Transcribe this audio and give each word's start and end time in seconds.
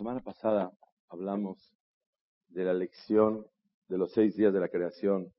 Semana 0.00 0.20
pasada 0.20 0.72
hablamos 1.10 1.76
de 2.48 2.64
la 2.64 2.72
lección 2.72 3.46
de 3.86 3.98
los 3.98 4.10
seis 4.12 4.34
días 4.34 4.50
de 4.50 4.58
la 4.58 4.70
creación 4.70 5.30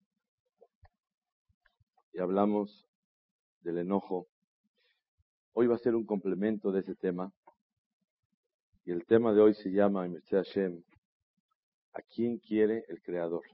y 2.13 2.19
hablamos 2.19 2.87
del 3.61 3.79
enojo. 3.79 4.27
Hoy 5.53 5.65
va 5.65 5.77
a 5.77 5.79
ser 5.79 5.95
un 5.95 6.05
complemento 6.05 6.71
de 6.71 6.81
ese 6.81 6.93
tema 6.93 7.33
y 8.85 8.91
el 8.91 9.03
tema 9.07 9.33
de 9.33 9.41
hoy 9.41 9.55
se 9.55 9.71
llama, 9.71 10.05
en 10.05 10.21
Hashem, 10.21 10.83
¿a 11.93 12.01
quién 12.03 12.37
quiere 12.37 12.85
el 12.87 13.01
Creador? 13.01 13.45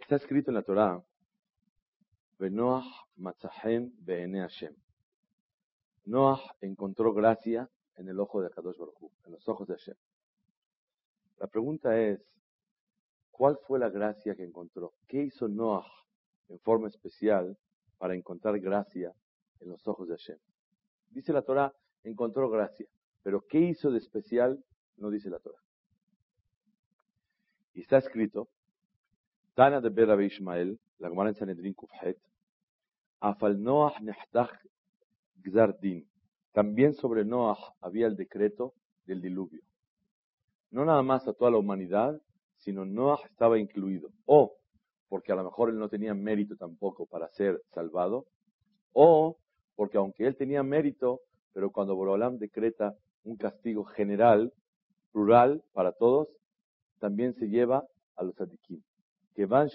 Está 0.00 0.16
escrito 0.16 0.50
en 0.50 0.56
la 0.56 0.62
Torah 0.62 1.02
Noah 2.38 2.84
Matzahem 3.16 3.90
Hashem. 4.06 4.76
Noah 6.04 6.42
encontró 6.60 7.14
gracia 7.14 7.66
en 8.00 8.08
el 8.08 8.18
ojo 8.18 8.40
de 8.40 8.50
Kadosh 8.50 8.78
Baruj 8.78 9.12
en 9.26 9.32
los 9.32 9.46
ojos 9.48 9.68
de 9.68 9.74
Hashem. 9.74 9.96
La 11.38 11.46
pregunta 11.46 11.98
es, 12.00 12.20
¿cuál 13.30 13.58
fue 13.66 13.78
la 13.78 13.90
gracia 13.90 14.34
que 14.34 14.42
encontró? 14.42 14.94
¿Qué 15.06 15.22
hizo 15.22 15.48
Noah 15.48 15.86
en 16.48 16.58
forma 16.60 16.88
especial 16.88 17.56
para 17.98 18.14
encontrar 18.14 18.58
gracia 18.58 19.14
en 19.60 19.68
los 19.68 19.86
ojos 19.86 20.08
de 20.08 20.14
Hashem? 20.16 20.38
Dice 21.10 21.32
la 21.32 21.42
Torah, 21.42 21.74
encontró 22.02 22.48
gracia, 22.48 22.86
pero 23.22 23.42
¿qué 23.46 23.60
hizo 23.60 23.90
de 23.90 23.98
especial? 23.98 24.64
No 24.96 25.10
dice 25.10 25.28
la 25.28 25.38
Torah. 25.38 25.60
Y 27.74 27.82
está 27.82 27.98
escrito, 27.98 28.48
Tana 29.54 29.80
de 29.80 29.90
Berabe 29.90 30.24
Ishmael, 30.24 30.80
la 30.98 31.10
Gemara 31.10 31.28
en 31.28 31.34
Sanedrin 31.34 31.74
Kufhet, 31.74 32.18
Afal 33.20 33.62
Noah 33.62 34.00
Nehtach 34.00 34.58
Gzardin. 35.42 36.09
También 36.52 36.94
sobre 36.94 37.24
Noah 37.24 37.74
había 37.80 38.06
el 38.06 38.16
decreto 38.16 38.74
del 39.04 39.20
diluvio. 39.20 39.62
No 40.70 40.84
nada 40.84 41.02
más 41.02 41.26
a 41.26 41.32
toda 41.32 41.50
la 41.50 41.58
humanidad, 41.58 42.20
sino 42.56 42.84
Noah 42.84 43.20
estaba 43.28 43.58
incluido. 43.58 44.10
O 44.26 44.56
porque 45.10 45.32
a 45.32 45.34
lo 45.34 45.44
mejor 45.44 45.70
él 45.70 45.78
no 45.78 45.88
tenía 45.88 46.14
mérito 46.14 46.56
tampoco 46.56 47.04
para 47.04 47.28
ser 47.30 47.60
salvado, 47.74 48.26
o 48.92 49.36
porque 49.74 49.98
aunque 49.98 50.24
él 50.26 50.36
tenía 50.36 50.62
mérito, 50.62 51.20
pero 51.52 51.72
cuando 51.72 51.96
Borolam 51.96 52.38
decreta 52.38 52.94
un 53.24 53.36
castigo 53.36 53.84
general, 53.84 54.52
plural, 55.10 55.64
para 55.72 55.92
todos, 55.92 56.28
también 57.00 57.34
se 57.34 57.48
lleva 57.48 57.84
a 58.14 58.22
los 58.22 58.40
adikim. 58.40 58.80
Que 59.34 59.46
van. 59.46 59.68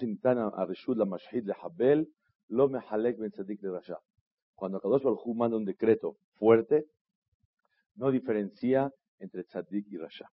Cuando 4.56 4.80
Kadosh 4.80 5.03
Baruj 5.03 5.25
manda 5.36 5.58
un 5.58 5.66
decreto 5.66 6.17
fuerte, 6.38 6.86
no 7.95 8.11
diferencia 8.11 8.92
entre 9.20 9.44
tzadik 9.44 9.88
y 9.92 9.98
rasha. 9.98 10.30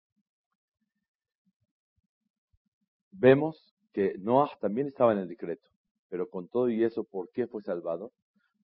Vemos 3.13 3.75
que 3.93 4.17
Noah 4.19 4.51
también 4.61 4.87
estaba 4.87 5.13
en 5.13 5.19
el 5.19 5.29
decreto, 5.29 5.69
pero 6.09 6.29
con 6.29 6.49
todo 6.49 6.69
y 6.69 6.85
eso, 6.85 7.05
¿por 7.05 7.31
qué 7.33 7.47
fue 7.47 7.63
salvado? 7.63 8.13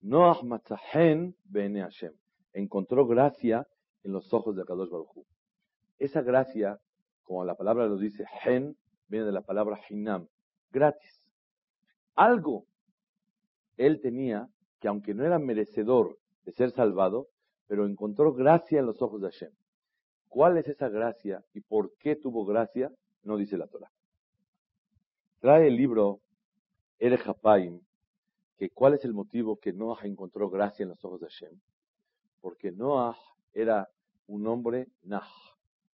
Noah 0.00 0.43
matzahen 0.43 1.34
bene 1.44 1.81
Hashem. 1.81 2.12
Encontró 2.53 3.06
gracia 3.06 3.67
en 4.03 4.12
los 4.12 4.33
ojos 4.33 4.56
de 4.56 4.65
Kadosh 4.65 4.91
Baruj 4.91 5.27
Esa 5.99 6.23
gracia, 6.23 6.78
como 7.25 7.44
la 7.44 7.55
palabra 7.55 7.87
lo 7.87 7.97
dice, 7.97 8.25
hen, 8.44 8.77
viene 9.09 9.27
de 9.27 9.33
la 9.33 9.43
palabra 9.43 9.81
hinam, 9.88 10.28
gratis. 10.71 11.23
Algo 12.15 12.67
él 13.77 14.00
tenía 14.00 14.49
que 14.81 14.88
aunque 14.88 15.14
no 15.14 15.25
era 15.25 15.38
merecedor 15.38 16.19
de 16.44 16.53
ser 16.53 16.70
salvado, 16.70 17.28
pero 17.66 17.87
encontró 17.87 18.32
gracia 18.32 18.78
en 18.78 18.87
los 18.87 19.03
ojos 19.03 19.20
de 19.20 19.31
Hashem. 19.31 19.53
¿Cuál 20.28 20.59
es 20.59 20.69
esa 20.69 20.88
gracia 20.88 21.44
y 21.54 21.60
por 21.60 21.92
qué 21.98 22.16
tuvo 22.16 22.44
gracia? 22.44 22.92
No 23.22 23.37
dice 23.37 23.56
la 23.56 23.66
Torah. 23.66 23.91
Trae 25.41 25.69
el 25.69 25.76
libro 25.76 26.20
Ere 26.98 27.19
Hapaim, 27.25 27.81
que 28.56 28.70
cuál 28.70 28.94
es 28.94 29.04
el 29.04 29.12
motivo 29.12 29.59
que 29.59 29.72
Noah 29.72 30.00
encontró 30.04 30.48
gracia 30.50 30.84
en 30.84 30.91
los 30.91 31.04
ojos 31.04 31.20
de 31.20 31.26
Hashem. 31.26 31.60
Porque 32.41 32.72
Noah 32.72 33.16
era 33.53 33.88
un 34.26 34.47
hombre 34.47 34.88
nah, 35.03 35.26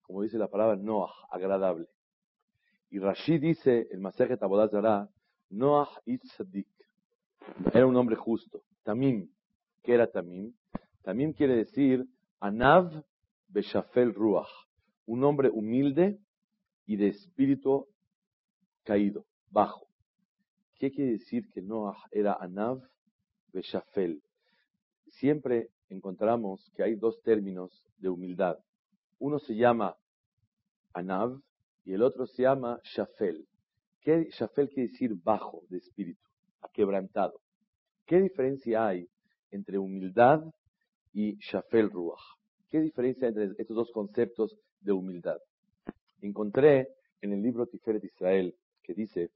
como 0.02 0.24
dice 0.24 0.38
la 0.38 0.48
palabra 0.48 0.76
Noah, 0.76 1.14
agradable. 1.30 1.88
Y 2.90 3.00
Rashi 3.00 3.38
dice, 3.40 3.88
el 3.92 4.00
Masejet 4.00 4.44
Abodazara, 4.44 5.10
Noah 5.50 5.90
Itzadik, 6.06 6.68
era 7.74 7.86
un 7.86 7.96
hombre 7.96 8.18
justo. 8.18 8.64
Tamim, 8.84 9.30
¿qué 9.84 9.94
era 9.94 10.12
Tamim? 10.12 10.54
Tamim 11.04 11.34
quiere 11.34 11.56
decir 11.56 12.06
Anav 12.40 13.04
Beshafel 13.48 14.14
Ruach, 14.14 14.50
un 15.06 15.24
hombre 15.24 15.50
humilde 15.50 16.20
y 16.86 16.96
de 16.98 17.10
espíritu 17.10 17.88
caído, 18.84 19.26
bajo. 19.50 19.88
¿Qué 20.76 20.92
quiere 20.92 21.12
decir 21.12 21.48
que 21.50 21.62
Noah 21.62 21.98
era 22.12 22.34
Anav 22.34 22.82
Beshafel? 23.54 24.22
Siempre 25.08 25.70
encontramos 25.90 26.72
que 26.76 26.84
hay 26.84 26.96
dos 26.96 27.22
términos 27.22 27.86
de 27.98 28.10
humildad. 28.10 28.58
Uno 29.20 29.38
se 29.40 29.56
llama 29.56 29.96
Anav 30.94 31.40
y 31.86 31.94
el 31.94 32.02
otro 32.02 32.26
se 32.26 32.44
llama 32.44 32.80
Shafel. 32.84 33.48
¿Qué 34.00 34.30
Shafel 34.32 34.70
quiere 34.70 34.90
decir 34.90 35.14
bajo 35.16 35.62
de 35.70 35.78
espíritu? 35.78 36.22
quebrantado. 36.74 37.42
¿Qué 38.12 38.20
diferencia 38.20 38.88
hay 38.88 39.08
entre 39.52 39.78
humildad 39.78 40.44
y 41.14 41.38
shafel 41.38 41.90
ruach? 41.90 42.20
¿Qué 42.68 42.82
diferencia 42.82 43.30
entre 43.30 43.52
estos 43.58 43.74
dos 43.74 43.92
conceptos 43.94 44.58
de 44.82 44.92
humildad? 44.92 45.38
Encontré 46.22 46.90
en 47.22 47.32
el 47.32 47.42
libro 47.42 47.68
Tiferet 47.68 48.04
Israel 48.04 48.54
que 48.84 48.94
dice 48.94 49.30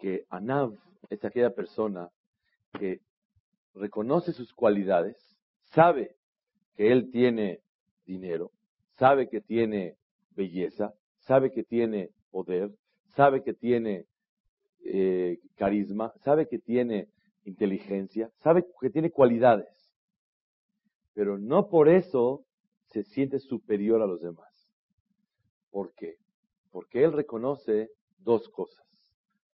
que 0.00 0.24
Anav 0.30 0.76
es 1.10 1.24
aquella 1.24 1.54
persona 1.54 2.10
que 2.72 3.02
reconoce 3.72 4.32
sus 4.32 4.52
cualidades, 4.52 5.16
sabe 5.62 6.16
que 6.74 6.90
él 6.90 7.08
tiene 7.12 7.60
dinero, 8.04 8.50
sabe 8.96 9.28
que 9.28 9.40
tiene 9.40 9.94
belleza, 10.30 10.92
sabe 11.20 11.52
que 11.52 11.62
tiene 11.62 12.10
poder, 12.32 12.72
sabe 13.14 13.44
que 13.44 13.54
tiene 13.54 14.06
eh, 14.84 15.38
carisma, 15.54 16.12
sabe 16.24 16.48
que 16.48 16.58
tiene 16.58 17.06
inteligencia, 17.48 18.30
sabe 18.42 18.64
que 18.80 18.90
tiene 18.90 19.10
cualidades, 19.10 19.68
pero 21.14 21.38
no 21.38 21.68
por 21.68 21.88
eso 21.88 22.44
se 22.86 23.02
siente 23.02 23.38
superior 23.40 24.02
a 24.02 24.06
los 24.06 24.20
demás. 24.20 24.48
¿Por 25.70 25.92
qué? 25.94 26.16
Porque 26.70 27.04
él 27.04 27.12
reconoce 27.12 27.90
dos 28.18 28.48
cosas. 28.48 28.84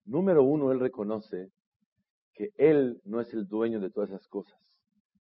Número 0.04 0.42
uno, 0.42 0.72
él 0.72 0.80
reconoce 0.80 1.50
que 2.34 2.50
él 2.56 3.00
no 3.04 3.20
es 3.20 3.32
el 3.32 3.46
dueño 3.46 3.80
de 3.80 3.90
todas 3.90 4.10
esas 4.10 4.26
cosas, 4.28 4.58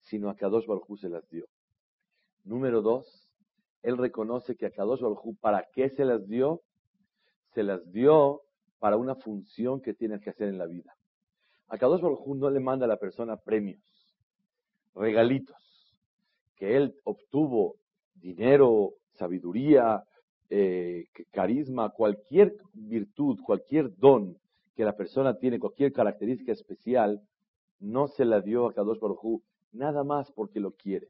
sino 0.00 0.30
a 0.30 0.36
Kadosh 0.36 0.66
Baruj 0.66 0.98
se 0.98 1.08
las 1.08 1.28
dio. 1.28 1.46
Número 2.44 2.80
dos, 2.80 3.30
él 3.82 3.98
reconoce 3.98 4.56
que 4.56 4.66
a 4.66 4.70
Kadosh 4.70 5.00
Baruj 5.00 5.36
¿para 5.40 5.66
qué 5.72 5.90
se 5.90 6.04
las 6.04 6.26
dio? 6.26 6.62
Se 7.54 7.62
las 7.62 7.90
dio 7.90 8.42
para 8.78 8.96
una 8.96 9.14
función 9.16 9.80
que 9.80 9.92
tiene 9.92 10.20
que 10.20 10.30
hacer 10.30 10.48
en 10.48 10.58
la 10.58 10.66
vida. 10.66 10.94
A 11.70 11.78
Kadosh 11.78 12.00
Baruj 12.00 12.26
no 12.36 12.50
le 12.50 12.58
manda 12.58 12.84
a 12.84 12.88
la 12.88 12.96
persona 12.96 13.36
premios, 13.36 13.80
regalitos, 14.94 15.56
que 16.56 16.76
él 16.76 16.96
obtuvo 17.04 17.76
dinero, 18.14 18.94
sabiduría, 19.14 20.02
eh, 20.48 21.06
carisma, 21.30 21.90
cualquier 21.90 22.56
virtud, 22.74 23.38
cualquier 23.46 23.96
don 23.96 24.36
que 24.74 24.84
la 24.84 24.96
persona 24.96 25.38
tiene, 25.38 25.60
cualquier 25.60 25.92
característica 25.92 26.50
especial, 26.50 27.22
no 27.78 28.08
se 28.08 28.24
la 28.24 28.40
dio 28.40 28.66
a 28.66 28.74
Kadosh 28.74 28.98
Baruj 28.98 29.40
nada 29.70 30.02
más 30.02 30.32
porque 30.32 30.58
lo 30.58 30.72
quiere, 30.72 31.06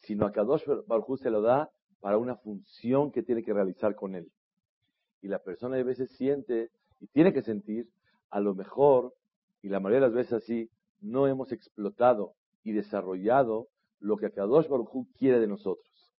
sino 0.00 0.26
a 0.26 0.32
Kadosh 0.32 0.64
Baruj 0.86 1.18
se 1.18 1.30
lo 1.30 1.40
da 1.40 1.70
para 2.00 2.18
una 2.18 2.36
función 2.36 3.10
que 3.10 3.22
tiene 3.22 3.42
que 3.42 3.54
realizar 3.54 3.94
con 3.94 4.14
él. 4.14 4.30
Y 5.22 5.28
la 5.28 5.38
persona 5.38 5.78
a 5.78 5.82
veces 5.82 6.10
siente 6.10 6.70
y 7.00 7.06
tiene 7.06 7.32
que 7.32 7.40
sentir, 7.40 7.88
a 8.28 8.40
lo 8.40 8.54
mejor, 8.54 9.14
y 9.64 9.70
la 9.70 9.80
mayoría 9.80 10.00
de 10.00 10.06
las 10.08 10.14
veces 10.14 10.34
así, 10.34 10.68
no 11.00 11.26
hemos 11.26 11.50
explotado 11.50 12.34
y 12.64 12.72
desarrollado 12.72 13.68
lo 13.98 14.18
que 14.18 14.30
Kadosh 14.30 14.68
Baruj 14.68 15.06
quiere 15.16 15.40
de 15.40 15.46
nosotros. 15.46 16.12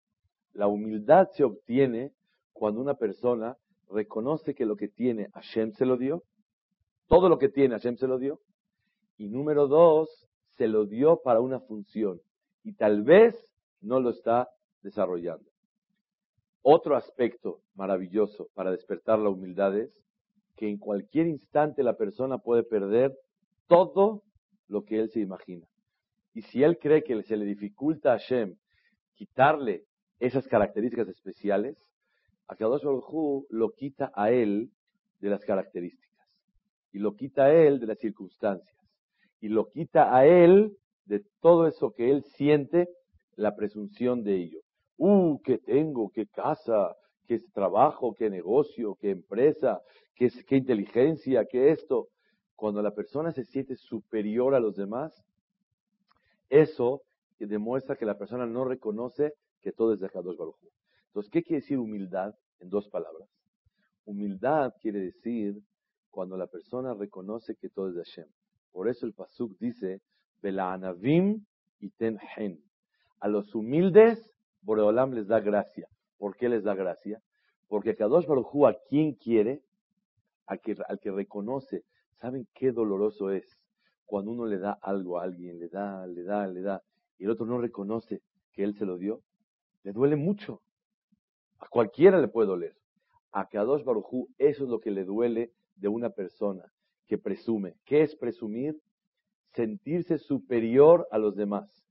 La 0.52 0.66
humildad 0.66 1.28
se 1.30 1.44
obtiene 1.44 2.12
cuando 2.52 2.80
una 2.80 2.94
persona 2.94 3.56
reconoce 3.88 4.56
que 4.56 4.66
lo 4.66 4.74
que 4.74 4.88
tiene 4.88 5.28
Hashem 5.32 5.74
se 5.74 5.86
lo 5.86 5.96
dio, 5.96 6.24
todo 7.06 7.28
lo 7.28 7.38
que 7.38 7.48
tiene 7.48 7.76
Hashem 7.76 7.96
se 7.98 8.08
lo 8.08 8.18
dio, 8.18 8.40
y 9.16 9.28
número 9.28 9.68
dos, 9.68 10.26
se 10.56 10.66
lo 10.66 10.84
dio 10.84 11.20
para 11.22 11.38
una 11.40 11.60
función, 11.60 12.20
y 12.64 12.72
tal 12.72 13.04
vez 13.04 13.32
no 13.80 14.00
lo 14.00 14.10
está 14.10 14.48
desarrollando. 14.82 15.48
Otro 16.62 16.96
aspecto 16.96 17.60
maravilloso 17.76 18.48
para 18.54 18.72
despertar 18.72 19.20
la 19.20 19.28
humildad 19.28 19.78
es 19.78 19.92
que 20.56 20.68
en 20.68 20.78
cualquier 20.78 21.28
instante 21.28 21.84
la 21.84 21.96
persona 21.96 22.38
puede 22.38 22.64
perder 22.64 23.16
todo 23.68 24.22
lo 24.68 24.84
que 24.84 25.00
él 25.00 25.10
se 25.10 25.20
imagina. 25.20 25.66
Y 26.34 26.42
si 26.42 26.62
él 26.62 26.78
cree 26.78 27.02
que 27.02 27.22
se 27.22 27.36
le 27.36 27.44
dificulta 27.44 28.12
a 28.12 28.18
Hashem 28.18 28.56
quitarle 29.14 29.84
esas 30.18 30.46
características 30.46 31.08
especiales, 31.08 31.76
a 32.48 32.56
Kadosh 32.56 32.84
Baruj 32.84 33.46
lo 33.50 33.70
quita 33.70 34.12
a 34.14 34.30
él 34.30 34.70
de 35.20 35.30
las 35.30 35.44
características, 35.44 36.28
y 36.92 36.98
lo 36.98 37.14
quita 37.14 37.46
a 37.46 37.54
él 37.54 37.80
de 37.80 37.86
las 37.86 37.98
circunstancias, 37.98 38.76
y 39.40 39.48
lo 39.48 39.68
quita 39.70 40.14
a 40.16 40.26
él 40.26 40.76
de 41.04 41.24
todo 41.40 41.66
eso 41.66 41.92
que 41.92 42.10
él 42.10 42.22
siente 42.36 42.88
la 43.36 43.54
presunción 43.54 44.22
de 44.22 44.36
ello. 44.36 44.60
Uh, 44.98 45.40
¿qué 45.42 45.58
tengo? 45.58 46.10
¿Qué 46.10 46.26
casa? 46.26 46.96
¿Qué 47.26 47.40
trabajo? 47.52 48.14
¿Qué 48.14 48.30
negocio? 48.30 48.96
¿Qué 49.00 49.10
empresa? 49.10 49.80
¿Qué, 50.14 50.30
qué 50.46 50.56
inteligencia? 50.56 51.44
¿Qué 51.44 51.70
esto? 51.70 52.08
Cuando 52.56 52.82
la 52.82 52.94
persona 52.94 53.32
se 53.32 53.44
siente 53.44 53.76
superior 53.76 54.54
a 54.54 54.60
los 54.60 54.76
demás, 54.76 55.22
eso 56.48 57.02
demuestra 57.38 57.96
que 57.96 58.06
la 58.06 58.18
persona 58.18 58.46
no 58.46 58.64
reconoce 58.64 59.34
que 59.60 59.72
todo 59.72 59.92
es 59.92 60.00
de 60.00 60.08
Kadosh 60.08 60.36
Baruj 60.36 60.56
Entonces, 61.08 61.30
¿qué 61.30 61.42
quiere 61.42 61.60
decir 61.60 61.78
humildad? 61.78 62.34
En 62.60 62.70
dos 62.70 62.88
palabras. 62.88 63.28
Humildad 64.06 64.72
quiere 64.80 65.00
decir 65.00 65.60
cuando 66.10 66.36
la 66.38 66.46
persona 66.46 66.94
reconoce 66.94 67.56
que 67.56 67.68
todo 67.68 67.88
es 67.90 67.94
de 67.96 68.04
Hashem. 68.04 68.28
Por 68.72 68.88
eso 68.88 69.04
el 69.04 69.12
Pasuk 69.12 69.58
dice, 69.58 70.00
anavim 70.42 71.44
y 71.80 71.90
ten 71.90 72.18
hen. 72.36 72.62
A 73.20 73.28
los 73.28 73.54
humildes, 73.54 74.30
Boreolam 74.62 75.12
les 75.12 75.26
da 75.26 75.40
gracia. 75.40 75.88
¿Por 76.18 76.36
qué 76.36 76.48
les 76.48 76.64
da 76.64 76.74
gracia? 76.74 77.20
Porque 77.68 77.96
Kadosh 77.96 78.26
Baruj 78.26 78.66
a 78.66 78.76
quien 78.88 79.14
quiere, 79.14 79.60
al 80.46 80.60
que, 80.60 80.76
al 80.88 80.98
que 81.00 81.10
reconoce, 81.10 81.84
¿saben 82.20 82.46
qué 82.54 82.72
doloroso 82.72 83.30
es? 83.30 83.58
Cuando 84.04 84.30
uno 84.30 84.46
le 84.46 84.58
da 84.58 84.78
algo 84.82 85.18
a 85.18 85.24
alguien, 85.24 85.58
le 85.58 85.68
da, 85.68 86.06
le 86.06 86.22
da, 86.22 86.46
le 86.46 86.62
da, 86.62 86.82
y 87.18 87.24
el 87.24 87.30
otro 87.30 87.46
no 87.46 87.58
reconoce 87.58 88.22
que 88.52 88.62
él 88.62 88.74
se 88.74 88.84
lo 88.84 88.98
dio, 88.98 89.22
le 89.82 89.92
duele 89.92 90.16
mucho. 90.16 90.62
A 91.58 91.68
cualquiera 91.68 92.20
le 92.20 92.28
puede 92.28 92.48
doler. 92.48 92.76
A 93.32 93.48
Kadosh 93.48 93.84
Baruj 93.84 94.28
eso 94.38 94.64
es 94.64 94.70
lo 94.70 94.80
que 94.80 94.90
le 94.90 95.04
duele 95.04 95.52
de 95.76 95.88
una 95.88 96.10
persona 96.10 96.64
que 97.06 97.18
presume. 97.18 97.74
¿Qué 97.84 98.02
es 98.02 98.14
presumir? 98.16 98.80
Sentirse 99.52 100.18
superior 100.18 101.08
a 101.10 101.18
los 101.18 101.34
demás 101.34 101.86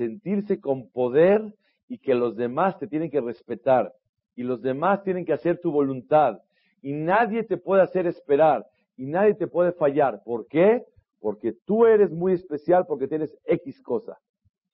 sentirse 0.00 0.60
con 0.60 0.88
poder 0.90 1.54
y 1.86 1.98
que 1.98 2.14
los 2.14 2.36
demás 2.36 2.78
te 2.78 2.86
tienen 2.86 3.10
que 3.10 3.20
respetar 3.20 3.92
y 4.34 4.42
los 4.42 4.62
demás 4.62 5.02
tienen 5.02 5.24
que 5.24 5.34
hacer 5.34 5.60
tu 5.60 5.70
voluntad 5.70 6.40
y 6.80 6.92
nadie 6.92 7.42
te 7.42 7.58
puede 7.58 7.82
hacer 7.82 8.06
esperar 8.06 8.66
y 9.00 9.06
nadie 9.06 9.32
te 9.32 9.46
puede 9.46 9.72
fallar. 9.72 10.22
¿Por 10.24 10.46
qué? 10.46 10.84
Porque 11.20 11.54
tú 11.64 11.86
eres 11.86 12.10
muy 12.12 12.34
especial 12.34 12.84
porque 12.86 13.08
tienes 13.08 13.34
X 13.46 13.80
cosa 13.80 14.18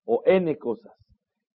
o 0.05 0.21
N 0.27 0.59
cosas. 0.59 0.93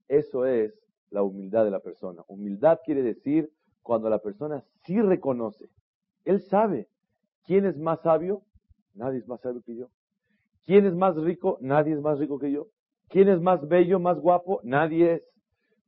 Eso 0.08 0.46
es 0.46 0.74
la 1.10 1.22
humildad 1.22 1.66
de 1.66 1.72
la 1.72 1.82
persona. 1.82 2.24
Humildad 2.30 2.80
quiere 2.86 3.04
decir 3.04 3.52
cuando 3.82 4.10
la 4.10 4.20
persona 4.20 4.64
sí 4.86 5.02
reconoce. 5.02 5.68
Él 6.24 6.40
sabe 6.40 6.88
quién 7.44 7.66
es 7.66 7.78
más 7.78 8.00
sabio. 8.04 8.42
Nadie 8.94 9.20
es 9.20 9.28
más 9.28 9.42
sabio 9.42 9.62
que 9.66 9.76
yo. 9.76 9.90
¿Quién 10.64 10.86
es 10.86 10.96
más 10.96 11.18
rico? 11.18 11.58
Nadie 11.60 11.94
es 11.94 12.00
más 12.00 12.20
rico 12.20 12.40
que 12.40 12.54
yo. 12.54 12.68
¿Quién 13.10 13.28
es 13.28 13.42
más 13.42 13.68
bello, 13.68 14.00
más 14.00 14.18
guapo? 14.18 14.62
Nadie 14.64 15.16
es. 15.16 15.24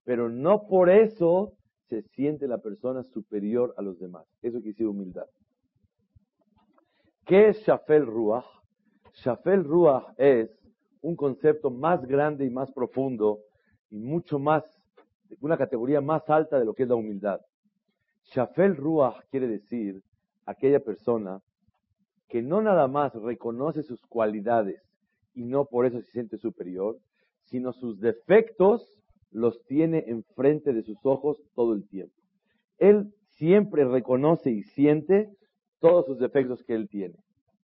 Pero 0.03 0.27
no 0.27 0.67
por 0.67 0.89
eso 0.89 1.53
se 1.87 2.01
siente 2.01 2.45
la 2.45 2.57
persona 2.57 3.03
superior 3.03 3.73
a 3.77 3.81
los 3.81 3.99
demás. 3.99 4.25
Eso 4.41 4.57
quiere 4.57 4.71
decir 4.71 4.87
humildad. 4.87 5.27
¿Qué 7.25 7.47
es 7.47 7.59
Shafel 7.65 8.05
Ruach? 8.05 8.43
Shafel 9.13 9.63
Ruach 9.63 10.13
es 10.17 10.49
un 11.01 11.15
concepto 11.15 11.69
más 11.69 12.05
grande 12.05 12.45
y 12.45 12.49
más 12.49 12.69
profundo 12.73 13.39
y 13.89 13.97
mucho 13.97 14.39
más, 14.39 14.65
una 15.39 15.57
categoría 15.57 16.01
más 16.01 16.29
alta 16.29 16.59
de 16.59 16.65
lo 16.65 16.73
que 16.73 16.83
es 16.83 16.89
la 16.89 16.95
humildad. 16.95 17.39
Shafel 18.25 18.75
Ruach 18.75 19.23
quiere 19.31 19.47
decir 19.47 20.03
aquella 20.45 20.81
persona 20.81 21.41
que 22.27 22.41
no 22.41 22.61
nada 22.61 22.89
más 22.89 23.13
reconoce 23.15 23.83
sus 23.83 24.01
cualidades 24.07 24.81
y 25.33 25.45
no 25.45 25.63
por 25.63 25.85
eso 25.85 26.01
se 26.01 26.11
siente 26.11 26.37
superior, 26.37 26.97
sino 27.45 27.71
sus 27.71 28.01
defectos 28.01 29.01
los 29.31 29.63
tiene 29.63 30.03
enfrente 30.07 30.73
de 30.73 30.83
sus 30.83 30.97
ojos 31.05 31.41
todo 31.55 31.73
el 31.73 31.87
tiempo. 31.87 32.15
Él 32.79 33.13
siempre 33.29 33.85
reconoce 33.85 34.51
y 34.51 34.63
siente 34.63 35.29
todos 35.83 36.05
sus 36.05 36.17
defectos 36.17 36.63
que 36.63 36.75
él 36.75 36.87
tiene. 36.87 37.15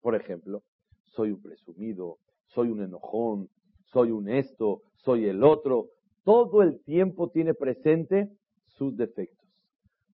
Por 0.01 0.13
ejemplo, 0.13 0.61
soy 1.05 1.31
un 1.31 1.41
presumido, 1.41 2.17
soy 2.47 2.69
un 2.69 2.83
enojón, 2.83 3.47
soy 3.93 4.11
un 4.11 4.27
esto, 4.27 4.81
soy 4.97 5.27
el 5.27 5.41
otro. 5.41 5.87
Todo 6.25 6.61
el 6.61 6.83
tiempo 6.83 7.29
tiene 7.29 7.53
presente 7.53 8.29
sus 8.67 8.97
defectos. 8.97 9.47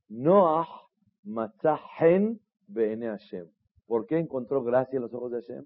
Noah 0.08 0.68
matzahen 1.24 2.40
be'ene 2.68 3.08
Hashem. 3.08 3.48
¿Por 3.88 4.06
qué 4.06 4.20
encontró 4.20 4.64
gracia 4.64 4.98
en 4.98 5.02
los 5.02 5.14
ojos 5.16 5.32
de 5.32 5.42
Hashem? 5.42 5.66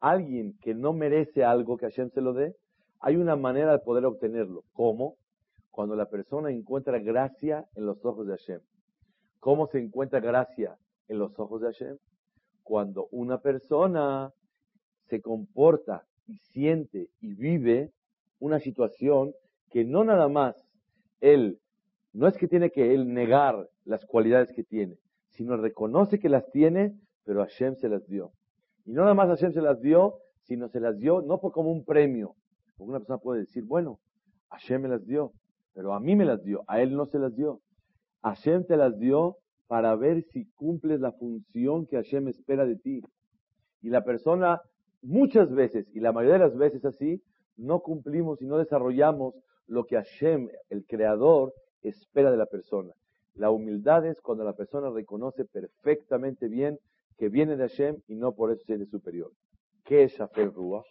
Alguien 0.00 0.58
que 0.62 0.74
no 0.74 0.92
merece 0.92 1.44
algo 1.44 1.76
que 1.76 1.86
Hashem 1.86 2.10
se 2.10 2.20
lo 2.20 2.32
dé, 2.32 2.56
hay 2.98 3.14
una 3.14 3.36
manera 3.36 3.70
de 3.70 3.78
poder 3.78 4.04
obtenerlo. 4.04 4.64
¿Cómo? 4.72 5.14
Cuando 5.70 5.94
la 5.94 6.06
persona 6.06 6.50
encuentra 6.50 6.98
gracia 6.98 7.68
en 7.76 7.86
los 7.86 8.04
ojos 8.04 8.26
de 8.26 8.32
Hashem. 8.36 8.60
¿Cómo 9.38 9.68
se 9.68 9.78
encuentra 9.78 10.18
gracia 10.18 10.76
en 11.12 11.18
los 11.18 11.38
ojos 11.38 11.60
de 11.60 11.68
Hashem? 11.68 11.98
Cuando 12.62 13.08
una 13.10 13.38
persona 13.38 14.32
se 15.08 15.20
comporta 15.20 16.06
y 16.26 16.38
siente 16.38 17.08
y 17.20 17.34
vive 17.34 17.92
una 18.40 18.58
situación 18.58 19.34
que 19.70 19.84
no 19.84 20.04
nada 20.04 20.28
más 20.28 20.56
él, 21.20 21.58
no 22.12 22.26
es 22.26 22.36
que 22.36 22.48
tiene 22.48 22.70
que 22.70 22.94
él 22.94 23.12
negar 23.12 23.68
las 23.84 24.04
cualidades 24.06 24.52
que 24.52 24.64
tiene, 24.64 24.96
sino 25.30 25.56
reconoce 25.56 26.18
que 26.18 26.28
las 26.28 26.50
tiene, 26.50 26.98
pero 27.24 27.40
Hashem 27.40 27.76
se 27.76 27.88
las 27.88 28.06
dio. 28.06 28.32
Y 28.84 28.92
no 28.92 29.02
nada 29.02 29.14
más 29.14 29.28
Hashem 29.28 29.52
se 29.52 29.62
las 29.62 29.80
dio, 29.80 30.18
sino 30.42 30.68
se 30.68 30.80
las 30.80 30.98
dio 30.98 31.22
no 31.22 31.38
por 31.38 31.52
como 31.52 31.70
un 31.70 31.84
premio, 31.84 32.34
una 32.78 32.98
persona 32.98 33.18
puede 33.18 33.40
decir, 33.40 33.64
bueno, 33.64 34.00
Hashem 34.50 34.82
me 34.82 34.88
las 34.88 35.06
dio, 35.06 35.32
pero 35.72 35.94
a 35.94 36.00
mí 36.00 36.16
me 36.16 36.24
las 36.24 36.42
dio, 36.42 36.64
a 36.66 36.80
él 36.80 36.94
no 36.96 37.06
se 37.06 37.18
las 37.18 37.34
dio. 37.34 37.60
Hashem 38.22 38.64
te 38.64 38.76
las 38.76 38.98
dio 38.98 39.38
para 39.72 39.96
ver 39.96 40.22
si 40.24 40.44
cumples 40.52 41.00
la 41.00 41.12
función 41.12 41.86
que 41.86 41.96
Hashem 41.96 42.28
espera 42.28 42.66
de 42.66 42.76
ti. 42.76 43.00
Y 43.80 43.88
la 43.88 44.04
persona, 44.04 44.60
muchas 45.00 45.50
veces, 45.50 45.88
y 45.94 46.00
la 46.00 46.12
mayoría 46.12 46.34
de 46.34 46.44
las 46.50 46.58
veces 46.58 46.84
así, 46.84 47.22
no 47.56 47.80
cumplimos 47.80 48.42
y 48.42 48.44
no 48.44 48.58
desarrollamos 48.58 49.34
lo 49.66 49.86
que 49.86 49.96
Hashem, 49.96 50.50
el 50.68 50.84
creador, 50.84 51.54
espera 51.80 52.30
de 52.30 52.36
la 52.36 52.44
persona. 52.44 52.92
La 53.32 53.50
humildad 53.50 54.04
es 54.04 54.20
cuando 54.20 54.44
la 54.44 54.52
persona 54.52 54.90
reconoce 54.90 55.46
perfectamente 55.46 56.48
bien 56.48 56.78
que 57.16 57.30
viene 57.30 57.56
de 57.56 57.66
Hashem 57.66 57.96
y 58.08 58.16
no 58.16 58.34
por 58.34 58.52
eso 58.52 58.62
se 58.66 58.84
superior. 58.84 59.32
¿Qué 59.84 60.02
es 60.02 60.12
Shafel 60.12 60.52
Ruach? 60.52 60.84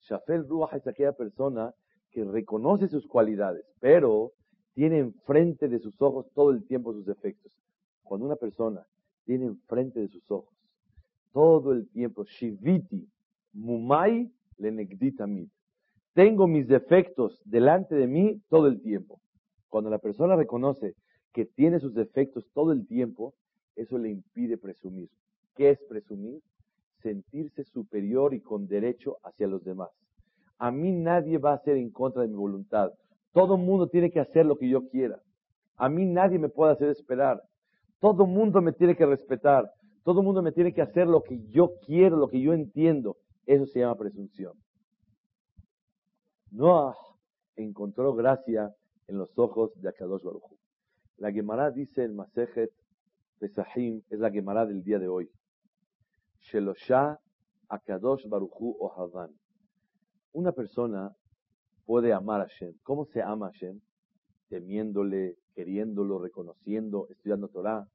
Shafel 0.00 0.48
Ruach 0.48 0.74
es 0.74 0.84
aquella 0.88 1.12
persona 1.12 1.72
que 2.10 2.24
reconoce 2.24 2.88
sus 2.88 3.06
cualidades, 3.06 3.64
pero 3.78 4.32
tiene 4.72 4.98
enfrente 4.98 5.68
de 5.68 5.78
sus 5.78 6.02
ojos 6.02 6.26
todo 6.34 6.50
el 6.50 6.66
tiempo 6.66 6.92
sus 6.92 7.06
defectos. 7.06 7.63
Cuando 8.04 8.26
una 8.26 8.36
persona 8.36 8.86
tiene 9.24 9.46
enfrente 9.46 10.00
de 10.00 10.08
sus 10.08 10.30
ojos 10.30 10.54
todo 11.32 11.72
el 11.72 11.88
tiempo, 11.88 12.24
Shiviti, 12.24 13.08
Mumai, 13.52 14.30
Lenegditamid. 14.58 15.48
Tengo 16.12 16.46
mis 16.46 16.68
defectos 16.68 17.42
delante 17.44 17.96
de 17.96 18.06
mí 18.06 18.40
todo 18.48 18.68
el 18.68 18.80
tiempo. 18.80 19.20
Cuando 19.68 19.90
la 19.90 19.98
persona 19.98 20.36
reconoce 20.36 20.94
que 21.32 21.44
tiene 21.44 21.80
sus 21.80 21.92
defectos 21.92 22.46
todo 22.54 22.70
el 22.70 22.86
tiempo, 22.86 23.34
eso 23.74 23.98
le 23.98 24.10
impide 24.10 24.56
presumir. 24.56 25.08
¿Qué 25.56 25.70
es 25.70 25.82
presumir? 25.88 26.40
sentirse 27.04 27.64
superior 27.64 28.34
y 28.34 28.40
con 28.40 28.66
derecho 28.66 29.18
hacia 29.22 29.46
los 29.46 29.62
demás. 29.62 29.90
A 30.58 30.70
mí 30.70 30.90
nadie 30.90 31.38
va 31.38 31.52
a 31.52 31.56
hacer 31.56 31.76
en 31.76 31.90
contra 31.90 32.22
de 32.22 32.28
mi 32.28 32.34
voluntad. 32.34 32.92
Todo 33.32 33.56
el 33.56 33.62
mundo 33.62 33.88
tiene 33.88 34.10
que 34.10 34.20
hacer 34.20 34.46
lo 34.46 34.56
que 34.56 34.68
yo 34.68 34.88
quiera. 34.88 35.20
A 35.76 35.88
mí 35.88 36.06
nadie 36.06 36.38
me 36.38 36.48
puede 36.48 36.72
hacer 36.72 36.88
esperar. 36.88 37.42
Todo 38.00 38.26
mundo 38.26 38.60
me 38.60 38.72
tiene 38.72 38.96
que 38.96 39.06
respetar. 39.06 39.70
Todo 40.02 40.22
mundo 40.22 40.42
me 40.42 40.52
tiene 40.52 40.74
que 40.74 40.82
hacer 40.82 41.06
lo 41.06 41.22
que 41.22 41.40
yo 41.48 41.78
quiero, 41.86 42.16
lo 42.16 42.28
que 42.28 42.40
yo 42.40 42.52
entiendo. 42.52 43.16
Eso 43.46 43.66
se 43.66 43.80
llama 43.80 43.96
presunción. 43.96 44.52
Noah 46.50 46.94
encontró 47.56 48.14
gracia 48.14 48.74
en 49.08 49.18
los 49.18 49.38
ojos 49.38 49.72
de 49.80 49.88
Akadosh 49.88 50.22
Baruj 50.22 50.52
La 51.16 51.32
Gemara 51.32 51.70
dice 51.70 52.04
en 52.04 52.16
Masejet 52.16 52.70
Pesahim, 53.38 54.02
es 54.10 54.18
la 54.18 54.30
Gemara 54.30 54.64
del 54.64 54.82
día 54.82 54.98
de 54.98 55.08
hoy. 55.08 55.28
Shelosha 56.40 57.18
Akadosh 57.68 58.26
Baruchu 58.28 58.76
Ohavan. 58.78 59.30
Una 60.32 60.52
persona 60.52 61.14
puede 61.84 62.12
amar 62.12 62.40
a 62.40 62.44
Hashem. 62.44 62.74
¿Cómo 62.82 63.04
se 63.06 63.22
ama 63.22 63.48
a 63.48 63.50
Hashem? 63.50 63.80
Temiéndole, 64.48 65.36
queriéndolo, 65.54 66.18
reconociendo, 66.18 67.06
estudiando 67.10 67.48
Torah. 67.48 67.86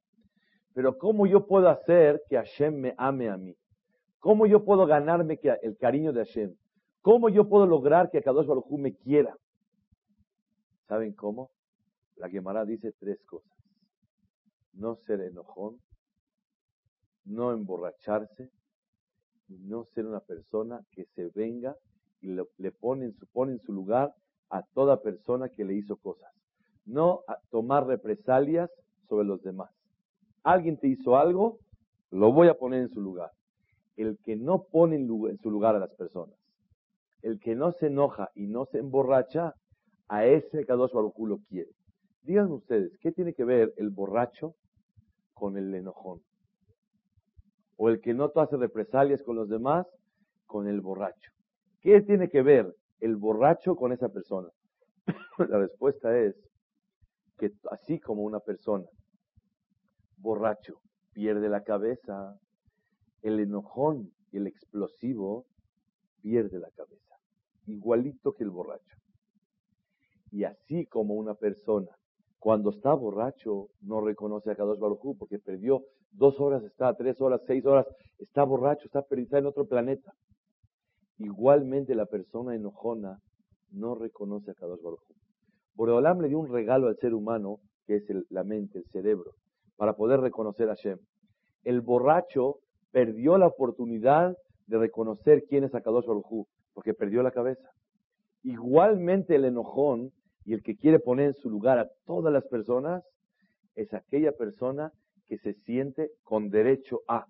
Pero 0.74 0.98
¿cómo 0.98 1.26
yo 1.26 1.46
puedo 1.46 1.68
hacer 1.68 2.22
que 2.28 2.36
Hashem 2.36 2.74
me 2.74 2.94
ame 2.96 3.28
a 3.28 3.36
mí? 3.36 3.54
¿Cómo 4.18 4.46
yo 4.46 4.64
puedo 4.64 4.86
ganarme 4.86 5.38
el 5.62 5.76
cariño 5.78 6.12
de 6.12 6.24
Hashem? 6.24 6.54
¿Cómo 7.02 7.28
yo 7.28 7.48
puedo 7.48 7.66
lograr 7.66 8.10
que 8.10 8.18
Akadosh 8.18 8.46
Baruj 8.46 8.70
me 8.78 8.94
quiera? 8.94 9.34
¿Saben 10.86 11.14
cómo? 11.14 11.50
La 12.16 12.28
Gemara 12.28 12.64
dice 12.64 12.92
tres 12.98 13.18
cosas. 13.24 13.50
No 14.72 14.96
ser 14.96 15.20
enojón, 15.22 15.80
no 17.24 17.52
emborracharse 17.52 18.50
y 19.48 19.58
no 19.58 19.84
ser 19.94 20.06
una 20.06 20.20
persona 20.20 20.80
que 20.92 21.06
se 21.14 21.28
venga 21.34 21.74
y 22.20 22.28
le 22.28 22.72
pone 22.72 23.06
en, 23.06 23.16
pone 23.32 23.52
en 23.52 23.60
su 23.60 23.72
lugar 23.72 24.14
a 24.50 24.62
toda 24.74 25.00
persona 25.00 25.48
que 25.48 25.64
le 25.64 25.74
hizo 25.74 25.96
cosas. 25.96 26.30
No 26.84 27.20
tomar 27.50 27.86
represalias 27.86 28.70
sobre 29.08 29.26
los 29.26 29.42
demás. 29.42 29.70
Alguien 30.42 30.78
te 30.78 30.88
hizo 30.88 31.16
algo, 31.16 31.58
lo 32.10 32.32
voy 32.32 32.48
a 32.48 32.54
poner 32.54 32.82
en 32.82 32.88
su 32.88 33.00
lugar. 33.00 33.30
El 33.96 34.18
que 34.24 34.36
no 34.36 34.64
pone 34.64 34.96
en, 34.96 35.38
su 35.38 35.50
lugar 35.50 35.76
a 35.76 35.78
las 35.78 35.94
personas, 35.94 36.34
el 37.22 37.38
que 37.38 37.54
no 37.54 37.72
se 37.72 37.88
enoja 37.88 38.30
y 38.34 38.46
no 38.46 38.64
se 38.66 38.78
emborracha, 38.78 39.54
a 40.08 40.24
ese 40.24 40.64
Kadosh 40.64 40.92
Baruj 40.92 41.14
lo 41.20 41.38
quiere. 41.48 41.70
Díganme 42.22 42.54
ustedes, 42.54 42.98
¿qué 43.00 43.12
tiene 43.12 43.32
que 43.32 43.44
ver 43.44 43.72
el 43.76 43.90
borracho 43.90 44.54
con 45.34 45.56
el 45.56 45.72
enojón? 45.74 46.20
O 47.76 47.88
el 47.88 48.00
que 48.00 48.12
no 48.12 48.32
hace 48.34 48.56
represalias 48.56 49.22
con 49.22 49.36
los 49.36 49.48
demás 49.48 49.86
con 50.46 50.66
el 50.66 50.80
borracho. 50.80 51.30
¿Qué 51.80 52.00
tiene 52.02 52.28
que 52.28 52.42
ver 52.42 52.74
el 53.00 53.16
borracho 53.16 53.76
con 53.76 53.92
esa 53.92 54.08
persona? 54.08 54.48
La 55.38 55.58
respuesta 55.58 56.18
es 56.18 56.34
que 57.40 57.54
así 57.70 57.98
como 57.98 58.22
una 58.22 58.38
persona 58.40 58.84
borracho 60.18 60.82
pierde 61.14 61.48
la 61.48 61.64
cabeza, 61.64 62.38
el 63.22 63.40
enojón 63.40 64.12
y 64.30 64.36
el 64.36 64.46
explosivo 64.46 65.46
pierde 66.20 66.58
la 66.58 66.70
cabeza, 66.72 67.14
igualito 67.66 68.34
que 68.34 68.44
el 68.44 68.50
borracho. 68.50 68.96
Y 70.30 70.44
así 70.44 70.84
como 70.84 71.14
una 71.14 71.34
persona 71.34 71.88
cuando 72.38 72.70
está 72.70 72.92
borracho 72.92 73.70
no 73.80 74.02
reconoce 74.02 74.50
a 74.50 74.54
Kadosh 74.54 74.78
Baruj 74.78 75.16
porque 75.18 75.38
perdió 75.38 75.82
dos 76.12 76.38
horas, 76.40 76.62
está 76.62 76.94
tres 76.94 77.22
horas, 77.22 77.40
seis 77.46 77.64
horas, 77.64 77.86
está 78.18 78.44
borracho, 78.44 78.84
está 78.84 79.00
perdido 79.00 79.38
en 79.38 79.46
otro 79.46 79.66
planeta. 79.66 80.12
Igualmente 81.16 81.94
la 81.94 82.04
persona 82.04 82.54
enojona 82.54 83.18
no 83.70 83.94
reconoce 83.94 84.50
a 84.50 84.54
Kadosh 84.54 84.82
Baruj 84.82 85.00
Boreolam 85.80 86.20
le 86.20 86.28
dio 86.28 86.38
un 86.38 86.52
regalo 86.52 86.88
al 86.88 86.98
ser 86.98 87.14
humano, 87.14 87.58
que 87.86 87.96
es 87.96 88.04
la 88.28 88.44
mente, 88.44 88.80
el 88.80 88.84
cerebro, 88.92 89.32
para 89.76 89.96
poder 89.96 90.20
reconocer 90.20 90.68
a 90.68 90.74
Hashem. 90.74 90.98
El 91.64 91.80
borracho 91.80 92.58
perdió 92.90 93.38
la 93.38 93.46
oportunidad 93.46 94.36
de 94.66 94.76
reconocer 94.76 95.44
quién 95.48 95.64
es 95.64 95.74
Akadosh 95.74 96.04
Baruj 96.04 96.46
porque 96.74 96.92
perdió 96.92 97.22
la 97.22 97.30
cabeza. 97.30 97.70
Igualmente 98.42 99.36
el 99.36 99.46
enojón 99.46 100.12
y 100.44 100.52
el 100.52 100.62
que 100.62 100.76
quiere 100.76 100.98
poner 100.98 101.28
en 101.28 101.34
su 101.36 101.48
lugar 101.48 101.78
a 101.78 101.88
todas 102.04 102.30
las 102.30 102.44
personas 102.44 103.02
es 103.74 103.94
aquella 103.94 104.32
persona 104.32 104.92
que 105.28 105.38
se 105.38 105.54
siente 105.64 106.10
con 106.24 106.50
derecho 106.50 107.00
a. 107.08 107.24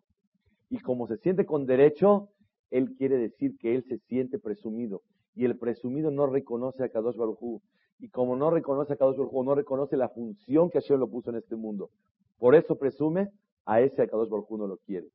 Y 0.68 0.80
como 0.80 1.06
se 1.06 1.18
siente 1.18 1.46
con 1.46 1.66
derecho, 1.66 2.30
él 2.72 2.96
quiere 2.98 3.16
decir 3.16 3.56
que 3.60 3.76
él 3.76 3.84
se 3.84 3.98
siente 4.08 4.40
presumido. 4.40 5.02
Y 5.36 5.44
el 5.44 5.56
presumido 5.56 6.10
no 6.10 6.26
reconoce 6.26 6.82
a 6.82 6.88
Kadosh 6.88 7.16
Baruj 7.16 7.62
Y 8.00 8.08
como 8.08 8.34
no 8.34 8.50
reconoce 8.50 8.94
a 8.94 8.96
Kadosh 8.96 9.18
Baruj 9.18 9.44
no 9.44 9.54
reconoce 9.54 9.96
la 9.96 10.08
función 10.08 10.70
que 10.70 10.80
Hashem 10.80 10.98
lo 10.98 11.08
puso 11.08 11.30
en 11.30 11.36
este 11.36 11.54
mundo. 11.54 11.90
Por 12.38 12.54
eso 12.54 12.76
presume, 12.76 13.30
a 13.66 13.80
ese 13.80 14.08
Kadosh 14.08 14.30
Baruj 14.30 14.50
no 14.52 14.66
lo 14.66 14.78
quiere. 14.78 15.08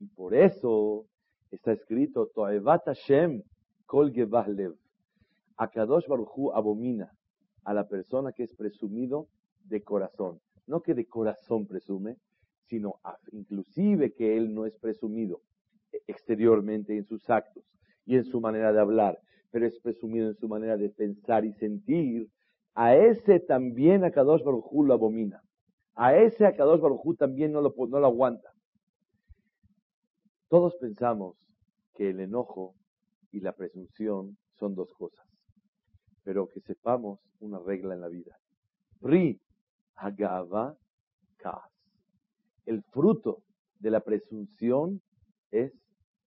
Y 0.00 0.06
por 0.08 0.34
eso 0.34 1.06
está 1.50 1.72
escrito, 1.72 2.26
Toevat 2.34 2.84
Hashem 2.86 3.42
kol 3.86 4.12
lev. 4.12 4.74
Akadosh 5.56 6.08
Baruj 6.08 6.52
abomina 6.54 7.12
a 7.64 7.72
la 7.72 7.86
persona 7.86 8.32
que 8.32 8.42
es 8.42 8.54
presumido 8.54 9.28
de 9.64 9.82
corazón. 9.82 10.40
No 10.66 10.80
que 10.80 10.94
de 10.94 11.06
corazón 11.06 11.66
presume, 11.66 12.16
sino 12.64 12.96
inclusive 13.32 14.12
que 14.12 14.36
él 14.36 14.52
no 14.52 14.66
es 14.66 14.76
presumido 14.78 15.40
exteriormente 16.06 16.96
en 16.96 17.04
sus 17.04 17.28
actos 17.30 17.64
y 18.06 18.16
en 18.16 18.24
su 18.24 18.40
manera 18.40 18.72
de 18.72 18.80
hablar, 18.80 19.20
pero 19.52 19.66
es 19.66 19.78
presumido 19.80 20.28
en 20.28 20.34
su 20.34 20.48
manera 20.48 20.76
de 20.76 20.88
pensar 20.88 21.44
y 21.44 21.52
sentir, 21.52 22.28
a 22.74 22.96
ese 22.96 23.38
también 23.38 24.02
Akadosh 24.02 24.42
Baruj 24.42 24.86
lo 24.86 24.94
abomina. 24.94 25.42
A 25.94 26.16
ese 26.16 26.46
Akadosh 26.46 26.80
Baruj 26.80 27.16
también 27.18 27.52
no 27.52 27.60
lo, 27.60 27.74
no 27.86 28.00
lo 28.00 28.06
aguanta. 28.06 28.50
Todos 30.48 30.74
pensamos 30.76 31.36
que 31.94 32.10
el 32.10 32.20
enojo 32.20 32.74
y 33.30 33.40
la 33.40 33.52
presunción 33.52 34.38
son 34.58 34.74
dos 34.74 34.90
cosas, 34.94 35.26
pero 36.24 36.48
que 36.48 36.60
sepamos 36.60 37.20
una 37.40 37.58
regla 37.58 37.94
en 37.94 38.00
la 38.00 38.08
vida. 38.08 38.34
Pri 39.00 39.38
Hagava 39.96 40.74
Kaas. 41.36 41.70
El 42.64 42.82
fruto 42.84 43.42
de 43.80 43.90
la 43.90 44.00
presunción 44.00 45.02
es 45.50 45.72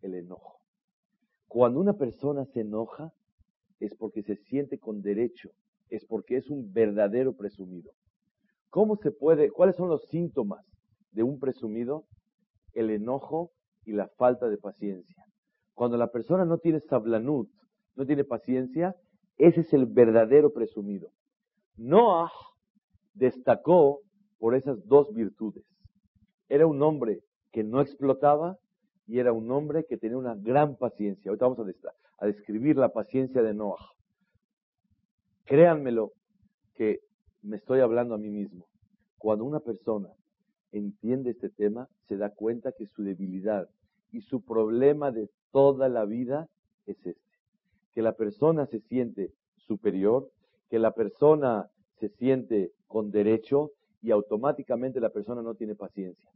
el 0.02 0.14
enojo. 0.14 0.60
Cuando 1.48 1.80
una 1.80 1.94
persona 1.94 2.46
se 2.46 2.62
enoja 2.62 3.14
es 3.80 3.94
porque 3.96 4.24
se 4.24 4.36
siente 4.36 4.80
con 4.80 5.02
derecho, 5.02 5.52
es 5.90 6.06
porque 6.06 6.38
es 6.38 6.50
un 6.50 6.72
verdadero 6.74 7.34
presumido. 7.34 7.92
¿Cómo 8.70 8.98
se 8.98 9.12
puede, 9.12 9.52
cuáles 9.52 9.76
son 9.76 9.90
los 9.90 10.08
síntomas 10.10 10.66
de 11.12 11.24
un 11.24 11.40
presumido? 11.40 12.06
El 12.74 12.90
enojo 12.90 13.52
y 13.86 13.94
la 13.94 14.10
falta 14.18 14.50
de 14.50 14.58
paciencia. 14.58 15.24
Cuando 15.74 15.98
la 15.98 16.12
persona 16.12 16.46
no 16.46 16.58
tiene 16.58 16.80
sablanut, 16.82 17.50
no 17.96 18.06
tiene 18.06 18.24
paciencia, 18.24 18.96
ese 19.38 19.62
es 19.62 19.74
el 19.74 19.86
verdadero 19.86 20.52
presumido. 20.52 21.10
Noah 21.78 22.32
destacó 23.14 24.02
por 24.40 24.56
esas 24.56 24.86
dos 24.88 25.14
virtudes. 25.14 25.64
Era 26.50 26.68
un 26.68 26.82
hombre 26.82 27.22
que 27.52 27.64
no 27.64 27.82
explotaba 27.82 28.58
y 29.08 29.20
era 29.20 29.34
un 29.34 29.50
hombre 29.52 29.86
que 29.86 29.98
tenía 29.98 30.18
una 30.18 30.36
gran 30.36 30.76
paciencia. 30.76 31.30
Ahorita 31.30 31.46
vamos 31.46 31.60
a, 31.60 31.66
describir 32.22 32.78
la 32.78 32.90
paciencia 32.90 33.42
de 33.44 33.54
Noah. 33.54 33.92
Créanmelo 35.46 36.12
que 36.76 37.02
me 37.42 37.58
estoy 37.58 37.82
hablando 37.82 38.16
a 38.16 38.18
mí 38.18 38.30
mismo. 38.30 38.68
Cuando 39.18 39.46
una 39.46 39.60
persona 39.60 40.10
entiende 40.72 41.32
este 41.32 41.50
tema, 41.50 41.88
se 42.08 42.18
da 42.18 42.30
cuenta 42.30 42.72
que 42.72 42.88
su 42.88 43.04
debilidad 43.04 43.70
y 44.12 44.22
su 44.22 44.42
problema 44.42 45.12
de 45.12 45.30
toda 45.52 45.90
la 45.90 46.06
vida 46.06 46.48
es 46.86 46.98
este. 46.98 47.22
Que 47.94 48.02
la 48.02 48.14
persona 48.14 48.66
se 48.66 48.80
siente 48.82 49.34
superior, 49.56 50.30
que 50.70 50.80
la 50.80 50.92
persona 50.92 51.70
se 52.00 52.10
siente 52.10 52.72
con 52.88 53.12
derecho 53.12 53.72
y 54.02 54.12
automáticamente 54.12 55.00
la 55.00 55.10
persona 55.10 55.42
no 55.42 55.56
tiene 55.56 55.76
paciencia. 55.76 56.30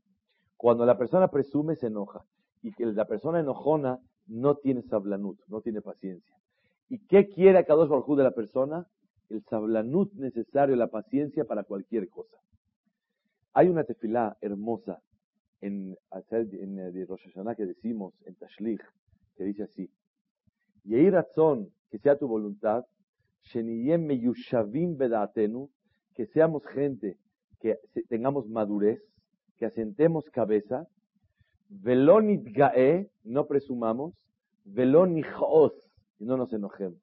Cuando 0.57 0.85
la 0.85 0.97
persona 0.97 1.29
presume, 1.29 1.75
se 1.75 1.87
enoja 1.87 2.25
y 2.61 2.71
que 2.71 2.85
la 2.85 3.05
persona 3.05 3.39
enojona 3.39 3.99
no 4.29 4.55
tiene 4.55 4.81
sablanut, 4.83 5.39
no 5.47 5.61
tiene 5.61 5.81
paciencia. 5.81 6.35
¿Y 6.87 6.99
qué 7.07 7.27
quiere 7.29 7.65
Kadosh 7.65 7.89
Baruj 7.89 8.17
de 8.17 8.23
la 8.23 8.31
persona? 8.31 8.87
El 9.29 9.43
sablanut 9.43 10.13
necesario, 10.13 10.75
la 10.75 10.87
paciencia 10.87 11.45
para 11.45 11.63
cualquier 11.63 12.09
cosa. 12.09 12.37
Hay 13.53 13.67
una 13.67 13.83
tefilá 13.83 14.37
hermosa 14.41 15.01
en, 15.61 15.95
en, 16.31 16.53
en 16.53 17.07
Rosh 17.07 17.25
Hashanah 17.25 17.55
que 17.55 17.65
decimos 17.65 18.13
en 18.25 18.35
Tashlich, 18.35 18.81
que 19.35 19.43
dice 19.43 19.63
así: 19.63 19.89
Yehi 20.83 21.09
razón, 21.09 21.69
que 21.89 21.99
sea 21.99 22.17
tu 22.17 22.27
voluntad, 22.27 22.85
que 26.15 26.25
seamos 26.33 26.65
gente, 26.67 27.17
que 27.59 27.79
tengamos 28.09 28.47
madurez, 28.47 29.01
que 29.57 29.65
asentemos 29.65 30.29
cabeza, 30.29 30.87
Velonit 31.69 32.43
gae, 32.51 33.09
no 33.23 33.45
presumamos. 33.45 34.13
Velonit 34.65 35.25
y 36.19 36.25
no 36.25 36.35
nos 36.35 36.51
enojemos. 36.51 36.99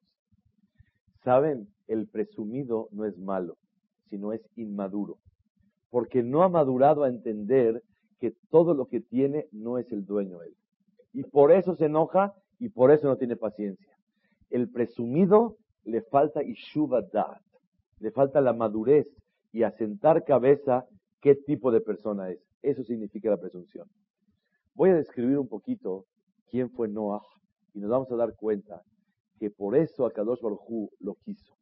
Saben, 1.23 1.67
el 1.87 2.07
presumido 2.07 2.89
no 2.91 3.05
es 3.05 3.17
malo, 3.17 3.57
sino 4.09 4.33
es 4.33 4.41
inmaduro. 4.55 5.17
Porque 5.89 6.21
no 6.21 6.43
ha 6.43 6.49
madurado 6.49 7.03
a 7.03 7.09
entender 7.09 7.81
que 8.19 8.33
todo 8.49 8.73
lo 8.73 8.87
que 8.87 8.99
tiene 8.99 9.47
no 9.51 9.77
es 9.77 9.91
el 9.91 10.05
dueño 10.05 10.41
él. 10.43 10.55
Y 11.13 11.23
por 11.23 11.51
eso 11.51 11.75
se 11.75 11.85
enoja 11.85 12.33
y 12.59 12.69
por 12.69 12.91
eso 12.91 13.07
no 13.07 13.17
tiene 13.17 13.35
paciencia. 13.35 13.97
El 14.49 14.69
presumido 14.69 15.57
le 15.85 16.01
falta 16.01 16.43
Ishuvadat, 16.43 17.41
le 17.99 18.11
falta 18.11 18.41
la 18.41 18.53
madurez 18.53 19.07
y 19.51 19.63
asentar 19.63 20.25
cabeza 20.25 20.85
qué 21.21 21.35
tipo 21.35 21.71
de 21.71 21.81
persona 21.81 22.29
es. 22.29 22.39
Eso 22.61 22.83
significa 22.83 23.29
la 23.29 23.37
presunción. 23.37 23.87
Voy 24.77 24.91
a 24.91 24.95
describir 24.95 25.39
un 25.39 25.47
poquito 25.47 26.05
quién 26.51 26.69
fue 26.69 26.87
Noah 26.87 27.23
y 27.73 27.79
nos 27.79 27.89
vamos 27.89 28.11
a 28.11 28.15
dar 28.15 28.35
cuenta 28.35 28.83
que 29.39 29.49
por 29.49 29.75
eso 29.75 30.05
Akadosh 30.05 30.39
Baruj 30.39 30.91
lo 30.99 31.15
quiso. 31.15 31.55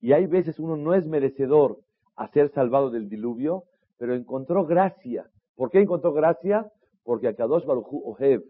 Y 0.00 0.12
hay 0.12 0.26
veces 0.26 0.58
uno 0.58 0.74
no 0.74 0.94
es 0.94 1.06
merecedor 1.06 1.78
a 2.16 2.28
ser 2.28 2.48
salvado 2.48 2.88
del 2.88 3.10
diluvio, 3.10 3.64
pero 3.98 4.14
encontró 4.14 4.64
gracia. 4.64 5.26
¿Por 5.54 5.70
qué 5.70 5.80
encontró 5.80 6.14
gracia? 6.14 6.66
Porque 7.04 7.28
Akadosh 7.28 7.66
Baruj 7.66 7.92
Ohev, 7.92 8.42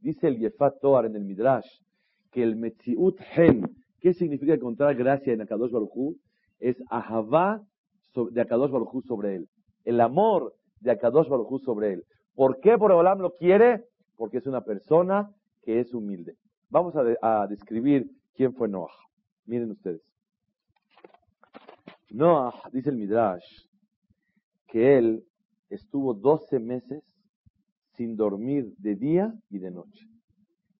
dice 0.00 0.28
el 0.28 0.38
Yefat 0.38 0.80
Toar 0.80 1.04
en 1.04 1.16
el 1.16 1.26
Midrash, 1.26 1.68
que 2.32 2.42
el 2.42 2.56
Metziut 2.56 3.20
Hen, 3.36 3.60
¿qué 4.00 4.14
significa 4.14 4.54
encontrar 4.54 4.94
gracia 4.94 5.34
en 5.34 5.42
Akadosh 5.42 5.70
Baruj 5.70 6.16
Es 6.60 6.82
Ahavá 6.88 7.60
de 8.30 8.40
Akadosh 8.40 8.70
Baruj 8.70 9.04
sobre 9.04 9.36
él. 9.36 9.48
El 9.84 10.00
amor 10.00 10.54
de 10.80 10.92
Akadosh 10.92 11.28
Baruj 11.28 11.60
sobre 11.62 11.92
él. 11.92 12.04
¿Por 12.40 12.58
qué 12.58 12.76
Boreolam 12.76 13.18
lo 13.18 13.36
quiere? 13.36 13.84
Porque 14.16 14.38
es 14.38 14.46
una 14.46 14.64
persona 14.64 15.30
que 15.60 15.78
es 15.78 15.92
humilde. 15.92 16.38
Vamos 16.70 16.94
a, 16.96 17.46
describir 17.46 18.10
quién 18.32 18.54
fue 18.54 18.66
Noah. 18.66 18.94
Miren 19.44 19.72
ustedes. 19.72 20.00
Noah, 22.08 22.54
dice 22.72 22.88
el 22.88 22.96
Midrash, 22.96 23.44
que 24.68 24.96
él 24.96 25.22
estuvo 25.68 26.14
12 26.14 26.58
meses 26.60 27.04
sin 27.92 28.16
dormir 28.16 28.72
de 28.78 28.94
día 28.94 29.34
y 29.50 29.58
de 29.58 29.70
noche. 29.70 30.06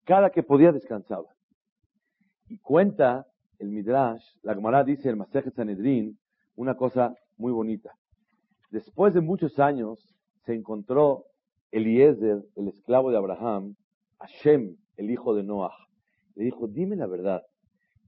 Cada 0.05 0.31
que 0.31 0.43
podía 0.43 0.73
descansaba. 0.73 1.29
Y 2.49 2.57
cuenta 2.57 3.27
el 3.59 3.69
Midrash, 3.69 4.25
la 4.41 4.55
Gemara 4.55 4.83
dice 4.83 5.11
el 5.11 5.17
Masejet 5.17 5.55
Sanedrin, 5.55 6.19
una 6.57 6.75
cosa 6.75 7.15
muy 7.37 7.53
bonita. 7.53 7.95
Después 8.71 9.13
de 9.13 9.21
muchos 9.21 9.59
años 9.59 10.17
se 10.47 10.55
encontró 10.55 11.27
Eliezer, 11.73 12.45
el 12.57 12.69
esclavo 12.69 13.11
de 13.11 13.17
Abraham, 13.17 13.77
Hashem, 14.19 14.77
el 14.97 15.11
hijo 15.11 15.35
de 15.35 15.43
Noah. 15.43 15.75
Le 16.35 16.45
dijo, 16.45 16.67
dime 16.67 16.97
la 16.97 17.07
verdad, 17.07 17.43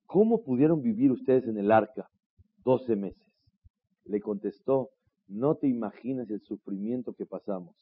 ¿cómo 0.07 0.43
pudieron 0.43 0.83
vivir 0.83 1.11
ustedes 1.13 1.47
en 1.47 1.59
el 1.59 1.71
arca 1.71 2.09
12 2.65 2.97
meses? 2.97 3.23
Le 4.05 4.21
contestó, 4.21 4.91
no 5.29 5.55
te 5.57 5.69
imaginas 5.69 6.29
el 6.31 6.41
sufrimiento 6.41 7.15
que 7.15 7.27
pasamos. 7.27 7.75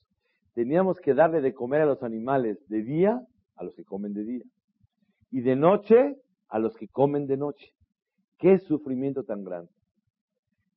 Teníamos 0.55 1.01
que 1.01 1.15
darle 1.15 1.41
de 1.41 1.55
comer 1.55 1.83
a 1.83 1.87
los 1.87 2.03
animales 2.03 2.59
de 2.69 2.83
día 2.83 3.21
a 3.57 3.65
los 3.65 3.75
que 3.75 3.85
comen 3.85 4.15
de 4.15 4.25
día 4.25 4.45
y 5.31 5.41
de 5.43 5.57
noche 5.57 6.17
a 6.49 6.59
los 6.59 6.77
que 6.77 6.89
comen 6.89 7.27
de 7.27 7.37
noche. 7.37 7.73
Qué 8.39 8.59
sufrimiento 8.59 9.25
tan 9.25 9.45
grande. 9.45 9.71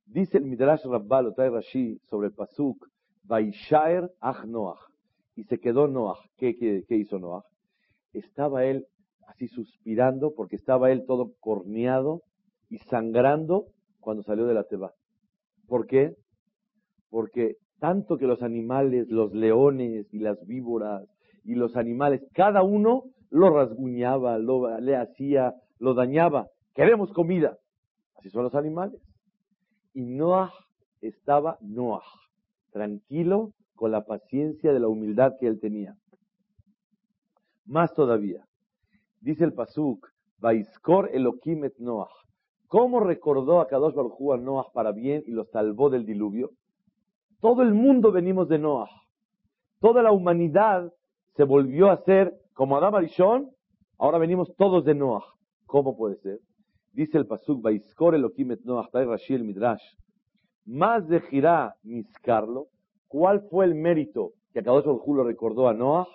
Dice 0.06 0.38
el 0.38 0.44
Midrash 0.44 0.84
Rabbal, 0.84 1.34
trae 1.34 1.50
Rashi, 1.50 1.98
sobre 2.10 2.28
el 2.28 2.34
Pasuk, 2.34 2.86
Vaishaer 3.24 4.12
Ach 4.20 4.44
Noach. 4.44 4.93
Y 5.36 5.44
se 5.44 5.58
quedó 5.58 5.88
Noach. 5.88 6.18
¿Qué, 6.36 6.56
qué 6.56 6.96
hizo 6.96 7.18
Noach? 7.18 7.44
estaba 8.18 8.64
él 8.64 8.86
así 9.26 9.48
suspirando 9.48 10.32
porque 10.34 10.56
estaba 10.56 10.90
él 10.90 11.04
todo 11.06 11.32
corneado 11.40 12.22
y 12.68 12.78
sangrando 12.78 13.66
cuando 14.00 14.22
salió 14.22 14.46
de 14.46 14.54
la 14.54 14.64
teba. 14.64 14.92
¿Por 15.66 15.86
qué? 15.86 16.14
Porque 17.10 17.56
tanto 17.80 18.16
que 18.16 18.26
los 18.26 18.42
animales, 18.42 19.08
los 19.08 19.32
leones 19.34 20.12
y 20.12 20.18
las 20.18 20.38
víboras 20.46 21.06
y 21.44 21.54
los 21.54 21.76
animales, 21.76 22.22
cada 22.32 22.62
uno 22.62 23.04
lo 23.30 23.50
rasguñaba, 23.50 24.38
lo, 24.38 24.78
le 24.80 24.96
hacía, 24.96 25.54
lo 25.78 25.94
dañaba. 25.94 26.46
Queremos 26.74 27.12
comida. 27.12 27.56
Así 28.16 28.30
son 28.30 28.44
los 28.44 28.54
animales. 28.54 29.00
Y 29.92 30.02
Noah 30.02 30.52
estaba 31.00 31.58
Noah, 31.60 32.02
tranquilo 32.72 33.52
con 33.74 33.90
la 33.90 34.04
paciencia 34.04 34.72
de 34.72 34.80
la 34.80 34.88
humildad 34.88 35.34
que 35.38 35.46
él 35.46 35.60
tenía. 35.60 35.94
Más 37.66 37.94
todavía, 37.94 38.44
dice 39.20 39.44
el 39.44 39.54
Pasuk, 39.54 40.06
Vaiskor 40.38 41.10
Elohim 41.12 41.64
et 41.64 41.78
Noach. 41.78 42.12
¿Cómo 42.66 43.00
recordó 43.00 43.60
a 43.60 43.66
Kadosh 43.66 43.94
Baruj 43.94 44.34
a 44.34 44.36
Noach 44.36 44.72
para 44.72 44.92
bien 44.92 45.22
y 45.26 45.30
lo 45.30 45.44
salvó 45.44 45.90
del 45.90 46.04
diluvio? 46.04 46.50
Todo 47.40 47.62
el 47.62 47.72
mundo 47.72 48.12
venimos 48.12 48.48
de 48.48 48.58
Noach. 48.58 48.90
Toda 49.80 50.02
la 50.02 50.12
humanidad 50.12 50.92
se 51.36 51.44
volvió 51.44 51.90
a 51.90 51.98
ser 52.04 52.34
como 52.52 52.76
Adam 52.76 52.94
Arishon, 52.94 53.50
ahora 53.98 54.18
venimos 54.18 54.54
todos 54.56 54.84
de 54.84 54.94
Noach. 54.94 55.24
¿Cómo 55.66 55.96
puede 55.96 56.16
ser? 56.16 56.38
Dice 56.92 57.18
el 57.18 57.26
Pasuk, 57.26 57.62
Vaiskor 57.62 58.14
Elohim 58.14 58.52
et 58.52 58.60
Noach, 58.64 58.88
Rashi 58.92 59.34
el 59.34 59.44
Midrash. 59.44 59.82
Más 60.66 61.06
de 61.08 61.20
Girá 61.20 61.74
Miscarlo, 61.82 62.68
¿cuál 63.14 63.42
fue 63.42 63.64
el 63.64 63.76
mérito 63.76 64.32
que 64.52 64.58
a 64.58 64.62
Kadosh 64.64 64.86
Baruj 64.86 65.06
lo 65.14 65.22
recordó 65.22 65.68
a 65.68 65.72
Noach? 65.72 66.08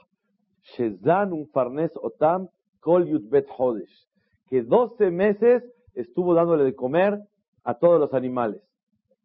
Shezan 0.76 1.32
un 1.32 1.48
farnes 1.48 1.92
otam 1.96 2.50
kol 2.82 3.08
yutbet 3.08 3.48
hodesh, 3.58 4.06
que 4.50 4.64
12 4.64 5.10
meses 5.10 5.64
estuvo 5.94 6.34
dándole 6.34 6.66
de 6.66 6.76
comer 6.76 7.18
a 7.64 7.76
todos 7.76 8.02
los 8.02 8.14
animales. 8.14 8.62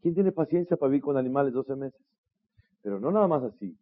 ¿Quién 0.02 0.14
tiene 0.14 0.30
paciencia 0.30 0.76
para 0.76 0.90
vivir 0.90 1.02
con 1.02 1.16
animales 1.16 1.52
12 1.52 1.74
meses? 1.74 2.00
Pero 2.80 3.00
no 3.00 3.10
nada 3.10 3.26
más 3.26 3.42
así. 3.42 3.76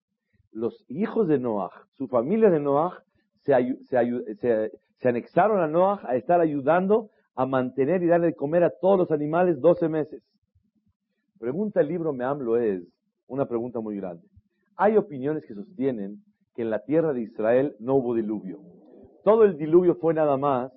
Los 0.53 0.87
hijos 0.89 1.29
de 1.29 1.39
Noah, 1.39 1.71
su 1.99 2.09
familia 2.09 2.49
de 2.49 2.61
Noah, 2.61 3.05
se, 3.43 3.53
anexaron 5.07 5.61
a 5.61 5.67
Noah 5.67 6.01
a 6.05 6.17
estar 6.17 6.41
ayudando 6.41 7.11
a 7.35 7.45
mantener 7.45 8.03
y 8.03 8.07
darle 8.07 8.29
de 8.29 8.35
comer 8.37 8.65
a 8.65 8.71
todos 8.71 8.97
los 8.97 9.11
animales 9.11 9.61
12 9.61 9.91
meses. 9.91 10.23
Pregunta 11.39 11.83
el 11.83 11.89
libro 11.89 12.15
Meamlo 12.15 12.57
es 12.57 12.83
una 13.27 13.47
pregunta 13.47 13.81
muy 13.81 13.97
grande. 13.97 14.27
Hay 14.77 14.97
opiniones 14.97 15.45
que 15.45 15.55
sostienen 15.55 16.23
que 16.55 16.63
en 16.63 16.71
la 16.71 16.85
tierra 16.85 17.13
de 17.13 17.23
Israel 17.23 17.77
no 17.79 17.97
hubo 17.97 18.15
diluvio. 18.15 18.61
Todo 19.25 19.45
el 19.45 19.57
diluvio 19.57 19.95
fue 19.97 20.15
nada 20.15 20.37
más 20.37 20.73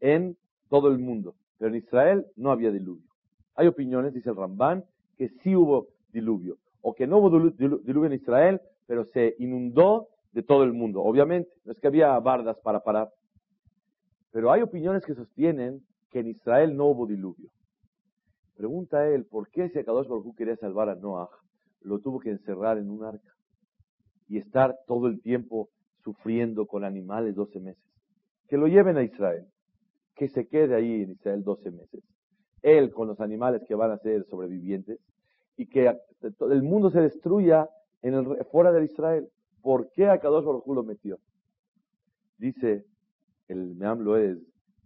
en 0.00 0.36
todo 0.68 0.88
el 0.88 0.98
mundo, 0.98 1.34
pero 1.58 1.70
en 1.70 1.76
Israel 1.76 2.26
no 2.36 2.50
había 2.50 2.70
diluvio. 2.70 3.08
Hay 3.54 3.66
opiniones, 3.66 4.14
dice 4.14 4.30
el 4.30 4.36
Ramban, 4.36 4.84
que 5.16 5.28
sí 5.28 5.56
hubo 5.56 5.88
diluvio, 6.12 6.58
o 6.80 6.94
que 6.94 7.06
no 7.06 7.18
hubo 7.18 7.50
diluvio 7.50 8.04
en 8.04 8.12
Israel, 8.12 8.60
pero 8.86 9.04
se 9.06 9.34
inundó 9.38 10.08
de 10.32 10.42
todo 10.42 10.62
el 10.62 10.72
mundo. 10.72 11.02
Obviamente, 11.02 11.50
no 11.64 11.72
es 11.72 11.80
que 11.80 11.88
había 11.88 12.18
bardas 12.20 12.58
para 12.60 12.80
parar. 12.80 13.10
Pero 14.30 14.52
hay 14.52 14.62
opiniones 14.62 15.04
que 15.04 15.14
sostienen 15.14 15.82
que 16.10 16.20
en 16.20 16.28
Israel 16.28 16.76
no 16.76 16.86
hubo 16.86 17.06
diluvio. 17.06 17.50
Pregunta 18.56 19.08
él, 19.08 19.24
¿por 19.24 19.48
qué 19.50 19.68
si 19.68 19.78
Akadosh 19.78 20.08
Baruj 20.08 20.34
quería 20.36 20.56
salvar 20.56 20.88
a 20.88 20.94
Noah, 20.94 21.28
lo 21.82 21.98
tuvo 22.00 22.20
que 22.20 22.30
encerrar 22.30 22.78
en 22.78 22.90
un 22.90 23.04
arca? 23.04 23.38
y 24.28 24.38
estar 24.38 24.78
todo 24.86 25.08
el 25.08 25.20
tiempo 25.20 25.70
sufriendo 26.04 26.66
con 26.66 26.84
animales 26.84 27.34
12 27.34 27.60
meses. 27.60 27.82
Que 28.46 28.56
lo 28.56 28.66
lleven 28.66 28.96
a 28.96 29.02
Israel, 29.02 29.46
que 30.14 30.28
se 30.28 30.46
quede 30.46 30.74
ahí 30.74 31.02
en 31.02 31.12
Israel 31.12 31.42
12 31.42 31.70
meses. 31.70 32.04
Él 32.62 32.92
con 32.92 33.08
los 33.08 33.20
animales 33.20 33.62
que 33.66 33.74
van 33.74 33.90
a 33.90 33.98
ser 33.98 34.24
sobrevivientes 34.26 35.00
y 35.56 35.66
que 35.66 35.96
el 36.20 36.62
mundo 36.62 36.90
se 36.90 37.00
destruya 37.00 37.68
en 38.02 38.14
el, 38.14 38.44
fuera 38.50 38.72
de 38.72 38.84
Israel. 38.84 39.28
¿Por 39.62 39.90
qué 39.92 40.08
a 40.08 40.18
Kadosh 40.18 40.44
Baruj 40.44 40.66
lo 40.68 40.82
metió? 40.82 41.18
Dice 42.36 42.84
el 43.48 43.74
Meamlo 43.74 44.16
es 44.16 44.38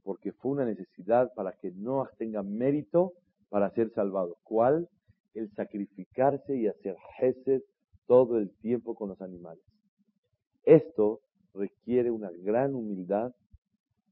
porque 0.02 0.32
fue 0.32 0.52
una 0.52 0.64
necesidad 0.64 1.32
para 1.34 1.52
que 1.52 1.70
Noah 1.72 2.10
tenga 2.16 2.42
mérito 2.42 3.12
para 3.48 3.70
ser 3.70 3.90
salvado. 3.90 4.36
¿Cuál? 4.42 4.88
El 5.34 5.50
sacrificarse 5.54 6.56
y 6.56 6.66
hacer 6.66 6.96
Hesed 7.18 7.62
todo 8.06 8.38
el 8.38 8.50
tiempo 8.58 8.94
con 8.94 9.08
los 9.08 9.20
animales. 9.20 9.62
Esto 10.64 11.20
requiere 11.54 12.10
una 12.10 12.30
gran 12.30 12.74
humildad, 12.74 13.32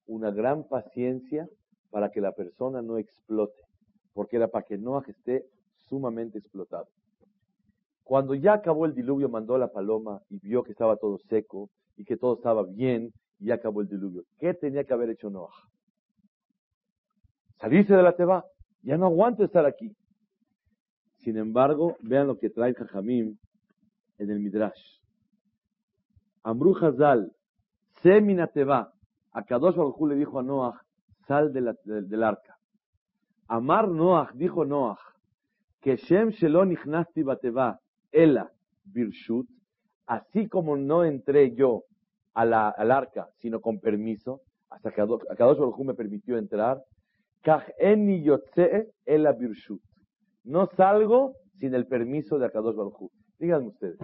una 0.07 0.31
gran 0.31 0.67
paciencia 0.69 1.49
para 1.91 2.11
que 2.11 2.21
la 2.21 2.33
persona 2.33 2.83
no 2.83 2.99
explote, 2.99 3.63
porque 4.13 4.37
era 4.37 4.49
para 4.49 4.67
que 4.67 4.79
no 4.79 5.01
esté 5.03 5.47
sumamente 5.77 6.39
explotado. 6.39 6.89
Cuando 8.05 8.35
ya 8.35 8.55
acabó 8.55 8.87
el 8.87 8.95
diluvio, 8.95 9.29
mandó 9.29 9.57
la 9.57 9.71
paloma 9.71 10.21
y 10.29 10.39
vio 10.39 10.65
que 10.65 10.73
estaba 10.73 10.97
todo 10.97 11.19
seco 11.29 11.71
y 11.97 12.05
que 12.05 12.17
todo 12.17 12.35
estaba 12.35 12.65
bien 12.65 13.13
y 13.39 13.47
ya 13.47 13.55
acabó 13.55 13.83
el 13.83 13.89
diluvio. 13.89 14.25
¿Qué 14.39 14.55
tenía 14.55 14.85
que 14.85 14.93
haber 14.93 15.11
hecho 15.11 15.31
Noah? 15.31 15.53
Salirse 17.61 17.95
de 17.95 18.03
la 18.03 18.17
teba. 18.17 18.45
Ya 18.83 18.97
no 18.97 19.07
aguanto 19.07 19.45
estar 19.45 19.67
aquí. 19.67 19.95
Sin 21.23 21.37
embargo, 21.37 21.97
vean 22.01 22.27
lo 22.27 22.39
que 22.39 22.51
trae 22.51 22.75
Jajamim 22.75 23.37
en 24.19 24.31
el 24.31 24.41
Midrash. 24.41 25.01
Amru 26.43 26.75
Hazal, 26.77 27.31
Semina 28.03 28.47
Teba, 28.47 28.93
a 29.33 29.43
Kadosh 29.45 29.77
Baruj 29.77 30.09
le 30.09 30.15
dijo 30.15 30.39
a 30.39 30.43
Noah, 30.43 30.81
sal 31.27 31.53
del 31.53 32.23
arca. 32.23 32.59
Amar 33.49 33.89
Noah, 33.89 34.31
dijo 34.35 34.65
Noah, 34.65 34.99
que 35.81 35.97
Shem 35.97 36.31
Shelo 36.31 36.65
Nichnasti 36.65 37.23
Bateba, 37.23 37.79
Ela, 38.11 38.51
Birshut, 38.85 39.47
así 40.07 40.49
como 40.49 40.77
no 40.77 41.05
entré 41.05 41.55
yo 41.55 41.85
al 42.33 42.55
arca, 42.55 43.29
sino 43.37 43.61
con 43.61 43.79
permiso, 43.79 44.41
hasta 44.71 44.91
que 44.91 44.97
Kadosh 45.37 45.59
Baruj 45.59 45.85
me 45.85 45.95
permitió 45.95 46.39
entrar, 46.39 46.83
No 50.51 50.67
salgo 50.77 51.37
sin 51.61 51.77
el 51.77 51.87
permiso 51.87 52.37
de 52.37 52.47
Akadosh 52.47 52.75
Baruj 52.75 53.09
Díganme 53.39 53.69
ustedes, 53.69 53.99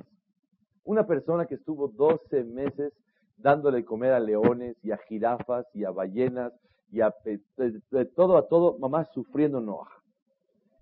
una 0.85 1.05
persona 1.05 1.47
que 1.47 1.57
estuvo 1.57 1.89
12 1.89 2.45
meses 2.45 2.93
dándole 3.37 3.85
comer 3.85 4.13
a 4.13 4.21
leones 4.21 4.77
y 4.85 4.93
a 4.93 4.97
jirafas 5.09 5.67
y 5.75 5.83
a 5.83 5.91
ballenas 5.91 6.53
y 6.93 7.01
a 7.01 7.13
todo 8.15 8.37
a 8.37 8.47
todo, 8.47 8.79
mamá 8.79 9.07
sufriendo 9.07 9.61
Noah. 9.61 9.91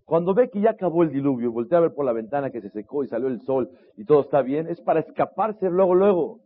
Cuando 0.05 0.35
ve 0.35 0.51
que 0.51 0.61
ya 0.61 0.73
acabó 0.73 1.03
el 1.03 1.11
diluvio, 1.11 1.51
voltea 1.51 1.79
a 1.79 1.81
ver 1.81 1.95
por 1.95 2.05
la 2.05 2.13
ventana 2.13 2.51
que 2.51 2.61
se 2.61 2.69
secó 2.69 3.03
y 3.03 3.09
salió 3.09 3.29
el 3.29 3.41
sol 3.41 3.71
y 3.97 4.05
todo 4.05 4.21
está 4.21 4.43
bien, 4.43 4.69
es 4.69 4.83
para 4.83 5.01
escaparse 5.01 5.71
luego, 5.71 5.95
luego. 5.95 6.41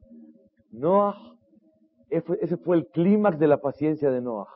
Noah, 0.70 1.16
ese 2.08 2.56
fue 2.56 2.76
el 2.76 2.86
clímax 2.86 3.40
de 3.40 3.48
la 3.48 3.60
paciencia 3.60 4.12
de 4.12 4.20
Noah. 4.20 4.46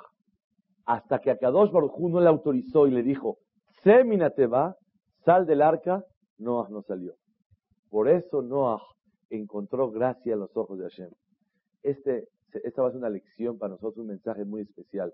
Hasta 0.84 1.18
que 1.18 1.32
a 1.32 1.36
Kadosh 1.36 1.72
Baruj 1.72 1.98
no 2.08 2.20
le 2.20 2.28
autorizó 2.28 2.86
y 2.86 2.92
le 2.92 3.02
dijo, 3.02 3.38
Semina 3.82 4.30
te 4.30 4.46
va, 4.46 4.76
sal 5.24 5.44
del 5.44 5.60
arca, 5.60 6.04
Noah 6.38 6.68
no 6.70 6.82
salió. 6.82 7.14
Por 7.90 8.08
eso 8.08 8.40
Noah 8.40 8.80
encontró 9.28 9.90
gracia 9.90 10.34
en 10.34 10.38
los 10.38 10.56
ojos 10.56 10.78
de 10.78 10.84
Hashem. 10.84 11.10
Este, 11.82 12.28
esta 12.52 12.82
va 12.82 12.88
a 12.88 12.90
ser 12.92 12.98
una 12.98 13.10
lección 13.10 13.58
para 13.58 13.70
nosotros, 13.70 13.98
un 13.98 14.08
mensaje 14.08 14.44
muy 14.44 14.62
especial. 14.62 15.12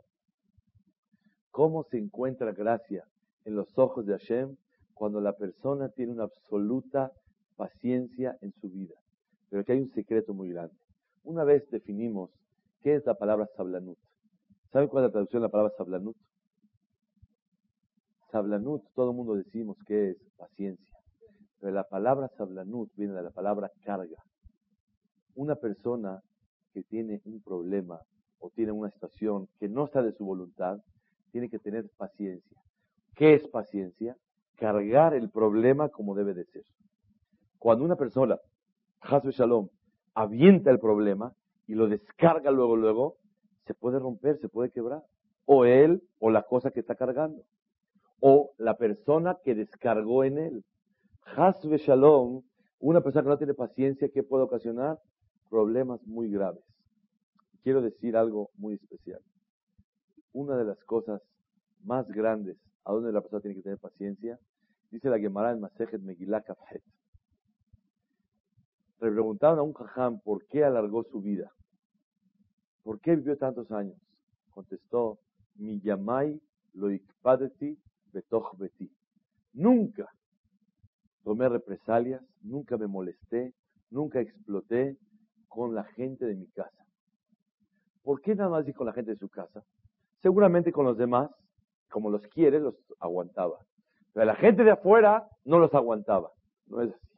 ¿Cómo 1.50 1.84
se 1.84 1.96
encuentra 1.96 2.52
gracia 2.52 3.04
en 3.46 3.54
los 3.56 3.78
ojos 3.78 4.04
de 4.04 4.12
Hashem 4.12 4.54
cuando 4.92 5.22
la 5.22 5.32
persona 5.32 5.88
tiene 5.88 6.12
una 6.12 6.24
absoluta 6.24 7.10
paciencia 7.56 8.36
en 8.42 8.52
su 8.60 8.68
vida? 8.68 8.94
Pero 9.48 9.62
aquí 9.62 9.72
hay 9.72 9.80
un 9.80 9.92
secreto 9.92 10.34
muy 10.34 10.50
grande. 10.50 10.76
Una 11.24 11.42
vez 11.44 11.68
definimos 11.70 12.30
qué 12.82 12.96
es 12.96 13.06
la 13.06 13.14
palabra 13.14 13.48
sablanut. 13.56 13.98
¿Saben 14.72 14.88
cuál 14.88 15.04
es 15.04 15.08
la 15.08 15.12
traducción 15.12 15.40
de 15.40 15.46
la 15.48 15.52
palabra 15.52 15.72
sablanut? 15.78 16.16
Sablanut, 18.30 18.82
todo 18.94 19.10
el 19.10 19.16
mundo 19.16 19.34
decimos 19.34 19.76
que 19.86 20.10
es 20.10 20.16
paciencia. 20.36 20.98
Pero 21.60 21.72
la 21.72 21.84
palabra 21.84 22.28
sablanut 22.36 22.90
viene 22.94 23.14
de 23.14 23.22
la 23.22 23.30
palabra 23.30 23.70
carga. 23.84 24.22
Una 25.34 25.56
persona 25.56 26.22
que 26.72 26.82
tiene 26.82 27.20
un 27.24 27.40
problema 27.40 28.00
o 28.38 28.50
tiene 28.50 28.72
una 28.72 28.90
situación 28.90 29.48
que 29.58 29.68
no 29.68 29.86
está 29.86 30.02
de 30.02 30.12
su 30.12 30.24
voluntad, 30.24 30.78
tiene 31.32 31.48
que 31.48 31.58
tener 31.58 31.88
paciencia. 31.96 32.58
¿Qué 33.14 33.34
es 33.34 33.48
paciencia? 33.48 34.16
Cargar 34.56 35.14
el 35.14 35.30
problema 35.30 35.88
como 35.88 36.14
debe 36.14 36.34
de 36.34 36.44
ser. 36.44 36.64
Cuando 37.58 37.84
una 37.84 37.96
persona, 37.96 38.38
Hasbe 39.00 39.32
Shalom, 39.32 39.68
avienta 40.14 40.70
el 40.70 40.78
problema 40.78 41.32
y 41.66 41.74
lo 41.74 41.88
descarga 41.88 42.50
luego, 42.50 42.76
luego, 42.76 43.16
se 43.66 43.74
puede 43.74 43.98
romper, 43.98 44.38
se 44.38 44.48
puede 44.48 44.70
quebrar. 44.70 45.02
O 45.46 45.64
él 45.64 46.02
o 46.18 46.30
la 46.30 46.42
cosa 46.42 46.70
que 46.70 46.80
está 46.80 46.94
cargando. 46.94 47.42
O 48.20 48.52
la 48.58 48.76
persona 48.76 49.36
que 49.44 49.54
descargó 49.54 50.24
en 50.24 50.38
él. 50.38 50.64
Hasbe 51.36 51.78
Shalom, 51.78 52.42
una 52.80 53.00
persona 53.00 53.22
que 53.24 53.28
no 53.28 53.38
tiene 53.38 53.54
paciencia, 53.54 54.08
¿qué 54.08 54.22
puede 54.22 54.44
ocasionar? 54.44 54.98
Problemas 55.50 56.04
muy 56.06 56.30
graves. 56.30 56.64
Quiero 57.62 57.82
decir 57.82 58.16
algo 58.16 58.50
muy 58.56 58.74
especial. 58.74 59.20
Una 60.32 60.56
de 60.56 60.64
las 60.64 60.82
cosas 60.84 61.20
más 61.84 62.08
grandes 62.10 62.56
a 62.84 62.92
donde 62.92 63.12
la 63.12 63.20
persona 63.20 63.42
tiene 63.42 63.56
que 63.56 63.62
tener 63.62 63.78
paciencia, 63.78 64.38
dice 64.90 65.10
la 65.10 65.18
Gemara 65.18 65.52
en 65.52 65.60
Masejet 65.60 66.00
Megillah 66.00 66.42
Kafhet. 66.42 66.82
Le 69.00 69.10
preguntaron 69.10 69.58
a 69.58 69.62
un 69.62 69.74
jajam 69.74 70.20
por 70.20 70.44
qué 70.46 70.64
alargó 70.64 71.04
su 71.04 71.20
vida. 71.20 71.52
¿Por 72.82 73.00
qué 73.00 73.14
vivió 73.14 73.36
tantos 73.36 73.70
años? 73.70 73.96
Contestó, 74.50 75.18
mi 75.56 75.80
yamai 75.80 76.40
lo 76.72 76.90
ikpadeti 76.90 77.78
betoch 78.12 78.56
beti. 78.58 78.90
Nunca 79.54 80.08
tomé 81.24 81.48
represalias, 81.48 82.22
nunca 82.42 82.76
me 82.76 82.86
molesté, 82.86 83.52
nunca 83.90 84.20
exploté 84.20 84.96
con 85.48 85.74
la 85.74 85.84
gente 85.84 86.24
de 86.26 86.34
mi 86.34 86.46
casa. 86.48 86.84
¿Por 88.02 88.20
qué 88.22 88.34
nada 88.34 88.50
más 88.50 88.64
con 88.74 88.86
la 88.86 88.92
gente 88.92 89.10
de 89.10 89.18
su 89.18 89.28
casa? 89.28 89.62
Seguramente 90.22 90.72
con 90.72 90.86
los 90.86 90.96
demás, 90.96 91.30
como 91.90 92.10
los 92.10 92.26
quiere, 92.28 92.60
los 92.60 92.74
aguantaba. 93.00 93.58
Pero 94.12 94.26
la 94.26 94.36
gente 94.36 94.64
de 94.64 94.70
afuera 94.70 95.28
no 95.44 95.58
los 95.58 95.72
aguantaba. 95.74 96.30
No 96.66 96.80
es 96.80 96.94
así. 96.94 97.08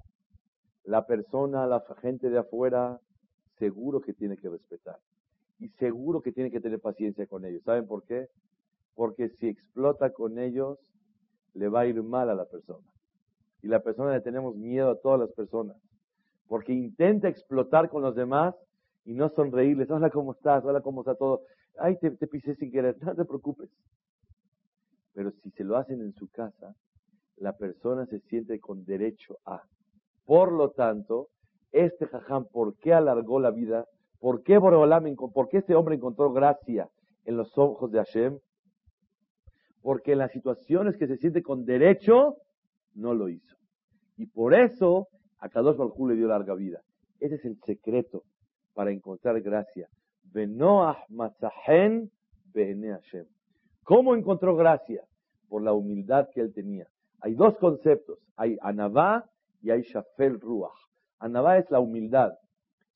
La 0.85 1.07
persona, 1.07 1.67
la 1.67 1.85
gente 2.01 2.31
de 2.31 2.39
afuera, 2.39 3.01
seguro 3.59 4.01
que 4.01 4.13
tiene 4.13 4.37
que 4.37 4.49
respetar. 4.49 4.99
Y 5.59 5.69
seguro 5.79 6.21
que 6.21 6.33
tiene 6.33 6.51
que 6.51 6.61
tener 6.61 6.81
paciencia 6.81 7.27
con 7.27 7.45
ellos. 7.45 7.63
¿Saben 7.65 7.87
por 7.87 8.05
qué? 8.05 8.29
Porque 8.95 9.29
si 9.39 9.49
explota 9.49 10.11
con 10.11 10.39
ellos, 10.39 10.79
le 11.55 11.69
va 11.69 11.81
a 11.81 11.87
ir 11.87 12.03
mal 12.03 12.31
a 12.31 12.35
la 12.35 12.45
persona. 12.45 12.87
Y 13.63 13.69
la 13.69 13.81
persona 13.81 14.13
le 14.13 14.21
tenemos 14.21 14.57
miedo 14.57 14.91
a 14.91 15.01
todas 15.01 15.21
las 15.21 15.33
personas. 15.33 15.77
Porque 16.49 16.73
intenta 16.73 17.29
explotar 17.29 17.89
con 17.89 18.03
los 18.03 18.15
demás 18.15 18.55
y 19.05 19.15
no 19.15 19.29
sonreírles. 19.31 19.91
Hola, 19.91 20.11
¿cómo 20.11 20.33
estás? 20.33 20.65
Hola, 20.65 20.81
¿cómo 20.81 21.03
está 21.03 21.15
todo? 21.15 21.43
Ay, 21.79 21.97
te, 21.99 22.11
te 22.11 22.27
pisé 22.27 22.55
sin 22.57 22.71
querer. 22.71 22.97
No 23.05 23.15
te 23.15 23.25
preocupes. 23.25 23.71
Pero 25.13 25.31
si 25.43 25.51
se 25.51 25.65
lo 25.65 25.77
hacen 25.77 26.01
en 26.01 26.13
su 26.15 26.29
casa, 26.29 26.75
la 27.37 27.57
persona 27.57 28.07
se 28.07 28.21
siente 28.21 28.61
con 28.61 28.85
derecho 28.85 29.39
a. 29.45 29.63
Por 30.25 30.53
lo 30.53 30.71
tanto, 30.71 31.29
este 31.73 32.07
jajam, 32.07 32.47
¿por 32.47 32.77
qué 32.77 32.93
alargó 32.93 33.41
la 33.41 33.51
vida? 33.51 33.87
¿Por 34.19 34.43
qué 34.43 34.59
Boreolam, 34.59 35.15
por 35.17 35.49
qué 35.49 35.59
este 35.59 35.75
hombre 35.75 35.97
encontró 35.97 36.33
gracia 36.33 36.89
en 37.25 37.37
los 37.37 37.57
ojos 37.57 37.91
de 37.91 37.99
Hashem? 37.99 38.39
Porque 39.83 40.13
en 40.13 40.19
las 40.19 40.33
situaciones 40.33 40.97
que 40.97 41.07
se 41.07 41.17
siente 41.17 41.43
con 41.43 41.65
derecho, 41.65 42.37
no 42.95 43.15
lo 43.15 43.29
hizo. 43.29 43.57
Y 44.17 44.27
por 44.27 44.55
eso, 44.55 45.09
a 45.39 45.49
Kadosh 45.49 45.77
Baruj 45.77 46.09
le 46.09 46.17
dio 46.17 46.29
larga 46.29 46.55
vida. 46.55 46.81
Ese 47.19 47.37
es 47.37 47.45
el 47.45 47.59
secreto 47.65 48.25
para 48.75 48.91
encontrar 48.91 49.41
gracia. 49.41 49.89
¿Cómo 53.83 54.15
encontró 54.15 54.57
gracia? 54.57 55.03
Por 55.49 55.63
la 55.63 55.73
humildad 55.73 56.29
que 56.33 56.41
él 56.41 56.53
tenía. 56.53 56.87
Hay 57.21 57.35
dos 57.35 57.57
conceptos. 57.59 58.19
Hay 58.37 58.57
Anabá 58.63 59.29
y 59.63 59.71
hay 59.71 59.83
Shafel 59.83 60.41
Ruach. 60.41 60.73
Anabá 61.19 61.59
es 61.59 61.71
la 61.71 61.81
humildad. 61.81 62.33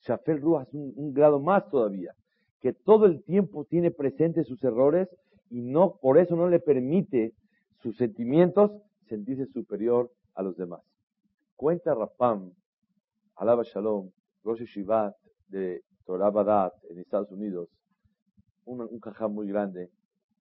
Shafel 0.01 0.41
Ruach 0.41 0.69
es 0.69 0.75
un, 0.75 1.13
grado 1.13 1.41
más 1.41 1.69
todavía. 1.69 2.15
Que 2.61 2.73
todo 2.73 3.07
el 3.07 3.23
tiempo 3.25 3.65
tiene 3.65 3.91
presente 3.91 4.45
sus 4.45 4.63
errores 4.65 5.09
y 5.55 5.63
no, 5.63 5.99
por 6.03 6.19
eso 6.19 6.35
no 6.35 6.49
le 6.49 6.59
permite 6.59 7.33
sus 7.81 7.97
sentimientos 7.97 8.73
sentirse 9.09 9.47
superior 9.53 10.11
a 10.35 10.43
los 10.43 10.57
demás. 10.57 10.83
Cuenta 11.55 11.95
Rapam, 11.95 12.53
Alaba 13.37 13.63
Shalom, 13.63 14.11
Rosh 14.43 14.65
Shivat 14.65 15.15
de 15.47 15.85
Torah 16.07 16.31
Badat 16.31 16.75
en 16.91 16.99
Estados 16.99 17.31
Unidos, 17.31 17.69
un, 18.65 18.81
un 18.81 19.33
muy 19.33 19.47
grande, 19.47 19.91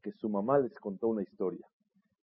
que 0.02 0.12
su 0.14 0.30
mamá 0.30 0.58
les 0.58 0.74
contó 0.80 1.10
una 1.10 1.22
historia. 1.22 1.68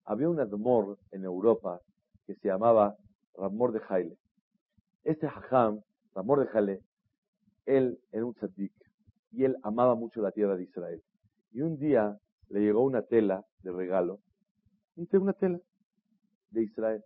Había 0.05 0.29
un 0.29 0.41
admor 0.41 0.99
en 1.13 1.23
Europa 1.23 1.81
que 2.27 2.35
se 2.35 2.49
llamaba 2.49 2.97
Ramor 3.37 3.71
de 3.71 3.79
Jaile. 3.79 4.17
Este 5.05 5.29
jajam, 5.29 5.81
Ramor 6.13 6.41
de 6.41 6.47
Jaile, 6.47 6.83
él 7.67 8.01
era 8.11 8.25
un 8.25 8.35
tzadik 8.35 8.73
y 9.31 9.45
él 9.45 9.57
amaba 9.63 9.95
mucho 9.95 10.21
la 10.21 10.33
tierra 10.33 10.57
de 10.57 10.65
Israel. 10.65 11.01
Y 11.53 11.61
un 11.61 11.79
día 11.79 12.19
le 12.51 12.61
llegó 12.61 12.83
una 12.83 13.03
tela 13.03 13.45
de 13.63 13.73
regalo, 13.73 14.21
una 14.97 15.33
tela 15.33 15.61
de 16.51 16.63
Israel. 16.63 17.03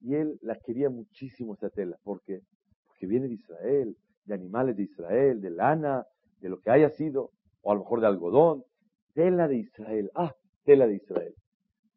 Y 0.00 0.14
él 0.14 0.38
la 0.42 0.56
quería 0.58 0.88
muchísimo 0.88 1.54
esa 1.54 1.70
tela. 1.70 1.98
¿Por 2.02 2.22
qué? 2.22 2.40
Porque 2.86 3.06
viene 3.06 3.28
de 3.28 3.34
Israel, 3.34 3.96
de 4.24 4.34
animales 4.34 4.76
de 4.76 4.84
Israel, 4.84 5.40
de 5.40 5.50
lana, 5.50 6.06
de 6.40 6.48
lo 6.48 6.60
que 6.60 6.70
haya 6.70 6.88
sido, 6.90 7.32
o 7.62 7.72
a 7.72 7.74
lo 7.74 7.80
mejor 7.80 8.00
de 8.00 8.06
algodón. 8.06 8.64
Tela 9.12 9.48
de 9.48 9.58
Israel. 9.58 10.10
Ah, 10.14 10.34
tela 10.64 10.86
de 10.86 10.94
Israel. 10.94 11.34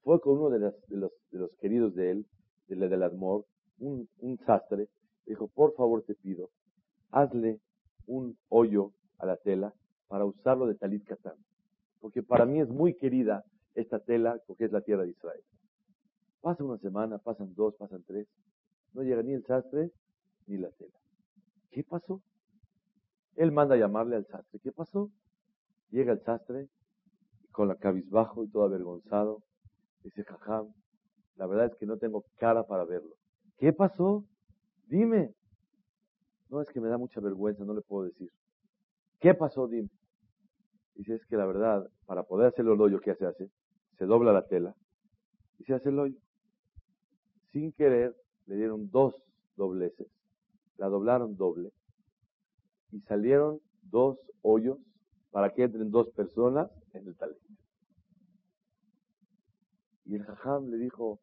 Fue 0.01 0.19
con 0.19 0.37
uno 0.37 0.49
de, 0.49 0.59
los, 0.59 0.73
de 0.89 1.39
los 1.39 1.55
queridos 1.57 1.95
de 1.95 2.11
él, 2.11 2.25
de 2.67 2.75
la 2.75 2.87
del 2.87 3.03
Admor, 3.03 3.45
un, 3.79 4.09
un 4.19 4.37
sastre, 4.39 4.89
dijo, 5.25 5.47
por 5.47 5.73
favor 5.75 6.03
te 6.03 6.15
pido, 6.15 6.49
hazle 7.11 7.59
un 8.07 8.37
hoyo 8.49 8.91
a 9.19 9.25
la 9.25 9.37
tela 9.37 9.73
para 10.07 10.25
usarlo 10.25 10.67
de 10.67 10.75
talit 10.75 11.05
katán. 11.05 11.35
Porque 12.03 12.21
para 12.21 12.45
mí 12.45 12.59
es 12.59 12.67
muy 12.67 12.95
querida 12.95 13.45
esta 13.75 13.97
tela 13.97 14.37
porque 14.45 14.65
es 14.65 14.73
la 14.73 14.81
tierra 14.81 15.03
de 15.03 15.11
Israel. 15.11 15.41
Pasa 16.41 16.61
una 16.61 16.77
semana, 16.77 17.17
pasan 17.17 17.53
dos, 17.55 17.75
pasan 17.75 18.03
tres. 18.03 18.27
No 18.91 19.03
llega 19.03 19.23
ni 19.23 19.31
el 19.31 19.45
sastre 19.45 19.89
ni 20.45 20.57
la 20.57 20.69
tela. 20.71 20.99
¿Qué 21.71 21.81
pasó? 21.85 22.21
Él 23.37 23.53
manda 23.53 23.75
a 23.75 23.77
llamarle 23.77 24.17
al 24.17 24.25
sastre. 24.25 24.59
¿Qué 24.59 24.73
pasó? 24.73 25.11
Llega 25.91 26.11
el 26.11 26.21
sastre 26.25 26.67
con 27.53 27.69
la 27.69 27.75
cabizbajo 27.75 28.43
y 28.43 28.49
todo 28.49 28.63
avergonzado. 28.63 29.41
Dice, 30.03 30.25
jajam, 30.25 30.73
la 31.37 31.47
verdad 31.47 31.67
es 31.67 31.75
que 31.77 31.85
no 31.85 31.95
tengo 31.95 32.25
cara 32.35 32.67
para 32.67 32.83
verlo. 32.83 33.15
¿Qué 33.55 33.71
pasó? 33.71 34.25
Dime. 34.87 35.33
No, 36.49 36.59
es 36.59 36.67
que 36.67 36.81
me 36.81 36.89
da 36.89 36.97
mucha 36.97 37.21
vergüenza, 37.21 37.63
no 37.63 37.73
le 37.73 37.81
puedo 37.81 38.03
decir. 38.03 38.29
¿Qué 39.21 39.33
pasó? 39.33 39.69
Dime. 39.69 39.87
Dice, 40.95 41.15
es 41.15 41.25
que 41.25 41.37
la 41.37 41.45
verdad, 41.45 41.89
para 42.05 42.23
poder 42.23 42.47
hacer 42.47 42.65
el 42.65 42.79
hoyo 42.79 42.99
que 42.99 43.15
se 43.15 43.25
hace, 43.25 43.49
se 43.97 44.05
dobla 44.05 44.31
la 44.31 44.45
tela 44.47 44.75
y 45.59 45.63
se 45.63 45.73
hace 45.73 45.89
el 45.89 45.99
hoyo. 45.99 46.17
Sin 47.51 47.71
querer, 47.73 48.15
le 48.45 48.55
dieron 48.55 48.89
dos 48.89 49.15
dobleces, 49.55 50.07
la 50.77 50.87
doblaron 50.87 51.35
doble 51.35 51.71
y 52.91 52.99
salieron 53.01 53.59
dos 53.81 54.17
hoyos 54.41 54.77
para 55.31 55.51
que 55.51 55.63
entren 55.63 55.89
dos 55.89 56.09
personas 56.11 56.69
en 56.93 57.07
el 57.07 57.15
taller. 57.15 57.37
Y 60.05 60.15
el 60.15 60.23
jajam 60.23 60.69
le 60.69 60.77
dijo, 60.77 61.19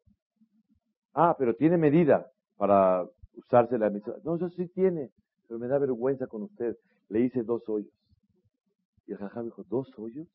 ah, 1.13 1.35
pero 1.37 1.55
tiene 1.55 1.77
medida 1.77 2.29
para 2.57 3.07
usarse 3.35 3.77
la 3.77 3.89
misa. 3.89 4.13
No, 4.23 4.35
eso 4.35 4.49
sí 4.49 4.67
tiene, 4.67 5.11
pero 5.47 5.59
me 5.59 5.67
da 5.67 5.77
vergüenza 5.77 6.27
con 6.27 6.43
usted. 6.43 6.75
Le 7.09 7.21
hice 7.21 7.43
dos 7.43 7.67
hoyos. 7.69 7.91
Y 9.07 9.13
el 9.13 9.17
jajam 9.17 9.45
dijo, 9.45 9.63
¿dos 9.63 9.91
hoyos? 9.97 10.27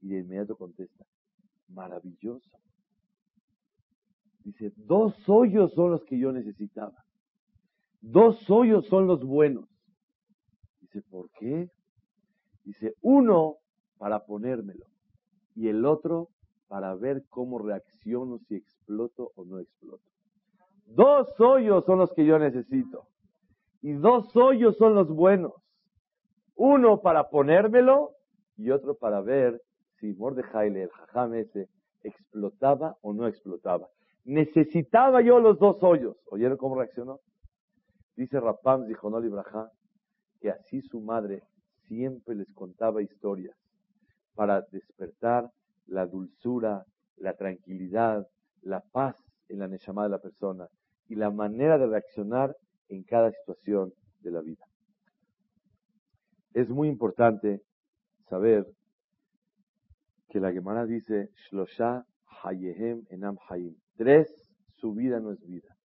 Y 0.00 0.08
de 0.08 0.20
inmediato 0.20 0.56
contesta, 0.56 1.04
maravilloso. 1.68 2.50
Dice, 4.44 4.72
dos 4.76 5.14
hoyos 5.28 5.72
son 5.74 5.90
los 5.90 6.04
que 6.04 6.18
yo 6.18 6.30
necesitaba. 6.32 7.04
Dos 8.00 8.48
hoyos 8.48 8.86
son 8.86 9.06
los 9.06 9.24
buenos. 9.24 9.68
Dice, 10.80 11.02
¿por 11.02 11.30
qué? 11.32 11.70
Dice, 12.64 12.94
uno 13.00 13.56
para 13.98 14.24
ponérmelo 14.24 14.86
y 15.54 15.68
el 15.68 15.84
otro 15.84 16.28
para 16.68 16.94
ver 16.94 17.24
cómo 17.28 17.58
reacciono 17.58 18.38
si 18.46 18.56
exploto 18.56 19.32
o 19.34 19.44
no 19.44 19.58
exploto. 19.58 20.04
Dos 20.86 21.28
hoyos 21.40 21.84
son 21.84 21.98
los 21.98 22.12
que 22.12 22.24
yo 22.24 22.38
necesito. 22.38 23.08
Y 23.82 23.92
dos 23.92 24.34
hoyos 24.36 24.76
son 24.76 24.94
los 24.94 25.08
buenos. 25.08 25.52
Uno 26.56 27.00
para 27.00 27.28
ponérmelo 27.28 28.12
y 28.56 28.70
otro 28.70 28.96
para 28.96 29.20
ver 29.20 29.60
si 30.00 30.12
Mordejai, 30.14 30.68
el 30.76 30.90
jajam 30.90 31.34
ese, 31.34 31.68
explotaba 32.02 32.96
o 33.02 33.12
no 33.12 33.26
explotaba. 33.26 33.88
Necesitaba 34.24 35.22
yo 35.22 35.38
los 35.38 35.58
dos 35.58 35.82
hoyos. 35.82 36.16
¿Oyeron 36.30 36.56
cómo 36.56 36.76
reaccionó? 36.76 37.20
Dice 38.16 38.40
Rapam, 38.40 38.86
dijo 38.86 39.10
no 39.10 39.20
Libraja, 39.20 39.70
que 40.40 40.50
así 40.50 40.80
su 40.80 41.00
madre 41.00 41.42
siempre 41.86 42.34
les 42.34 42.52
contaba 42.54 43.02
historias 43.02 43.56
para 44.34 44.62
despertar 44.72 45.50
la 45.86 46.06
dulzura, 46.06 46.84
la 47.16 47.34
tranquilidad, 47.34 48.26
la 48.62 48.80
paz 48.80 49.16
en 49.48 49.58
la 49.58 49.68
Neshama 49.68 50.04
de 50.04 50.08
la 50.08 50.18
persona 50.18 50.66
y 51.08 51.14
la 51.14 51.30
manera 51.30 51.78
de 51.78 51.86
reaccionar 51.86 52.56
en 52.88 53.04
cada 53.04 53.30
situación 53.30 53.92
de 54.20 54.30
la 54.30 54.40
vida. 54.40 54.64
Es 56.56 56.70
muy 56.70 56.88
importante 56.88 57.60
saber 58.30 58.66
que 60.30 60.40
la 60.40 60.52
Gemara 60.52 60.86
dice, 60.86 61.28
Shlosha 61.34 62.06
Hayehem 62.42 63.04
Enam 63.10 63.36
Hayim. 63.46 63.76
Tres, 63.98 64.34
su 64.76 64.94
vida 64.94 65.20
no 65.20 65.32
es 65.32 65.46
vida. 65.46 65.76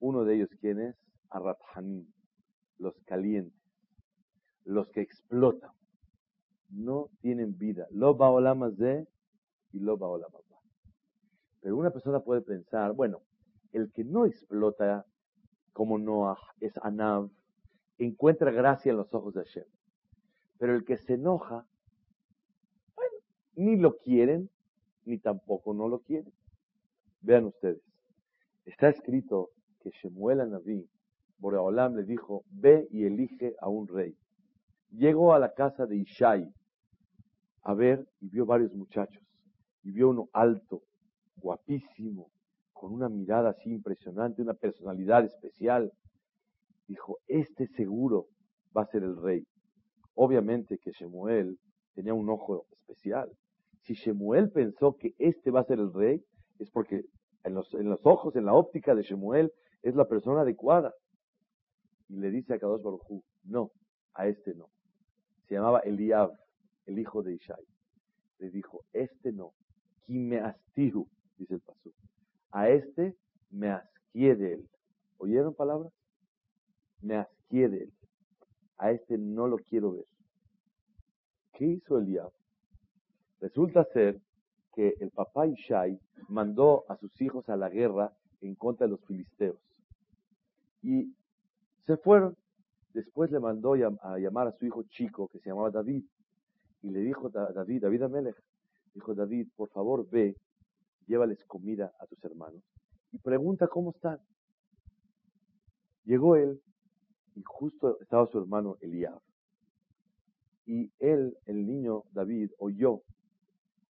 Uno 0.00 0.24
de 0.24 0.34
ellos, 0.34 0.48
¿quién 0.60 0.80
es? 0.80 0.96
Arrathanim, 1.30 2.04
los 2.78 2.98
calientes, 3.04 3.56
los 4.64 4.90
que 4.90 5.02
explotan. 5.02 5.70
No 6.68 7.08
tienen 7.20 7.56
vida. 7.56 7.86
Lo 7.92 8.16
baolamas 8.16 8.76
de 8.76 9.06
y 9.70 9.78
lo 9.78 9.98
baolamas 9.98 10.42
Pero 11.60 11.76
una 11.76 11.92
persona 11.92 12.18
puede 12.18 12.40
pensar, 12.40 12.92
bueno, 12.92 13.20
el 13.70 13.92
que 13.92 14.02
no 14.02 14.26
explota 14.26 15.06
como 15.72 15.96
Noah 15.96 16.38
es 16.58 16.76
Anav, 16.82 17.30
encuentra 17.98 18.50
gracia 18.50 18.90
en 18.90 18.96
los 18.96 19.14
ojos 19.14 19.34
de 19.34 19.44
Hashem. 19.44 19.64
Pero 20.62 20.76
el 20.76 20.84
que 20.84 20.96
se 20.96 21.14
enoja, 21.14 21.66
bueno, 22.94 23.16
ni 23.56 23.74
lo 23.74 23.96
quieren, 23.96 24.48
ni 25.04 25.18
tampoco 25.18 25.74
no 25.74 25.88
lo 25.88 25.98
quieren. 26.02 26.32
Vean 27.20 27.46
ustedes, 27.46 27.82
está 28.64 28.88
escrito 28.88 29.50
que 29.80 29.90
Shemuel 29.90 30.48
Naví, 30.48 30.88
Boreolam 31.38 31.96
le 31.96 32.04
dijo, 32.04 32.44
ve 32.48 32.86
y 32.92 33.06
elige 33.06 33.56
a 33.60 33.68
un 33.68 33.88
rey. 33.88 34.14
Llegó 34.92 35.34
a 35.34 35.40
la 35.40 35.52
casa 35.52 35.84
de 35.84 35.96
Ishai 35.96 36.48
a 37.64 37.74
ver 37.74 38.06
y 38.20 38.28
vio 38.28 38.46
varios 38.46 38.72
muchachos. 38.72 39.24
Y 39.82 39.90
vio 39.90 40.10
uno 40.10 40.28
alto, 40.32 40.84
guapísimo, 41.38 42.30
con 42.72 42.92
una 42.92 43.08
mirada 43.08 43.50
así 43.50 43.68
impresionante, 43.68 44.42
una 44.42 44.54
personalidad 44.54 45.24
especial. 45.24 45.90
Dijo, 46.86 47.18
este 47.26 47.66
seguro 47.66 48.28
va 48.76 48.82
a 48.82 48.86
ser 48.86 49.02
el 49.02 49.20
rey. 49.20 49.44
Obviamente 50.14 50.78
que 50.78 50.92
Shemuel 50.92 51.58
tenía 51.94 52.14
un 52.14 52.28
ojo 52.28 52.66
especial. 52.70 53.30
Si 53.82 53.94
Shemuel 53.94 54.50
pensó 54.50 54.96
que 54.96 55.14
este 55.18 55.50
va 55.50 55.60
a 55.60 55.64
ser 55.64 55.78
el 55.78 55.92
rey, 55.92 56.22
es 56.58 56.70
porque 56.70 57.04
en 57.44 57.54
los, 57.54 57.74
ojos, 58.04 58.36
en 58.36 58.44
la 58.44 58.54
óptica 58.54 58.94
de 58.94 59.02
Shemuel, 59.02 59.52
es 59.82 59.94
la 59.94 60.06
persona 60.06 60.42
adecuada. 60.42 60.94
Y 62.08 62.16
le 62.16 62.30
dice 62.30 62.54
a 62.54 62.58
Kadosh 62.58 62.82
Baruj 62.82 63.22
no, 63.44 63.72
a 64.14 64.28
este 64.28 64.54
no. 64.54 64.68
Se 65.48 65.54
llamaba 65.54 65.80
Eliab, 65.80 66.32
el 66.86 66.98
hijo 66.98 67.22
de 67.22 67.34
Ishai. 67.34 67.64
Le 68.38 68.50
dijo, 68.50 68.84
este 68.92 69.32
no, 69.32 69.52
Kimeastihu, 70.06 71.08
dice 71.38 71.54
el 71.54 71.60
pasú. 71.60 71.92
A 72.50 72.68
este 72.68 73.16
me 73.50 73.70
asquie 73.70 74.36
de 74.36 74.54
él. 74.54 74.68
¿Oyeron 75.18 75.54
palabras? 75.54 75.92
Me 77.00 77.16
asquie 77.16 77.68
de 77.68 77.84
él. 77.84 77.92
A 78.82 78.90
este 78.90 79.16
no 79.16 79.46
lo 79.46 79.58
quiero 79.58 79.92
ver. 79.92 80.06
¿Qué 81.52 81.66
hizo 81.66 81.98
Eliab? 81.98 82.32
Resulta 83.40 83.84
ser 83.92 84.20
que 84.74 84.96
el 84.98 85.12
papá 85.12 85.46
Ishai 85.46 86.00
mandó 86.28 86.84
a 86.88 86.96
sus 86.96 87.20
hijos 87.20 87.48
a 87.48 87.56
la 87.56 87.68
guerra 87.68 88.12
en 88.40 88.56
contra 88.56 88.86
de 88.86 88.90
los 88.90 89.00
filisteos. 89.04 89.56
Y 90.82 91.14
se 91.86 91.96
fueron. 91.96 92.36
Después 92.92 93.30
le 93.30 93.38
mandó 93.38 93.74
a 93.74 94.18
llamar 94.18 94.48
a 94.48 94.58
su 94.58 94.66
hijo 94.66 94.82
chico, 94.82 95.28
que 95.28 95.38
se 95.38 95.50
llamaba 95.50 95.70
David, 95.70 96.04
y 96.82 96.90
le 96.90 97.00
dijo 97.02 97.28
a 97.28 97.52
David, 97.52 97.82
David 97.82 98.02
Amelech, 98.02 98.42
dijo 98.94 99.14
David, 99.14 99.46
por 99.56 99.68
favor 99.70 100.10
ve 100.10 100.36
llévales 101.06 101.42
comida 101.44 101.92
a 102.00 102.06
tus 102.06 102.22
hermanos 102.24 102.62
y 103.12 103.18
pregunta 103.18 103.68
cómo 103.68 103.92
están. 103.92 104.18
Llegó 106.04 106.34
él 106.34 106.60
y 107.34 107.42
justo 107.44 107.98
estaba 108.00 108.26
su 108.26 108.38
hermano 108.38 108.76
Eliab. 108.80 109.20
Y 110.66 110.90
él, 110.98 111.36
el 111.46 111.66
niño 111.66 112.04
David, 112.12 112.50
oyó, 112.58 113.02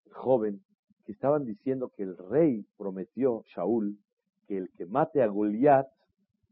el 0.05 0.13
joven, 0.13 0.63
que 1.05 1.11
estaban 1.11 1.45
diciendo 1.45 1.91
que 1.95 2.03
el 2.03 2.17
rey 2.17 2.65
prometió, 2.77 3.43
Shaul, 3.55 3.97
que 4.47 4.57
el 4.57 4.71
que 4.77 4.85
mate 4.85 5.21
a 5.21 5.27
Goliat 5.27 5.87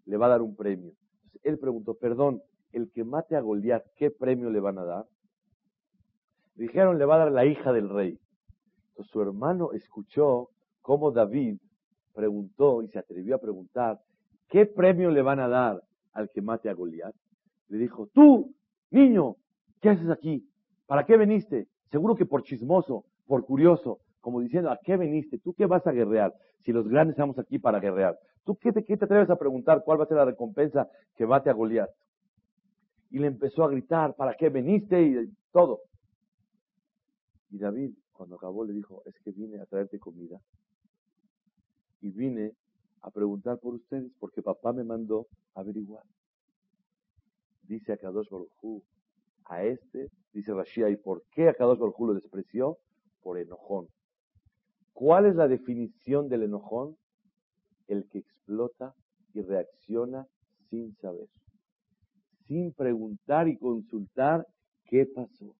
le 0.05 0.17
va 0.17 0.25
a 0.25 0.29
dar 0.29 0.41
un 0.41 0.55
premio. 0.55 0.93
Entonces 1.25 1.41
él 1.43 1.59
preguntó, 1.59 1.93
perdón, 1.93 2.41
el 2.71 2.91
que 2.91 3.03
mate 3.03 3.35
a 3.35 3.41
Goliat, 3.41 3.83
¿qué 3.95 4.11
premio 4.11 4.49
le 4.49 4.59
van 4.59 4.77
a 4.77 4.83
dar? 4.83 5.05
Dijeron, 6.55 6.97
le 6.97 7.05
va 7.05 7.15
a 7.15 7.19
dar 7.19 7.31
la 7.31 7.45
hija 7.45 7.71
del 7.71 7.89
rey. 7.89 8.19
Entonces 8.89 9.11
su 9.11 9.21
hermano 9.21 9.71
escuchó 9.73 10.49
cómo 10.81 11.11
David 11.11 11.57
preguntó 12.13 12.81
y 12.81 12.89
se 12.89 12.99
atrevió 12.99 13.35
a 13.35 13.39
preguntar, 13.39 14.01
¿qué 14.49 14.65
premio 14.65 15.11
le 15.11 15.21
van 15.21 15.39
a 15.39 15.47
dar 15.47 15.83
al 16.13 16.29
que 16.29 16.41
mate 16.41 16.69
a 16.69 16.73
Goliat? 16.73 17.15
Le 17.69 17.77
dijo, 17.77 18.07
tú, 18.13 18.53
niño, 18.91 19.35
¿qué 19.81 19.89
haces 19.89 20.09
aquí? 20.09 20.47
¿Para 20.87 21.05
qué 21.05 21.17
veniste? 21.17 21.67
Seguro 21.91 22.15
que 22.15 22.25
por 22.25 22.43
chismoso, 22.43 23.05
por 23.27 23.45
curioso, 23.45 23.99
como 24.21 24.41
diciendo, 24.41 24.71
¿a 24.71 24.79
qué 24.83 24.97
veniste? 24.97 25.39
¿Tú 25.39 25.53
qué 25.53 25.65
vas 25.65 25.85
a 25.87 25.91
guerrear? 25.91 26.33
Si 26.65 26.71
los 26.71 26.87
grandes 26.87 27.13
estamos 27.13 27.37
aquí 27.39 27.59
para 27.59 27.79
guerrear. 27.79 28.19
¿Tú 28.43 28.55
qué 28.57 28.71
te, 28.71 28.83
qué 28.83 28.97
te 28.97 29.05
atreves 29.05 29.29
a 29.29 29.37
preguntar 29.37 29.83
cuál 29.83 29.99
va 29.99 30.03
a 30.03 30.07
ser 30.07 30.17
la 30.17 30.25
recompensa 30.25 30.89
que 31.15 31.25
mate 31.25 31.49
a 31.49 31.53
Goliat? 31.53 31.89
Y 33.11 33.19
le 33.19 33.27
empezó 33.27 33.63
a 33.63 33.69
gritar, 33.69 34.15
¿para 34.15 34.35
qué 34.35 34.49
veniste? 34.49 35.01
Y 35.01 35.33
todo. 35.51 35.81
Y 37.51 37.57
David, 37.57 37.93
cuando 38.11 38.35
acabó, 38.35 38.63
le 38.63 38.73
dijo, 38.73 39.01
es 39.05 39.19
que 39.19 39.31
vine 39.31 39.59
a 39.59 39.65
traerte 39.65 39.99
comida 39.99 40.39
y 42.01 42.11
vine 42.11 42.53
a 43.01 43.11
preguntar 43.11 43.59
por 43.59 43.75
ustedes 43.75 44.11
porque 44.19 44.41
papá 44.41 44.73
me 44.73 44.83
mandó 44.83 45.27
averiguar. 45.53 46.03
Dice 47.63 47.93
a 47.93 47.97
Kadosh 47.97 48.27
a 49.45 49.63
este, 49.63 50.09
dice 50.33 50.53
Rashia, 50.53 50.89
¿y 50.89 50.97
por 50.97 51.23
qué 51.31 51.49
a 51.49 51.53
Kadosh 51.53 51.79
lo 51.79 52.13
despreció? 52.13 52.77
Por 53.21 53.37
enojón. 53.37 53.87
¿Cuál 54.93 55.25
es 55.25 55.35
la 55.35 55.47
definición 55.47 56.29
del 56.29 56.43
enojón? 56.43 56.97
El 57.87 58.07
que 58.09 58.19
explota 58.19 58.93
y 59.33 59.41
reacciona 59.41 60.27
sin 60.69 60.95
saber, 60.97 61.27
sin 62.47 62.73
preguntar 62.73 63.47
y 63.47 63.57
consultar 63.57 64.45
qué 64.85 65.05
pasó. 65.05 65.55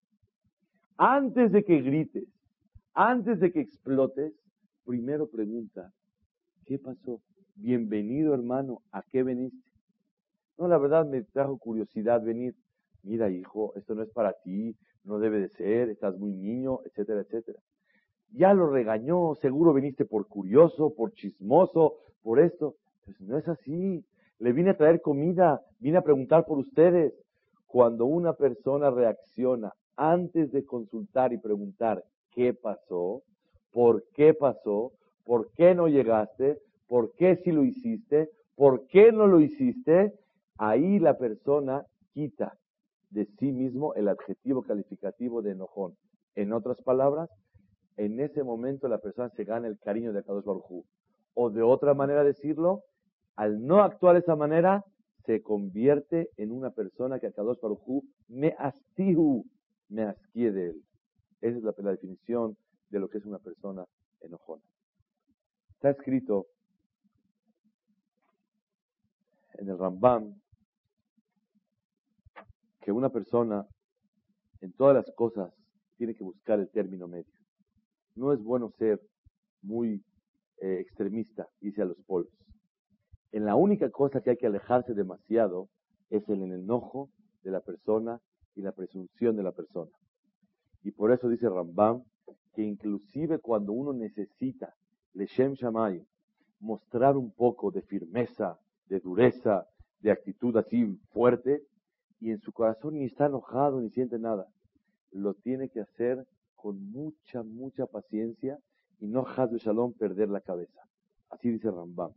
Antes 0.97 1.51
de 1.51 1.63
que 1.63 1.81
grites, 1.81 2.27
antes 2.93 3.39
de 3.39 3.51
que 3.51 3.61
explotes, 3.61 4.33
primero 4.83 5.29
pregunta, 5.29 5.93
¿Qué 6.69 6.77
pasó? 6.77 7.19
Bienvenido 7.55 8.35
hermano, 8.35 8.83
¿a 8.91 9.01
qué 9.01 9.23
veniste? 9.23 9.57
No, 10.55 10.67
la 10.67 10.77
verdad 10.77 11.03
me 11.03 11.23
trajo 11.23 11.57
curiosidad 11.57 12.21
venir. 12.21 12.53
Mira 13.01 13.27
hijo, 13.27 13.73
esto 13.75 13.95
no 13.95 14.03
es 14.03 14.09
para 14.11 14.33
ti, 14.43 14.75
no 15.03 15.17
debe 15.17 15.39
de 15.39 15.49
ser, 15.49 15.89
estás 15.89 16.15
muy 16.19 16.31
niño, 16.31 16.81
etcétera, 16.85 17.21
etcétera. 17.21 17.57
ya 18.29 18.53
lo 18.53 18.69
regañó, 18.69 19.33
seguro 19.41 19.73
viniste 19.73 20.05
por 20.05 20.27
curioso, 20.27 20.93
por 20.93 21.11
chismoso, 21.13 21.95
por 22.21 22.39
esto. 22.39 22.75
Pues 23.03 23.19
no 23.19 23.39
es 23.39 23.47
así. 23.47 24.05
Le 24.37 24.53
vine 24.53 24.69
a 24.69 24.77
traer 24.77 25.01
comida, 25.01 25.61
vine 25.79 25.97
a 25.97 26.03
preguntar 26.03 26.45
por 26.45 26.59
ustedes. 26.59 27.15
Cuando 27.65 28.05
una 28.05 28.33
persona 28.33 28.91
reacciona 28.91 29.73
antes 29.95 30.51
de 30.51 30.63
consultar 30.63 31.33
y 31.33 31.39
preguntar 31.39 32.03
qué 32.29 32.53
pasó, 32.53 33.23
por 33.71 34.03
qué 34.13 34.35
pasó, 34.35 34.91
por 35.25 35.51
qué 35.53 35.75
no 35.75 35.87
llegaste, 35.87 36.59
por 36.87 37.13
qué 37.15 37.37
si 37.37 37.51
lo 37.51 37.63
hiciste, 37.63 38.29
por 38.55 38.87
qué 38.87 39.11
no 39.11 39.27
lo 39.27 39.39
hiciste, 39.39 40.13
ahí 40.57 40.99
la 40.99 41.17
persona 41.17 41.85
quita 42.13 42.57
de 43.09 43.25
sí 43.39 43.51
mismo 43.51 43.93
el 43.95 44.07
adjetivo 44.07 44.63
calificativo 44.63 45.41
de 45.41 45.51
enojón. 45.51 45.95
En 46.35 46.53
otras 46.53 46.81
palabras, 46.81 47.29
en 47.97 48.19
ese 48.19 48.43
momento 48.43 48.87
la 48.87 48.99
persona 48.99 49.29
se 49.29 49.43
gana 49.43 49.67
el 49.67 49.79
cariño 49.79 50.13
de 50.13 50.23
Kadosh 50.23 50.45
Baruj 50.45 50.83
O 51.33 51.49
de 51.49 51.61
otra 51.61 51.93
manera 51.93 52.23
decirlo, 52.23 52.83
al 53.35 53.65
no 53.65 53.81
actuar 53.81 54.15
de 54.15 54.21
esa 54.21 54.35
manera, 54.35 54.83
se 55.25 55.41
convierte 55.41 56.29
en 56.37 56.51
una 56.51 56.71
persona 56.71 57.19
que 57.19 57.27
a 57.27 57.31
Kadosh 57.31 57.59
Baruj 57.61 58.03
me 58.27 58.55
astihu, 58.57 59.45
me 59.89 60.03
asquie 60.03 60.51
de 60.51 60.69
él. 60.69 60.83
Esa 61.41 61.57
es 61.57 61.63
la 61.63 61.91
definición 61.91 62.57
de 62.89 62.99
lo 62.99 63.09
que 63.09 63.19
es 63.19 63.25
una 63.25 63.39
persona 63.39 63.85
enojona. 64.21 64.63
Está 65.79 65.91
escrito 65.91 66.47
en 69.53 69.69
el 69.69 69.77
Rambam 69.77 70.37
que 72.81 72.91
una 72.91 73.07
persona 73.07 73.65
en 74.59 74.73
todas 74.73 74.93
las 74.93 75.15
cosas 75.15 75.53
tiene 75.95 76.15
que 76.15 76.25
buscar 76.25 76.59
el 76.59 76.69
término 76.69 77.07
medio. 77.07 77.31
No 78.15 78.33
es 78.33 78.43
bueno 78.43 78.73
ser 78.77 78.99
muy 79.61 80.03
eh, 80.57 80.79
extremista, 80.81 81.47
dice 81.61 81.83
a 81.83 81.85
los 81.85 81.97
polos. 82.05 82.33
En 83.31 83.45
la 83.45 83.55
única 83.55 83.89
cosa 83.89 84.19
que 84.19 84.31
hay 84.31 84.37
que 84.37 84.47
alejarse 84.47 84.93
demasiado 84.93 85.69
es 86.09 86.27
en 86.27 86.43
el 86.43 86.51
enojo 86.51 87.09
de 87.41 87.51
la 87.51 87.61
persona 87.61 88.19
y 88.53 88.63
la 88.63 88.73
presunción 88.73 89.37
de 89.37 89.43
la 89.43 89.53
persona. 89.53 89.91
Y 90.83 90.91
por 90.91 91.13
eso 91.13 91.29
dice 91.29 91.47
Rambam 91.47 92.03
que 92.53 92.63
inclusive 92.63 93.39
cuando 93.39 93.71
uno 93.71 93.93
necesita 93.93 94.75
Leshem 95.13 95.53
Shamay, 95.53 96.05
mostrar 96.59 97.17
un 97.17 97.31
poco 97.31 97.71
de 97.71 97.81
firmeza, 97.81 98.59
de 98.87 98.99
dureza, 98.99 99.67
de 100.01 100.11
actitud 100.11 100.55
así 100.57 100.85
fuerte, 101.11 101.63
y 102.19 102.31
en 102.31 102.39
su 102.39 102.51
corazón 102.51 102.95
ni 102.95 103.05
está 103.05 103.27
enojado 103.27 103.79
ni 103.81 103.89
siente 103.89 104.19
nada. 104.19 104.47
Lo 105.11 105.33
tiene 105.33 105.69
que 105.69 105.81
hacer 105.81 106.25
con 106.55 106.91
mucha, 106.91 107.43
mucha 107.43 107.85
paciencia 107.85 108.59
y 108.99 109.07
no 109.07 109.23
de 109.23 109.57
Shalom 109.57 109.93
perder 109.93 110.29
la 110.29 110.41
cabeza. 110.41 110.81
Así 111.29 111.49
dice 111.49 111.71
Rambam. 111.71 112.11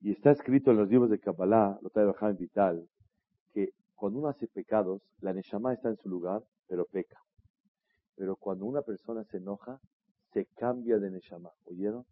Y 0.00 0.12
está 0.12 0.30
escrito 0.30 0.70
en 0.70 0.78
los 0.78 0.88
libros 0.88 1.10
de 1.10 1.18
Kabbalah, 1.18 1.78
lo 1.82 1.90
trae 1.90 2.10
en 2.30 2.36
Vital, 2.36 2.88
que 3.52 3.70
cuando 3.94 4.18
uno 4.18 4.28
hace 4.28 4.46
pecados, 4.48 5.02
la 5.20 5.32
Neshama 5.32 5.72
está 5.72 5.88
en 5.88 5.96
su 5.96 6.08
lugar, 6.08 6.42
pero 6.68 6.84
peca. 6.86 7.20
Pero 8.16 8.36
cuando 8.36 8.66
una 8.66 8.82
persona 8.82 9.24
se 9.24 9.38
enoja, 9.38 9.80
se 10.34 10.44
cambia 10.56 10.98
de 10.98 11.10
Neshama. 11.10 11.50
¿Oyeron? 11.64 12.04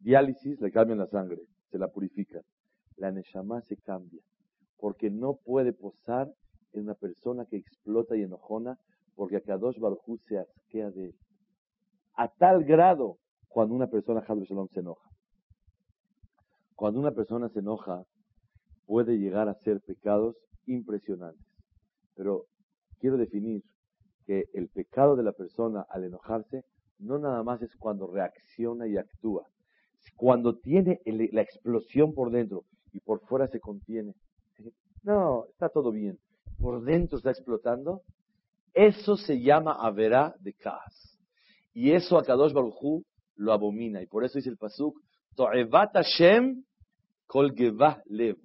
Diálisis, 0.00 0.60
le 0.60 0.72
cambian 0.72 0.98
la 0.98 1.06
sangre, 1.06 1.42
se 1.70 1.78
la 1.78 1.88
purifica. 1.88 2.40
La 2.96 3.12
Neshama 3.12 3.60
se 3.62 3.76
cambia 3.76 4.20
porque 4.84 5.08
no 5.08 5.36
puede 5.36 5.72
posar 5.72 6.30
en 6.74 6.82
una 6.82 6.94
persona 6.94 7.46
que 7.46 7.56
explota 7.56 8.16
y 8.16 8.22
enojona, 8.22 8.78
porque 9.14 9.36
Akadosh 9.36 9.78
Baruj 9.78 10.20
se 10.28 10.38
asquea 10.38 10.90
de 10.90 11.06
él. 11.06 11.14
A 12.16 12.28
tal 12.28 12.64
grado, 12.64 13.16
cuando 13.48 13.74
una 13.74 13.86
persona, 13.86 14.22
se 14.26 14.80
enoja. 14.80 15.08
Cuando 16.74 17.00
una 17.00 17.12
persona 17.12 17.48
se 17.48 17.60
enoja, 17.60 18.04
puede 18.84 19.16
llegar 19.16 19.48
a 19.48 19.52
hacer 19.52 19.80
pecados 19.80 20.36
impresionantes. 20.66 21.46
Pero 22.14 22.44
quiero 22.98 23.16
definir 23.16 23.62
que 24.26 24.44
el 24.52 24.68
pecado 24.68 25.16
de 25.16 25.22
la 25.22 25.32
persona 25.32 25.86
al 25.88 26.04
enojarse 26.04 26.64
no 27.04 27.18
nada 27.18 27.42
más 27.42 27.62
es 27.62 27.74
cuando 27.76 28.06
reacciona 28.06 28.86
y 28.86 28.96
actúa. 28.96 29.46
Cuando 30.16 30.58
tiene 30.58 31.00
la 31.04 31.42
explosión 31.42 32.14
por 32.14 32.30
dentro 32.30 32.64
y 32.92 33.00
por 33.00 33.20
fuera 33.20 33.48
se 33.48 33.60
contiene, 33.60 34.14
no, 35.02 35.46
está 35.50 35.68
todo 35.68 35.92
bien. 35.92 36.18
Por 36.58 36.82
dentro 36.82 37.18
está 37.18 37.30
explotando. 37.30 38.02
Eso 38.72 39.16
se 39.16 39.40
llama 39.40 39.76
Averá 39.78 40.34
de 40.40 40.54
Kaas. 40.54 41.18
Y 41.74 41.92
eso 41.92 42.16
a 42.16 42.24
Kadosh 42.24 42.52
Baruchu 42.52 43.04
lo 43.36 43.52
abomina. 43.52 44.02
Y 44.02 44.06
por 44.06 44.24
eso 44.24 44.38
dice 44.38 44.48
el 44.48 44.56
Pasuk, 44.56 44.96
To'evat 45.36 45.92
Hashem 45.92 46.64
kol 47.26 47.54
lev. 48.06 48.36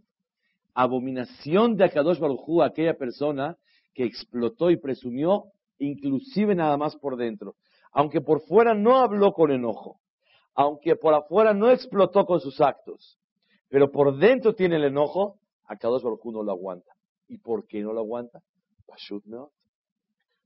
Abominación 0.74 1.76
de 1.76 1.86
Akadosh 1.86 2.19
Baruchu 2.19 2.62
a 2.62 2.67
aquella 2.67 2.95
persona 2.95 3.58
que 3.93 4.06
explotó 4.06 4.69
y 4.72 4.78
presumió, 4.78 5.45
inclusive 5.78 6.56
nada 6.56 6.78
más 6.78 6.95
por 6.95 7.15
dentro. 7.15 7.56
Aunque 7.91 8.21
por 8.21 8.41
fuera 8.41 8.73
no 8.73 8.97
habló 8.97 9.34
con 9.34 9.52
enojo, 9.52 9.99
aunque 10.54 10.95
por 10.95 11.13
afuera 11.13 11.54
no 11.54 11.69
explotó 11.71 12.25
con 12.25 12.39
sus 12.39 12.62
actos, 12.62 13.17
pero 13.69 13.91
por 13.91 14.17
dentro 14.17 14.54
tiene 14.54 14.75
el 14.75 14.86
enojo, 14.86 15.39
a 15.65 15.78
Kadosh 15.78 16.04
Baruj 16.04 16.25
no 16.25 16.43
lo 16.43 16.52
aguanta. 16.52 16.91
¿Y 17.28 17.38
por 17.38 17.67
qué 17.67 17.82
no 17.82 17.93
lo 17.93 18.02
aguanta? 18.02 18.41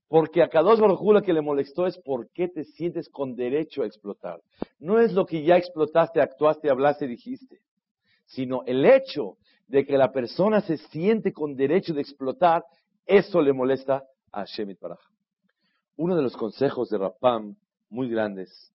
Porque 0.08 0.44
a 0.44 0.50
Kadosh 0.50 0.80
Baruj 0.80 1.02
lo 1.14 1.22
que 1.22 1.34
le 1.34 1.42
molestó 1.42 1.88
es 1.88 1.98
por 1.98 2.30
qué 2.32 2.50
te 2.50 2.66
sientes 2.66 3.10
con 3.10 3.36
derecho 3.36 3.84
a 3.84 3.86
explotar. 3.86 4.42
No 4.80 5.00
es 5.00 5.14
lo 5.14 5.26
que 5.26 5.44
ya 5.44 5.58
explotaste, 5.58 6.22
actuaste, 6.22 6.70
hablaste, 6.70 7.08
dijiste, 7.08 7.60
sino 8.26 8.64
el 8.66 8.86
hecho 8.86 9.38
de 9.68 9.86
que 9.86 9.98
la 9.98 10.12
persona 10.12 10.62
se 10.62 10.78
siente 10.78 11.32
con 11.32 11.56
derecho 11.56 11.94
de 11.94 12.02
explotar, 12.02 12.64
eso 13.06 13.42
le 13.42 13.54
molesta 13.54 14.04
a 14.32 14.46
Shemit 14.46 14.80
Baraj. 14.80 15.13
Uno 15.96 16.16
de 16.16 16.24
los 16.24 16.36
consejos 16.36 16.90
de 16.90 16.98
Rapam 16.98 17.56
muy 17.90 18.10
grandes 18.10 18.74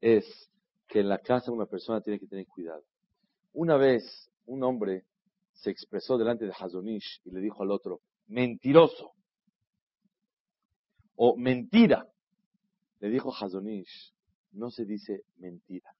es 0.00 0.50
que 0.86 1.00
en 1.00 1.08
la 1.08 1.18
casa 1.18 1.50
una 1.50 1.66
persona 1.66 2.00
tiene 2.00 2.18
que 2.18 2.26
tener 2.26 2.46
cuidado. 2.46 2.84
Una 3.52 3.76
vez 3.76 4.30
un 4.46 4.62
hombre 4.62 5.04
se 5.52 5.70
expresó 5.70 6.18
delante 6.18 6.44
de 6.44 6.52
Hazonish 6.52 7.22
y 7.24 7.30
le 7.30 7.40
dijo 7.40 7.62
al 7.62 7.70
otro, 7.70 8.00
mentiroso. 8.26 9.12
O 11.16 11.36
mentira. 11.36 12.06
Le 13.00 13.08
dijo 13.08 13.32
Hazonish, 13.32 14.14
no 14.52 14.70
se 14.70 14.84
dice 14.84 15.22
mentira, 15.36 15.90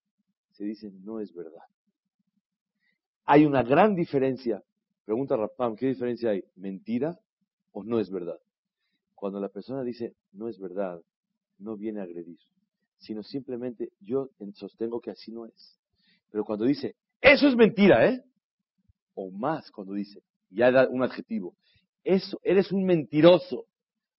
se 0.52 0.64
dice 0.64 0.90
no 0.92 1.20
es 1.20 1.32
verdad. 1.32 1.62
Hay 3.24 3.44
una 3.44 3.62
gran 3.62 3.94
diferencia. 3.94 4.62
Pregunta 5.04 5.36
Rapam, 5.36 5.76
¿qué 5.76 5.86
diferencia 5.86 6.30
hay? 6.30 6.44
¿Mentira 6.56 7.18
o 7.72 7.84
no 7.84 8.00
es 8.00 8.10
verdad? 8.10 8.38
Cuando 9.18 9.40
la 9.40 9.48
persona 9.48 9.82
dice 9.82 10.14
no 10.32 10.48
es 10.48 10.58
verdad, 10.58 11.00
no 11.58 11.76
viene 11.76 12.00
a 12.00 12.04
agredir, 12.04 12.38
sino 12.98 13.22
simplemente 13.22 13.90
yo 14.00 14.30
sostengo 14.54 15.00
que 15.00 15.10
así 15.10 15.32
no 15.32 15.46
es. 15.46 15.78
Pero 16.30 16.44
cuando 16.44 16.64
dice, 16.64 16.94
eso 17.20 17.48
es 17.48 17.56
mentira, 17.56 18.08
¿eh? 18.08 18.22
o 19.14 19.30
más 19.32 19.70
cuando 19.72 19.94
dice, 19.94 20.22
ya 20.50 20.70
da 20.70 20.86
un 20.88 21.02
adjetivo, 21.02 21.56
eso, 22.04 22.38
eres 22.44 22.70
un 22.70 22.84
mentiroso, 22.84 23.64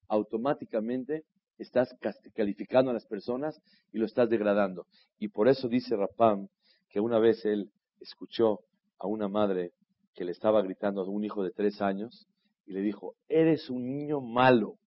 automáticamente 0.09 1.23
estás 1.57 1.95
calificando 2.33 2.91
a 2.91 2.93
las 2.93 3.05
personas 3.05 3.61
y 3.93 3.99
lo 3.99 4.05
estás 4.05 4.29
degradando. 4.29 4.85
Y 5.17 5.29
por 5.29 5.47
eso 5.47 5.69
dice 5.69 5.95
Rapam 5.95 6.49
que 6.89 6.99
una 6.99 7.19
vez 7.19 7.45
él 7.45 7.71
escuchó 8.01 8.59
a 8.97 9.07
una 9.07 9.29
madre 9.29 9.71
que 10.13 10.25
le 10.25 10.31
estaba 10.31 10.61
gritando 10.61 11.01
a 11.01 11.09
un 11.09 11.23
hijo 11.23 11.43
de 11.43 11.51
tres 11.51 11.81
años 11.81 12.27
y 12.65 12.73
le 12.73 12.81
dijo, 12.81 13.15
eres 13.27 13.69
un 13.69 13.85
niño 13.85 14.21
malo. 14.21 14.78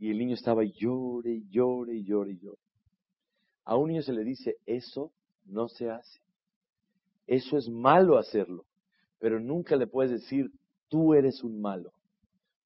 Y 0.00 0.10
el 0.10 0.18
niño 0.18 0.34
estaba 0.34 0.64
llore, 0.64 1.42
llore, 1.48 2.02
llore, 2.02 2.36
llore. 2.36 2.58
A 3.64 3.76
un 3.76 3.90
niño 3.90 4.02
se 4.02 4.12
le 4.12 4.24
dice, 4.24 4.56
eso 4.66 5.12
no 5.44 5.68
se 5.68 5.88
hace. 5.88 6.20
Eso 7.28 7.56
es 7.56 7.68
malo 7.68 8.18
hacerlo 8.18 8.64
pero 9.20 9.38
nunca 9.38 9.76
le 9.76 9.86
puedes 9.86 10.10
decir, 10.10 10.50
tú 10.88 11.14
eres 11.14 11.44
un 11.44 11.60
malo, 11.60 11.92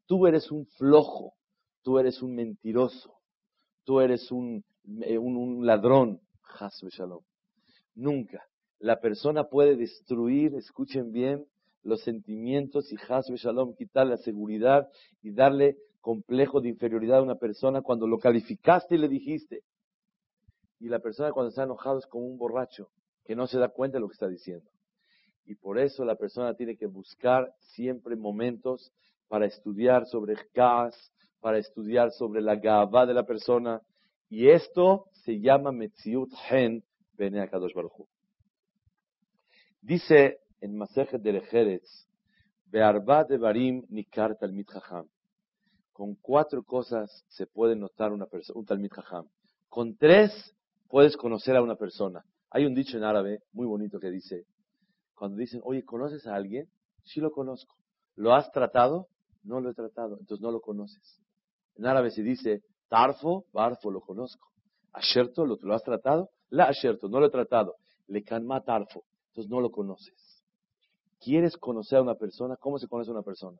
tú 0.07 0.27
eres 0.27 0.51
un 0.51 0.65
flojo, 0.79 1.35
tú 1.83 1.99
eres 1.99 2.23
un 2.23 2.35
mentiroso, 2.35 3.13
tú 3.83 4.01
eres 4.01 4.31
un, 4.31 4.65
eh, 5.03 5.19
un, 5.19 5.67
ladrón. 5.67 6.21
Shalom. 6.91 7.23
Nunca. 7.97 8.45
La 8.79 9.01
persona 9.01 9.45
puede 9.45 9.77
destruir, 9.77 10.55
escuchen 10.55 11.11
bien, 11.11 11.45
los 11.83 12.03
sentimientos 12.03 12.93
y 12.93 12.97
Hasbe 13.09 13.37
Shalom, 13.37 13.75
quitar 13.75 14.07
la 14.07 14.17
seguridad 14.19 14.89
y 15.21 15.33
darle 15.33 15.77
complejo 16.05 16.61
de 16.61 16.69
inferioridad 16.69 17.21
a 17.21 17.23
una 17.23 17.37
persona 17.37 17.81
cuando 17.81 18.07
lo 18.07 18.19
calificaste 18.19 18.95
y 18.95 18.99
le 18.99 19.09
dijiste. 19.09 19.63
Y 20.79 20.91
la 20.91 20.99
persona 20.99 21.33
cuando 21.33 21.49
está 21.49 21.63
enojado 21.63 21.99
es 21.99 22.07
como 22.07 22.27
un 22.27 22.37
borracho 22.37 22.91
que 23.25 23.35
no 23.35 23.47
se 23.47 23.59
da 23.59 23.71
cuenta 23.71 23.97
de 23.97 24.03
lo 24.03 24.09
que 24.09 24.13
está 24.13 24.29
diciendo. 24.29 24.71
Y 25.47 25.55
por 25.55 25.79
eso 25.79 26.05
la 26.05 26.17
persona 26.17 26.55
tiene 26.55 26.77
que 26.77 26.85
buscar 26.85 27.55
siempre 27.59 28.17
momentos 28.17 28.93
para 29.29 29.47
estudiar 29.47 30.05
sobre 30.05 30.35
Kaas, 30.53 30.95
para 31.41 31.57
estudiar 31.57 32.13
sobre 32.13 32.43
la 32.43 32.57
Gabá 32.57 33.07
de 33.07 33.15
la 33.15 33.25
persona 33.25 33.81
Y 34.29 34.51
esto 34.51 35.07
se 35.25 35.41
llama 35.41 35.73
Metziut 35.73 36.31
Hen 36.51 36.85
Bene 37.15 37.41
Akadosh 37.41 37.73
Baruch 37.73 38.07
Dice 39.81 40.41
en 40.61 40.77
Masejet 40.77 41.23
de 41.23 41.33
Lejeretz, 41.33 42.09
Be'arba 42.67 43.25
de 43.25 43.39
Barim 43.39 43.85
Nikar 43.89 44.37
Talmid 44.37 44.67
Chacham. 44.67 45.09
Con 45.95 46.17
cuatro 46.17 46.65
cosas 46.65 47.25
se 47.29 47.47
puede 47.47 47.77
notar 47.77 48.13
una 48.13 48.27
persona, 48.27 48.59
un 48.59 48.67
Talmid 48.67 48.91
Chacham. 48.91 49.29
Con 49.69 49.97
tres 49.97 50.53
puedes 50.89 51.17
conocer 51.17 51.55
a 51.55 51.63
una 51.63 51.77
persona. 51.77 52.25
Hay 52.51 52.67
un 52.67 52.75
dicho 52.75 52.97
en 52.97 53.05
árabe 53.05 53.45
muy 53.53 53.65
bonito 53.65 54.01
que 54.01 54.11
dice, 54.11 54.45
cuando 55.15 55.37
dicen, 55.37 55.61
oye, 55.63 55.85
¿conoces 55.85 56.27
a 56.27 56.35
alguien? 56.35 56.69
Sí 57.05 57.21
lo 57.21 57.31
conozco. 57.31 57.77
¿Lo 58.17 58.35
has 58.35 58.51
tratado? 58.51 59.07
No 59.45 59.61
lo 59.61 59.71
he 59.71 59.75
tratado, 59.75 60.19
entonces 60.19 60.43
no 60.43 60.51
lo 60.51 60.61
conoces. 60.61 61.23
En 61.77 61.87
árabe 61.87 62.11
se 62.11 62.25
dice, 62.25 62.63
Tarfo, 62.89 63.45
Barfo, 63.53 63.93
lo 63.93 64.01
conozco. 64.01 64.49
Asherto, 64.93 65.47
¿lo, 65.47 65.59
¿lo 65.63 65.75
has 65.75 65.85
tratado? 65.85 66.31
La 66.49 66.65
Asherto, 66.65 67.09
no 67.09 67.21
lo 67.21 67.27
he 67.27 67.31
tratado. 67.31 67.77
Le 68.09 68.25
Kanma 68.25 68.65
Tarfo, 68.65 69.05
entonces 69.29 69.49
no 69.49 69.61
lo 69.61 69.71
conoces. 69.71 70.43
¿Quieres 71.21 71.57
conocer 71.57 71.99
a 71.99 72.03
una 72.03 72.17
persona? 72.17 72.57
¿Cómo 72.57 72.81
se 72.81 72.89
conoce 72.89 73.11
a 73.11 73.15
una 73.15 73.23
persona? 73.23 73.59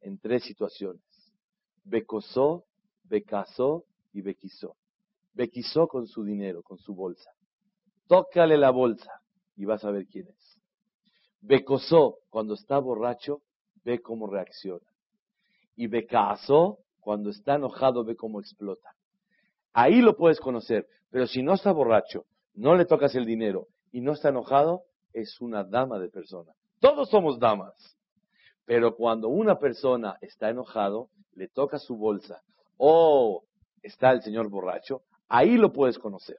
En 0.00 0.18
tres 0.18 0.42
situaciones. 0.42 1.13
Becosó, 1.84 2.64
becasó 3.04 3.84
y 4.12 4.22
bequisó. 4.22 4.76
Bequisó 5.34 5.88
con 5.88 6.06
su 6.06 6.24
dinero, 6.24 6.62
con 6.62 6.78
su 6.78 6.94
bolsa. 6.94 7.30
Tócale 8.06 8.56
la 8.56 8.70
bolsa 8.70 9.20
y 9.56 9.64
vas 9.64 9.84
a 9.84 9.90
ver 9.90 10.06
quién 10.06 10.28
es. 10.28 10.60
Becosó, 11.40 12.18
cuando 12.30 12.54
está 12.54 12.78
borracho, 12.78 13.42
ve 13.84 14.00
cómo 14.00 14.26
reacciona. 14.26 14.86
Y 15.76 15.88
becasó, 15.88 16.78
cuando 17.00 17.30
está 17.30 17.56
enojado, 17.56 18.04
ve 18.04 18.16
cómo 18.16 18.40
explota. 18.40 18.90
Ahí 19.72 20.00
lo 20.00 20.16
puedes 20.16 20.40
conocer. 20.40 20.86
Pero 21.10 21.26
si 21.26 21.42
no 21.42 21.54
está 21.54 21.72
borracho, 21.72 22.24
no 22.54 22.74
le 22.74 22.86
tocas 22.86 23.14
el 23.14 23.26
dinero 23.26 23.68
y 23.92 24.00
no 24.00 24.12
está 24.12 24.30
enojado, 24.30 24.82
es 25.12 25.40
una 25.40 25.64
dama 25.64 25.98
de 25.98 26.08
persona. 26.08 26.52
Todos 26.80 27.08
somos 27.10 27.38
damas. 27.38 27.74
Pero 28.66 28.96
cuando 28.96 29.28
una 29.28 29.58
persona 29.58 30.16
está 30.20 30.50
enojado, 30.50 31.10
le 31.34 31.48
toca 31.48 31.78
su 31.78 31.96
bolsa 31.96 32.42
o 32.76 33.44
está 33.82 34.12
el 34.12 34.22
señor 34.22 34.48
borracho, 34.48 35.02
ahí 35.28 35.56
lo 35.56 35.72
puedes 35.72 35.98
conocer. 35.98 36.38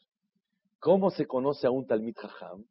¿Cómo 0.79 1.11
se 1.11 1.25
conoce 1.25 1.67
a 1.67 1.71
un 1.71 1.85
Talmid 1.85 2.15
Jajam? 2.15 2.65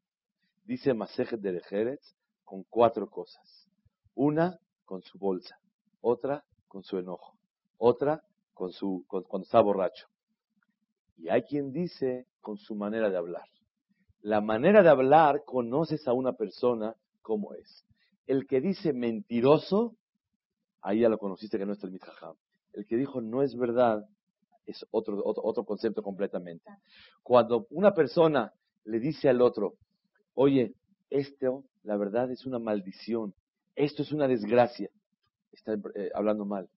Dice 0.65 0.95
Masejet 0.95 1.41
de 1.41 1.53
Lejeretz 1.53 2.15
con 2.45 2.65
cuatro 2.65 3.09
cosas. 3.09 3.69
Una, 4.15 4.59
con 4.85 5.03
su 5.03 5.19
bolsa. 5.19 5.59
Otra, 6.01 6.45
con 6.69 6.83
su 6.83 6.99
enojo. 6.99 7.35
Otra, 7.79 8.23
con 8.53 8.73
su, 8.73 9.05
cuando 9.09 9.45
está 9.45 9.61
borracho. 9.61 10.07
Y 11.17 11.29
hay 11.29 11.43
quien 11.43 11.73
dice 11.73 12.27
con 12.41 12.57
su 12.57 12.75
manera 12.75 13.11
de 13.11 13.17
hablar. 13.17 13.49
La 14.21 14.41
manera 14.41 14.83
de 14.83 14.89
hablar 14.89 15.45
conoces 15.45 16.07
a 16.09 16.13
una 16.13 16.33
persona 16.33 16.95
como 17.21 17.55
es. 17.55 17.85
El 18.27 18.47
que 18.47 18.61
dice 18.61 18.93
mentiroso, 18.93 19.97
ahí 20.81 21.01
ya 21.01 21.09
lo 21.09 21.19
conociste 21.19 21.59
que 21.59 21.67
no 21.67 21.73
es 21.73 21.83
el 21.85 21.91
Mitjajam. 21.91 22.37
El 22.73 22.87
que 22.87 22.97
dijo 22.97 23.21
no 23.21 23.43
es 23.43 23.57
verdad, 23.57 24.05
es 24.67 24.85
otro, 24.91 25.23
otro, 25.25 25.65
concepto 25.65 26.03
completamente. 26.03 26.65
Cuando 27.23 27.67
una 27.71 27.93
persona 27.93 28.53
le 28.85 28.99
dice 28.99 29.29
al 29.29 29.43
otro, 29.43 29.75
oye, 30.35 30.75
esto, 31.11 31.65
la 31.83 31.97
verdad, 31.97 32.31
es 32.31 32.47
una 32.47 32.59
maldición, 32.59 33.35
esto 33.77 34.03
es 34.03 34.13
una 34.13 34.27
desgracia, 34.27 34.89
está 35.53 35.75
eh, 35.95 36.11
hablando 36.15 36.45
mal, 36.45 36.69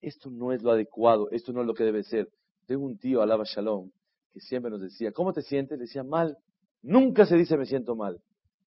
esto 0.00 0.30
no 0.30 0.52
es 0.52 0.62
lo 0.62 0.70
adecuado, 0.70 1.30
esto 1.30 1.52
no 1.52 1.60
es 1.62 1.66
lo 1.66 1.74
que 1.74 1.84
debe 1.84 2.04
ser. 2.04 2.28
Tengo 2.66 2.84
un 2.84 2.98
tío, 2.98 3.22
Alaba 3.22 3.44
Shalom, 3.44 3.90
que 4.32 4.40
siempre 4.40 4.70
nos 4.70 4.80
decía, 4.80 5.12
¿cómo 5.12 5.32
te 5.32 5.42
sientes? 5.42 5.78
decía, 5.78 6.02
mal. 6.02 6.38
Nunca 6.82 7.26
se 7.26 7.36
dice 7.36 7.58
me 7.58 7.66
siento 7.66 7.94
mal, 7.94 8.22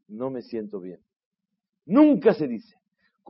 no 0.07 0.29
me 0.29 0.43
siento 0.43 0.79
bien. 0.79 0.99
Nunca 1.85 2.33
se 2.33 2.47
dice. 2.47 2.77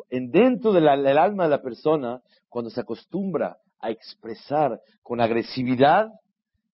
En 0.09 0.31
dentro 0.31 0.71
del 0.71 0.87
alma 0.87 1.43
de 1.43 1.49
la 1.49 1.61
persona, 1.61 2.21
cuando 2.49 2.69
se 2.69 2.81
acostumbra 2.81 3.57
a 3.79 3.91
expresar 3.91 4.79
con 5.01 5.21
agresividad, 5.21 6.09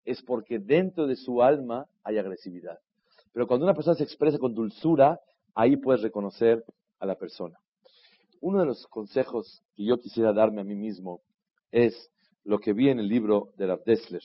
es 0.06 0.22
porque 0.24 0.60
dentro 0.60 1.08
de 1.08 1.16
su 1.16 1.42
alma 1.42 1.86
hay 2.04 2.18
agresividad. 2.18 2.80
Pero 3.34 3.48
cuando 3.48 3.66
una 3.66 3.74
persona 3.76 3.96
se 3.96 4.04
expresa 4.04 4.38
con 4.38 4.54
dulzura, 4.54 5.20
ahí 5.54 5.78
puedes 5.78 6.02
reconocer 6.02 6.64
a 7.00 7.06
la 7.06 7.16
persona. 7.16 7.60
Uno 8.42 8.60
de 8.60 8.66
los 8.66 8.88
consejos 8.88 9.62
que 9.76 9.86
yo 9.86 10.00
quisiera 10.00 10.34
darme 10.34 10.62
a 10.62 10.64
mí 10.64 10.76
mismo 10.76 11.22
es 11.72 12.10
lo 12.44 12.60
que 12.60 12.74
vi 12.74 12.90
en 12.90 13.00
el 13.00 13.08
libro 13.08 13.50
de 13.58 13.68
Rav 13.68 13.84
Dessler. 13.84 14.24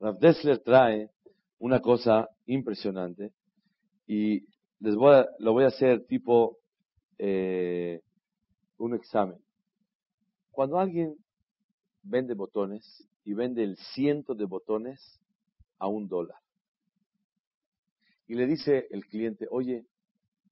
Rav 0.00 0.18
Dessler 0.18 0.58
trae 0.58 1.10
una 1.58 1.80
cosa 1.80 2.28
impresionante 2.46 3.32
y 4.06 4.44
les 4.80 4.94
voy 4.94 5.14
a, 5.14 5.28
lo 5.38 5.52
voy 5.52 5.64
a 5.64 5.68
hacer 5.68 6.06
tipo 6.06 6.58
eh, 7.18 8.00
un 8.78 8.94
examen. 8.94 9.38
Cuando 10.50 10.78
alguien 10.78 11.16
vende 12.02 12.34
botones 12.34 13.08
y 13.24 13.34
vende 13.34 13.64
el 13.64 13.76
ciento 13.76 14.34
de 14.34 14.44
botones 14.44 15.20
a 15.78 15.88
un 15.88 16.08
dólar 16.08 16.38
y 18.28 18.34
le 18.34 18.46
dice 18.46 18.86
el 18.90 19.06
cliente, 19.06 19.46
oye, 19.50 19.86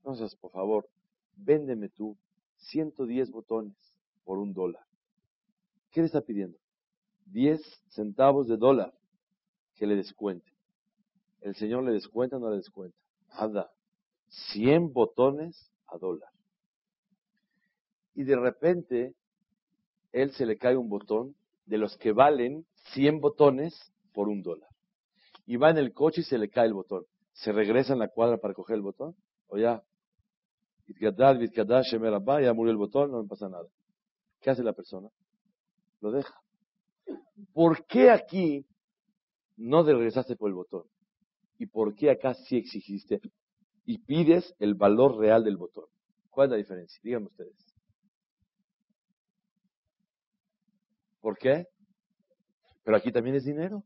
no 0.03 0.14
seas 0.14 0.35
por 0.37 0.51
favor, 0.51 0.89
véndeme 1.37 1.91
tú 1.91 2.16
110 2.57 3.31
botones 3.31 3.77
por 4.24 4.39
un 4.39 4.55
dólar. 4.55 4.83
¿Qué 5.91 6.01
le 6.01 6.07
está 6.07 6.22
pidiendo? 6.22 6.59
10 7.27 7.61
centavos 7.89 8.49
de 8.49 8.57
dólar 8.57 8.95
que 9.74 9.87
le 9.87 9.95
descuente. 9.95 10.51
¿El 11.43 11.55
Señor 11.55 11.85
le 11.85 11.93
descuenta 11.93 12.37
o 12.37 12.41
no 12.41 12.51
le 12.51 12.57
descuenta? 12.57 12.97
Nada. 13.29 13.70
100 14.29 14.93
botones 14.93 15.70
a 15.87 15.99
dólar. 15.99 16.31
Y 18.14 18.24
de 18.24 18.37
repente, 18.37 19.14
él 20.12 20.33
se 20.33 20.47
le 20.47 20.57
cae 20.57 20.77
un 20.77 20.89
botón 20.89 21.37
de 21.66 21.79
los 21.79 21.97
que 21.99 22.12
valen 22.12 22.64
100 22.95 23.20
botones 23.20 23.93
por 24.12 24.29
un 24.29 24.43
dólar. 24.43 24.70
Y 25.45 25.57
va 25.57 25.70
en 25.70 25.79
el 25.79 25.93
coche 25.93 26.22
y 26.22 26.24
se 26.24 26.39
le 26.39 26.49
cae 26.49 26.66
el 26.66 26.74
botón. 26.74 27.05
¿Se 27.33 27.53
regresa 27.53 27.93
en 27.93 27.99
la 27.99 28.09
cuadra 28.09 28.39
para 28.39 28.55
coger 28.55 28.77
el 28.77 28.83
botón? 28.83 29.14
¿O 29.49 29.59
ya? 29.59 29.83
Ya 32.43 32.53
murió 32.55 32.70
el 32.70 32.79
botón, 32.79 33.11
no 33.11 33.22
me 33.22 33.29
pasa 33.29 33.49
nada. 33.49 33.68
¿Qué 34.41 34.51
hace 34.51 34.62
la 34.62 34.72
persona? 34.72 35.09
Lo 36.01 36.11
deja. 36.11 36.35
¿Por 37.53 37.85
qué 37.87 38.11
aquí 38.11 38.64
no 39.57 39.83
regresaste 39.83 40.37
por 40.37 40.49
el 40.49 40.55
botón? 40.55 40.85
¿Y 41.59 41.66
por 41.66 41.95
qué 41.95 42.11
acá 42.11 42.35
sí 42.35 42.57
exigiste 42.57 43.20
y 43.87 43.99
pides 43.99 44.55
el 44.59 44.74
valor 44.74 45.16
real 45.16 45.45
del 45.45 45.57
botón. 45.57 45.87
¿Cuál 46.30 46.49
es 46.49 46.51
la 46.51 46.57
diferencia? 46.57 47.01
Díganme 47.03 47.28
ustedes. 47.28 47.57
¿Por 51.20 51.39
qué? 51.39 51.66
Pero 52.84 52.97
aquí 52.97 53.11
también 53.11 53.37
es 53.37 53.45
dinero. 53.45 53.84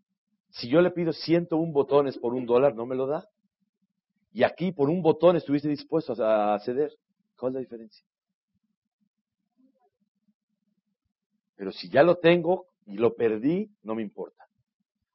Si 0.50 0.68
yo 0.68 0.80
le 0.80 0.90
pido 0.90 1.12
101 1.12 1.72
botones 1.72 2.18
por 2.18 2.34
un 2.34 2.44
dólar, 2.44 2.74
no 2.74 2.86
me 2.86 2.96
lo 2.96 3.06
da. 3.06 3.28
Y 4.32 4.42
aquí 4.42 4.72
por 4.72 4.90
un 4.90 5.02
botón 5.02 5.36
estuviste 5.36 5.68
dispuesto 5.68 6.14
a 6.24 6.58
ceder. 6.60 6.92
¿Cuál 7.36 7.50
es 7.50 7.54
la 7.54 7.60
diferencia? 7.60 8.04
Pero 11.56 11.72
si 11.72 11.88
ya 11.90 12.02
lo 12.02 12.16
tengo 12.16 12.66
y 12.86 12.94
lo 12.94 13.14
perdí, 13.14 13.70
no 13.82 13.94
me 13.94 14.02
importa. 14.02 14.46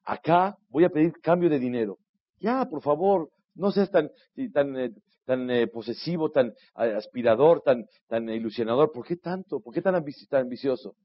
Acá 0.03 0.57
voy 0.69 0.83
a 0.83 0.89
pedir 0.89 1.19
cambio 1.21 1.49
de 1.49 1.59
dinero. 1.59 1.97
Ya, 2.39 2.65
por 2.69 2.81
favor, 2.81 3.31
no 3.55 3.71
seas 3.71 3.89
tan, 3.89 4.11
tan, 4.53 4.77
eh, 4.77 4.91
tan 5.25 5.49
eh, 5.49 5.67
posesivo, 5.67 6.29
tan 6.29 6.53
aspirador, 6.73 7.61
tan, 7.61 7.85
tan 8.07 8.29
ilusionador. 8.29 8.91
¿Por 8.91 9.05
qué 9.05 9.15
tanto? 9.15 9.59
¿Por 9.59 9.73
qué 9.73 9.81
tan, 9.81 9.95
ambicioso? 9.95 10.95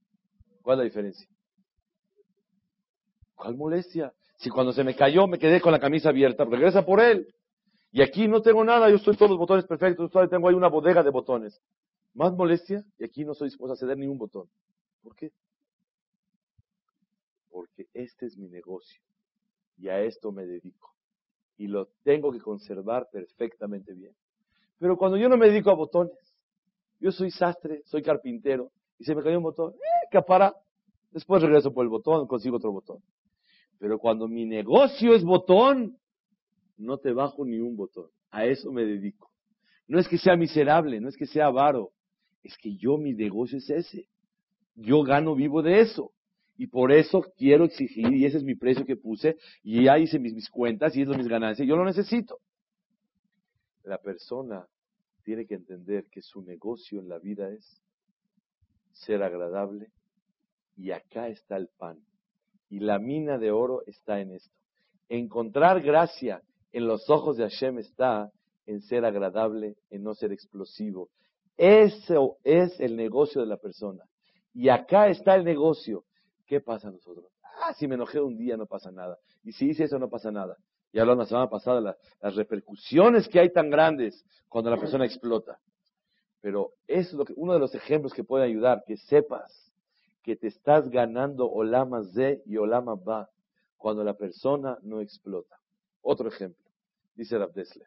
¿Cuál 0.62 0.74
es 0.74 0.78
la 0.78 0.84
diferencia? 0.84 1.28
¿Cuál 3.34 3.56
molestia? 3.56 4.12
Si 4.36 4.50
cuando 4.50 4.72
se 4.72 4.84
me 4.84 4.94
cayó 4.94 5.26
me 5.26 5.38
quedé 5.38 5.60
con 5.60 5.72
la 5.72 5.80
camisa 5.80 6.10
abierta, 6.10 6.44
regresa 6.44 6.84
por 6.84 7.00
él. 7.00 7.26
Y 7.92 8.02
aquí 8.02 8.28
no 8.28 8.42
tengo 8.42 8.64
nada, 8.64 8.88
yo 8.88 8.96
estoy 8.96 9.16
todos 9.16 9.30
los 9.30 9.38
botones 9.38 9.66
perfectos, 9.66 10.10
todavía 10.10 10.30
tengo 10.30 10.48
ahí 10.48 10.54
una 10.54 10.68
bodega 10.68 11.02
de 11.02 11.10
botones. 11.10 11.60
Más 12.14 12.32
molestia 12.32 12.84
y 12.98 13.04
aquí 13.04 13.24
no 13.24 13.34
soy 13.34 13.48
dispuesto 13.48 13.72
a 13.72 13.76
ceder 13.76 13.96
ni 13.96 14.06
un 14.06 14.18
botón. 14.18 14.48
¿Por 15.02 15.14
qué? 15.16 15.32
Porque 17.50 17.86
este 17.94 18.26
es 18.26 18.36
mi 18.36 18.48
negocio 18.48 19.02
y 19.78 19.88
a 19.88 20.00
esto 20.00 20.30
me 20.30 20.46
dedico 20.46 20.94
y 21.60 21.66
lo 21.66 21.88
tengo 22.04 22.32
que 22.32 22.40
conservar 22.40 23.08
perfectamente 23.12 23.92
bien. 23.92 24.14
Pero 24.78 24.96
cuando 24.96 25.18
yo 25.18 25.28
no 25.28 25.36
me 25.36 25.50
dedico 25.50 25.70
a 25.70 25.74
botones, 25.74 26.16
yo 26.98 27.12
soy 27.12 27.30
sastre, 27.30 27.82
soy 27.84 28.02
carpintero, 28.02 28.70
y 28.98 29.04
se 29.04 29.14
me 29.14 29.22
cayó 29.22 29.36
un 29.36 29.42
botón, 29.42 29.74
¡eh, 29.74 30.08
capara! 30.10 30.54
Después 31.10 31.42
regreso 31.42 31.70
por 31.70 31.84
el 31.84 31.90
botón, 31.90 32.26
consigo 32.26 32.56
otro 32.56 32.72
botón. 32.72 33.02
Pero 33.78 33.98
cuando 33.98 34.26
mi 34.26 34.46
negocio 34.46 35.14
es 35.14 35.22
botón, 35.22 35.98
no 36.78 36.96
te 36.96 37.12
bajo 37.12 37.44
ni 37.44 37.58
un 37.58 37.76
botón. 37.76 38.06
A 38.30 38.46
eso 38.46 38.72
me 38.72 38.86
dedico. 38.86 39.30
No 39.86 39.98
es 39.98 40.08
que 40.08 40.16
sea 40.16 40.36
miserable, 40.36 40.98
no 40.98 41.10
es 41.10 41.16
que 41.16 41.26
sea 41.26 41.46
avaro, 41.46 41.90
es 42.42 42.56
que 42.56 42.74
yo 42.74 42.96
mi 42.96 43.12
negocio 43.12 43.58
es 43.58 43.68
ese. 43.68 44.08
Yo 44.76 45.02
gano 45.02 45.34
vivo 45.34 45.60
de 45.60 45.80
eso. 45.80 46.10
Y 46.60 46.66
por 46.66 46.92
eso 46.92 47.22
quiero 47.38 47.64
exigir, 47.64 48.12
y 48.12 48.26
ese 48.26 48.36
es 48.36 48.44
mi 48.44 48.54
precio 48.54 48.84
que 48.84 48.94
puse, 48.94 49.38
y 49.62 49.84
ya 49.84 49.98
hice 49.98 50.18
mis, 50.18 50.50
cuentas, 50.50 50.94
y 50.94 51.00
es 51.00 51.08
mis 51.08 51.26
ganancias, 51.26 51.66
yo 51.66 51.74
lo 51.74 51.86
necesito. 51.86 52.36
La 53.82 53.96
persona 53.96 54.66
tiene 55.22 55.46
que 55.46 55.54
entender 55.54 56.04
que 56.10 56.20
su 56.20 56.42
negocio 56.42 57.00
en 57.00 57.08
la 57.08 57.18
vida 57.18 57.48
es 57.48 57.80
ser 58.92 59.22
agradable, 59.22 59.86
y 60.76 60.90
acá 60.90 61.28
está 61.28 61.56
el 61.56 61.68
pan. 61.78 61.96
Y 62.68 62.80
la 62.80 62.98
mina 62.98 63.38
de 63.38 63.52
oro 63.52 63.80
está 63.86 64.20
en 64.20 64.32
esto. 64.32 64.54
Encontrar 65.08 65.80
gracia 65.80 66.42
en 66.72 66.86
los 66.86 67.08
ojos 67.08 67.38
de 67.38 67.44
Hashem 67.44 67.78
está 67.78 68.30
en 68.66 68.82
ser 68.82 69.06
agradable, 69.06 69.76
en 69.88 70.02
no 70.02 70.12
ser 70.12 70.30
explosivo. 70.30 71.08
Eso 71.56 72.36
es 72.44 72.78
el 72.80 72.96
negocio 72.96 73.40
de 73.40 73.46
la 73.46 73.56
persona. 73.56 74.04
Y 74.52 74.68
acá 74.68 75.08
está 75.08 75.36
el 75.36 75.44
negocio. 75.44 76.04
¿Qué 76.50 76.60
pasa 76.60 76.88
a 76.88 76.90
nosotros? 76.90 77.26
Ah, 77.62 77.72
si 77.74 77.86
me 77.86 77.94
enojé 77.94 78.20
un 78.20 78.36
día 78.36 78.56
no 78.56 78.66
pasa 78.66 78.90
nada. 78.90 79.16
Y 79.44 79.52
si 79.52 79.68
hice 79.68 79.84
eso 79.84 80.00
no 80.00 80.10
pasa 80.10 80.32
nada. 80.32 80.56
Y 80.90 80.98
hablamos 80.98 81.26
la 81.26 81.28
semana 81.28 81.48
pasada 81.48 81.80
las, 81.80 81.96
las 82.20 82.34
repercusiones 82.34 83.28
que 83.28 83.38
hay 83.38 83.52
tan 83.52 83.70
grandes 83.70 84.24
cuando 84.48 84.68
la 84.68 84.76
persona 84.76 85.04
explota. 85.06 85.60
Pero 86.40 86.72
es 86.88 87.12
lo 87.12 87.24
que, 87.24 87.34
uno 87.36 87.52
de 87.52 87.60
los 87.60 87.72
ejemplos 87.76 88.12
que 88.12 88.24
puede 88.24 88.46
ayudar, 88.46 88.82
que 88.84 88.96
sepas 88.96 89.72
que 90.24 90.34
te 90.34 90.48
estás 90.48 90.90
ganando 90.90 91.48
Olama 91.48 92.02
Z 92.02 92.42
y 92.44 92.56
Olama 92.56 92.96
Ba 92.96 93.30
cuando 93.76 94.02
la 94.02 94.14
persona 94.14 94.76
no 94.82 95.00
explota. 95.00 95.56
Otro 96.02 96.26
ejemplo, 96.26 96.68
dice 97.14 97.38
Rav 97.38 97.52
Dessler. 97.52 97.86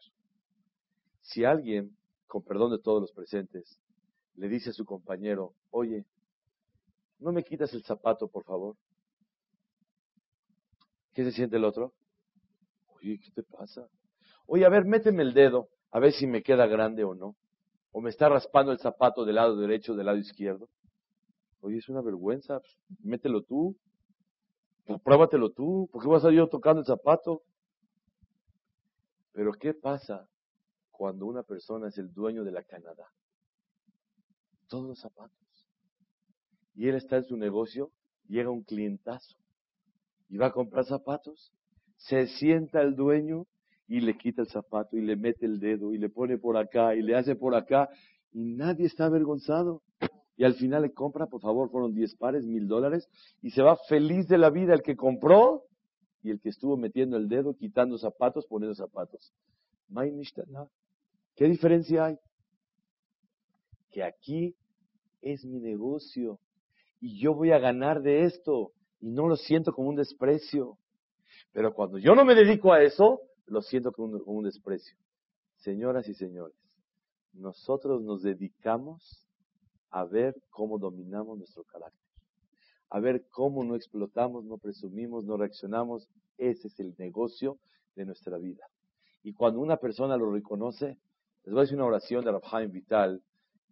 Si 1.20 1.44
alguien, 1.44 1.98
con 2.28 2.44
perdón 2.44 2.72
de 2.72 2.80
todos 2.80 3.02
los 3.02 3.12
presentes, 3.12 3.78
le 4.36 4.48
dice 4.48 4.70
a 4.70 4.74
su 4.74 4.86
compañero, 4.86 5.54
oye, 5.70 6.06
¿no 7.24 7.32
me 7.32 7.44
quitas 7.44 7.74
el 7.74 7.84
zapato, 7.84 8.28
por 8.28 8.44
favor? 8.44 8.76
¿Qué 11.14 11.24
se 11.24 11.32
siente 11.32 11.58
el 11.58 11.66
otro? 11.66 11.94
Oye, 12.96 13.20
¿qué 13.20 13.32
te 13.32 13.44
pasa? 13.44 13.88
Oye, 14.46 14.66
a 14.66 14.70
ver, 14.70 14.86
méteme 14.86 15.24
el 15.24 15.34
dedo, 15.34 15.70
a 15.92 16.00
ver 16.00 16.14
si 16.14 16.28
me 16.28 16.44
queda 16.44 16.68
grande 16.68 17.04
o 17.04 17.16
no. 17.16 17.36
O 17.92 18.02
me 18.02 18.10
está 18.10 18.28
raspando 18.30 18.72
el 18.72 18.80
zapato 18.80 19.24
del 19.26 19.36
lado 19.36 19.56
derecho 19.56 19.96
del 19.96 20.08
lado 20.08 20.18
izquierdo. 20.18 20.68
Oye, 21.62 21.78
es 21.78 21.90
una 21.90 22.02
vergüenza, 22.02 22.60
pues, 22.60 22.78
mételo 23.04 23.44
tú. 23.44 23.78
Pues, 24.86 25.00
pruébatelo 25.02 25.52
tú. 25.52 25.90
¿Por 25.92 26.02
qué 26.02 26.10
vas 26.10 26.26
a 26.26 26.30
ir 26.30 26.38
yo 26.38 26.50
tocando 26.50 26.82
el 26.82 26.86
zapato? 26.86 27.44
Pero 29.32 29.54
¿qué 29.54 29.74
pasa 29.74 30.28
cuando 30.94 31.26
una 31.26 31.44
persona 31.44 31.90
es 31.90 31.98
el 31.98 32.14
dueño 32.14 32.46
de 32.46 32.52
la 32.52 32.64
Canadá. 32.64 33.12
Todos 34.70 34.88
los 34.88 35.00
zapatos. 35.00 35.43
Y 36.76 36.88
él 36.88 36.96
está 36.96 37.18
en 37.18 37.26
su 37.26 37.38
negocio, 37.38 37.92
llega 38.28 38.50
un 38.50 38.64
clientazo 38.64 39.36
y 40.30 40.38
va 40.38 40.48
a 40.48 40.52
comprar 40.52 40.86
zapatos. 40.86 41.54
Se 41.98 42.28
sienta 42.28 42.82
el 42.82 42.96
dueño 42.96 43.46
y 43.88 44.00
le 44.00 44.18
quita 44.18 44.42
el 44.42 44.48
zapato 44.48 44.98
y 44.98 45.02
le 45.02 45.16
mete 45.16 45.46
el 45.46 45.60
dedo 45.60 45.94
y 45.94 45.98
le 45.98 46.10
pone 46.10 46.38
por 46.38 46.58
acá 46.58 46.96
y 46.96 47.02
le 47.02 47.16
hace 47.16 47.36
por 47.36 47.56
acá 47.56 47.90
y 48.32 48.44
nadie 48.44 48.88
está 48.88 49.06
avergonzado. 49.06 49.82
Y 50.36 50.46
al 50.46 50.56
final 50.56 50.82
le 50.82 50.92
compra, 50.92 51.28
por 51.28 51.42
favor, 51.42 51.70
fueron 51.70 51.94
10 51.94 52.16
pares, 52.16 52.44
mil 52.46 52.68
dólares 52.68 53.08
y 53.42 53.52
se 53.52 53.62
va 53.62 53.78
feliz 53.88 54.28
de 54.28 54.40
la 54.40 54.50
vida 54.50 54.74
el 54.74 54.82
que 54.82 54.96
compró 54.96 55.64
y 56.24 56.32
el 56.32 56.40
que 56.40 56.50
estuvo 56.50 56.78
metiendo 56.78 57.18
el 57.18 57.28
dedo, 57.28 57.56
quitando 57.56 57.98
zapatos, 57.98 58.48
poniendo 58.48 58.74
zapatos. 58.74 59.32
¿Qué 61.36 61.46
diferencia 61.46 62.06
hay? 62.06 62.18
Que 63.92 64.04
aquí 64.04 64.56
es 65.22 65.46
mi 65.46 65.60
negocio 65.60 66.40
y 67.04 67.20
yo 67.20 67.34
voy 67.34 67.52
a 67.52 67.60
ganar 67.60 68.02
de 68.02 68.24
esto 68.24 68.72
y 69.02 69.12
no 69.12 69.28
lo 69.28 69.36
siento 69.36 69.74
como 69.74 69.90
un 69.90 69.98
desprecio. 69.98 70.78
Pero 71.52 71.74
cuando 71.74 71.98
yo 71.98 72.16
no 72.16 72.24
me 72.24 72.34
dedico 72.34 72.72
a 72.72 72.82
eso, 72.82 73.20
lo 73.46 73.62
siento 73.62 73.92
como 73.92 74.20
un, 74.26 74.46
desprecio. 74.46 74.96
Señoras 75.58 76.08
y 76.08 76.14
señores, 76.14 76.56
nosotros 77.34 78.02
nos 78.02 78.24
dedicamos 78.24 79.28
a 79.90 80.06
ver 80.06 80.34
cómo 80.50 80.80
dominamos 80.80 81.38
nuestro 81.38 81.66
carácter, 81.66 82.00
a 82.90 83.02
ver 83.02 83.28
cómo 83.30 83.66
no 83.66 83.76
explotamos, 83.76 84.46
no 84.46 84.58
presumimos, 84.58 85.26
no 85.26 85.36
reaccionamos. 85.36 86.08
Ese 86.38 86.70
es 86.70 86.80
el 86.80 86.96
negocio 86.98 87.58
de 87.98 88.06
nuestra 88.06 88.38
vida. 88.38 88.66
Y 89.24 89.34
cuando 89.34 89.60
una 89.60 89.76
persona 89.76 90.16
lo 90.16 90.32
reconoce, 90.32 90.98
les 91.44 91.54
voy 91.54 91.60
a 91.60 91.62
decir 91.64 91.76
una 91.76 91.86
oración 91.86 92.24
de 92.24 92.32
Rabhaim 92.32 92.72
Vital 92.72 93.22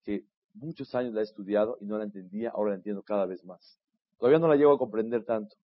que 0.03 0.25
muchos 0.53 0.93
años 0.95 1.13
la 1.13 1.21
he 1.21 1.23
estudiado 1.23 1.77
y 1.79 1.85
no 1.85 1.97
la 1.97 2.03
entendía, 2.03 2.51
ahora 2.51 2.71
la 2.71 2.77
entiendo 2.77 3.03
cada 3.03 3.25
vez 3.25 3.43
más. 3.43 3.79
Todavía 4.17 4.39
no 4.39 4.47
la 4.47 4.55
llego 4.55 4.73
a 4.73 4.77
comprender 4.77 5.23
tanto, 5.23 5.55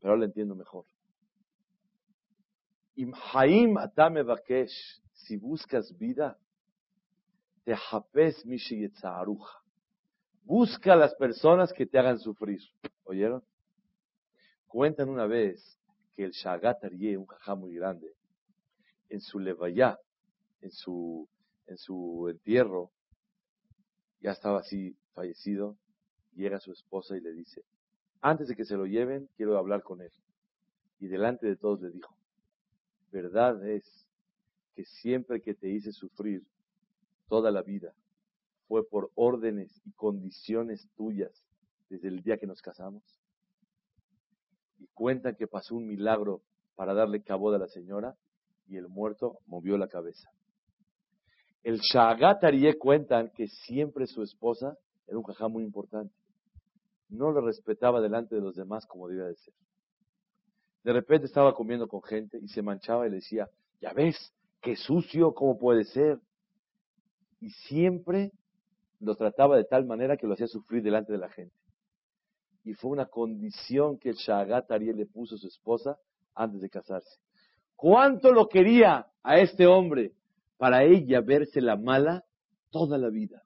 pero 0.00 0.12
ahora 0.12 0.20
la 0.20 0.26
entiendo 0.26 0.54
mejor. 0.54 0.84
Imhaim 2.94 3.76
atame 3.76 4.22
bakesh, 4.22 5.02
si 5.12 5.36
buscas 5.36 5.96
vida, 5.98 6.38
te 7.64 7.74
hapes 7.74 8.46
mishiyetzaruja. 8.46 9.58
Busca 10.44 10.92
a 10.92 10.96
las 10.96 11.14
personas 11.16 11.72
que 11.72 11.86
te 11.86 11.98
hagan 11.98 12.18
sufrir. 12.18 12.60
¿Oyeron? 13.04 13.42
Cuentan 14.68 15.08
una 15.08 15.26
vez 15.26 15.78
que 16.14 16.24
el 16.24 16.30
Shagat 16.30 16.84
un 16.84 17.26
jajá 17.26 17.54
muy 17.54 17.74
grande, 17.74 18.14
en 19.08 19.20
su 19.20 19.38
levayá, 19.38 19.98
en 20.60 20.70
su 20.70 21.28
en 21.66 21.76
su 21.78 22.28
entierro, 22.30 22.90
ya 24.20 24.32
estaba 24.32 24.60
así 24.60 24.96
fallecido, 25.14 25.76
llega 26.34 26.60
su 26.60 26.72
esposa 26.72 27.16
y 27.16 27.20
le 27.20 27.32
dice, 27.32 27.64
antes 28.20 28.48
de 28.48 28.56
que 28.56 28.64
se 28.64 28.76
lo 28.76 28.86
lleven, 28.86 29.28
quiero 29.36 29.56
hablar 29.58 29.82
con 29.82 30.00
él. 30.00 30.12
Y 30.98 31.08
delante 31.08 31.46
de 31.46 31.56
todos 31.56 31.80
le 31.80 31.90
dijo, 31.90 32.14
verdad 33.10 33.66
es 33.66 34.06
que 34.74 34.84
siempre 34.84 35.40
que 35.40 35.54
te 35.54 35.68
hice 35.68 35.92
sufrir 35.92 36.44
toda 37.28 37.50
la 37.50 37.62
vida, 37.62 37.94
fue 38.68 38.86
por 38.86 39.10
órdenes 39.14 39.80
y 39.84 39.92
condiciones 39.92 40.88
tuyas 40.96 41.32
desde 41.88 42.08
el 42.08 42.22
día 42.22 42.38
que 42.38 42.46
nos 42.46 42.60
casamos. 42.60 43.02
Y 44.78 44.86
cuentan 44.88 45.36
que 45.36 45.46
pasó 45.46 45.76
un 45.76 45.86
milagro 45.86 46.42
para 46.74 46.92
darle 46.92 47.22
cabo 47.22 47.50
a 47.52 47.58
la 47.58 47.68
señora 47.68 48.16
y 48.68 48.76
el 48.76 48.88
muerto 48.88 49.38
movió 49.46 49.78
la 49.78 49.88
cabeza. 49.88 50.30
El 51.66 51.80
Shagat 51.80 52.44
Arié 52.44 52.78
cuentan 52.78 53.30
que 53.30 53.48
siempre 53.48 54.06
su 54.06 54.22
esposa 54.22 54.78
era 55.04 55.18
un 55.18 55.24
jajá 55.24 55.48
muy 55.48 55.64
importante. 55.64 56.14
No 57.08 57.32
lo 57.32 57.40
respetaba 57.40 58.00
delante 58.00 58.36
de 58.36 58.40
los 58.40 58.54
demás 58.54 58.86
como 58.86 59.08
debía 59.08 59.24
de 59.24 59.34
ser. 59.34 59.52
De 60.84 60.92
repente 60.92 61.26
estaba 61.26 61.52
comiendo 61.54 61.88
con 61.88 62.04
gente 62.04 62.38
y 62.40 62.46
se 62.46 62.62
manchaba 62.62 63.04
y 63.04 63.10
le 63.10 63.16
decía, 63.16 63.50
ya 63.80 63.92
ves, 63.92 64.32
qué 64.62 64.76
sucio, 64.76 65.34
¿cómo 65.34 65.58
puede 65.58 65.82
ser? 65.82 66.20
Y 67.40 67.50
siempre 67.50 68.30
lo 69.00 69.16
trataba 69.16 69.56
de 69.56 69.64
tal 69.64 69.86
manera 69.86 70.16
que 70.16 70.28
lo 70.28 70.34
hacía 70.34 70.46
sufrir 70.46 70.84
delante 70.84 71.10
de 71.10 71.18
la 71.18 71.30
gente. 71.30 71.56
Y 72.62 72.74
fue 72.74 72.92
una 72.92 73.06
condición 73.06 73.98
que 73.98 74.10
el 74.10 74.14
Shagat 74.14 74.70
le 74.70 75.06
puso 75.06 75.34
a 75.34 75.38
su 75.38 75.48
esposa 75.48 75.98
antes 76.32 76.60
de 76.60 76.70
casarse. 76.70 77.18
¿Cuánto 77.74 78.30
lo 78.30 78.48
quería 78.48 79.08
a 79.24 79.40
este 79.40 79.66
hombre? 79.66 80.12
Para 80.56 80.84
ella 80.84 81.20
verse 81.20 81.60
la 81.60 81.76
mala 81.76 82.24
toda 82.70 82.98
la 82.98 83.10
vida. 83.10 83.42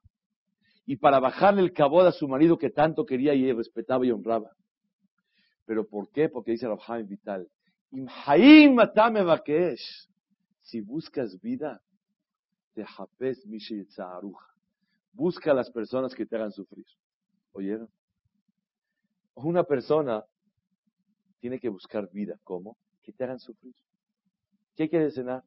Y 0.85 0.97
para 0.97 1.19
bajarle 1.19 1.61
el 1.61 1.73
cabod 1.73 2.07
a 2.07 2.11
su 2.11 2.27
marido 2.27 2.57
que 2.57 2.69
tanto 2.69 3.05
quería 3.05 3.33
y 3.33 3.51
respetaba 3.53 4.05
y 4.05 4.11
honraba. 4.11 4.51
¿Pero 5.65 5.87
por 5.87 6.09
qué? 6.11 6.27
Porque 6.27 6.51
dice 6.51 6.67
Rabhaim 6.67 7.07
Vital, 7.07 7.47
si 10.61 10.81
buscas 10.81 11.39
vida, 11.41 11.81
te 12.73 12.85
japes 12.85 13.45
Busca 15.13 15.51
a 15.51 15.53
las 15.53 15.69
personas 15.69 16.15
que 16.15 16.25
te 16.25 16.35
hagan 16.37 16.51
sufrir. 16.51 16.85
¿Oyeron? 17.51 17.89
Una 19.35 19.63
persona 19.63 20.23
tiene 21.39 21.59
que 21.59 21.69
buscar 21.69 22.09
vida. 22.11 22.39
¿Cómo? 22.43 22.77
Que 23.03 23.11
te 23.11 23.25
hagan 23.25 23.39
sufrir. 23.39 23.75
¿Qué 24.75 24.89
quiere 24.89 25.11
cenar? 25.11 25.43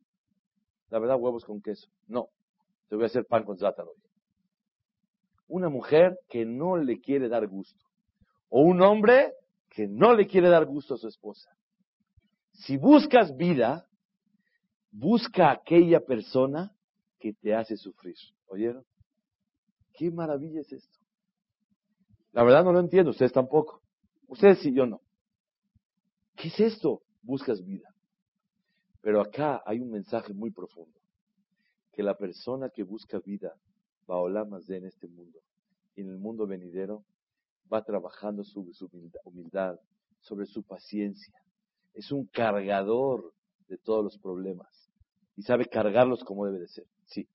La 0.94 1.00
verdad, 1.00 1.16
huevos 1.18 1.44
con 1.44 1.60
queso. 1.60 1.90
No, 2.06 2.28
te 2.88 2.94
voy 2.94 3.02
a 3.02 3.06
hacer 3.08 3.26
pan 3.26 3.42
con 3.42 3.58
zátano. 3.58 3.90
Una 5.48 5.68
mujer 5.68 6.20
que 6.28 6.46
no 6.46 6.76
le 6.76 7.00
quiere 7.00 7.28
dar 7.28 7.48
gusto. 7.48 7.84
O 8.48 8.60
un 8.60 8.80
hombre 8.80 9.32
que 9.70 9.88
no 9.88 10.14
le 10.14 10.28
quiere 10.28 10.48
dar 10.48 10.64
gusto 10.66 10.94
a 10.94 10.96
su 10.96 11.08
esposa. 11.08 11.50
Si 12.52 12.76
buscas 12.76 13.36
vida, 13.36 13.88
busca 14.92 15.50
aquella 15.50 15.98
persona 15.98 16.72
que 17.18 17.32
te 17.32 17.56
hace 17.56 17.76
sufrir. 17.76 18.14
¿Oyeron? 18.46 18.84
¿Qué 19.94 20.12
maravilla 20.12 20.60
es 20.60 20.72
esto? 20.72 20.98
La 22.30 22.44
verdad 22.44 22.62
no 22.62 22.72
lo 22.72 22.78
entiendo, 22.78 23.10
ustedes 23.10 23.32
tampoco. 23.32 23.82
Ustedes 24.28 24.60
sí, 24.60 24.72
yo 24.72 24.86
no. 24.86 25.00
¿Qué 26.36 26.46
es 26.46 26.60
esto? 26.60 27.02
Buscas 27.20 27.64
vida. 27.64 27.93
Pero 29.04 29.20
acá 29.20 29.62
hay 29.66 29.80
un 29.80 29.90
mensaje 29.90 30.32
muy 30.32 30.50
profundo, 30.50 30.98
que 31.92 32.02
la 32.02 32.16
persona 32.16 32.70
que 32.70 32.82
busca 32.82 33.18
vida 33.18 33.54
más 34.48 34.66
de 34.66 34.78
en 34.78 34.86
este 34.86 35.08
mundo 35.08 35.40
y 35.94 36.00
en 36.00 36.08
el 36.08 36.16
mundo 36.16 36.46
venidero 36.46 37.04
va 37.70 37.84
trabajando 37.84 38.44
sobre 38.44 38.72
su 38.72 38.88
humildad, 39.24 39.78
sobre 40.20 40.46
su 40.46 40.62
paciencia. 40.62 41.34
Es 41.92 42.12
un 42.12 42.24
cargador 42.24 43.34
de 43.68 43.76
todos 43.76 44.02
los 44.02 44.16
problemas 44.16 44.90
y 45.36 45.42
sabe 45.42 45.66
cargarlos 45.66 46.24
como 46.24 46.46
debe 46.46 46.60
de 46.60 46.68
ser. 46.68 46.86
Sí. 47.04 47.28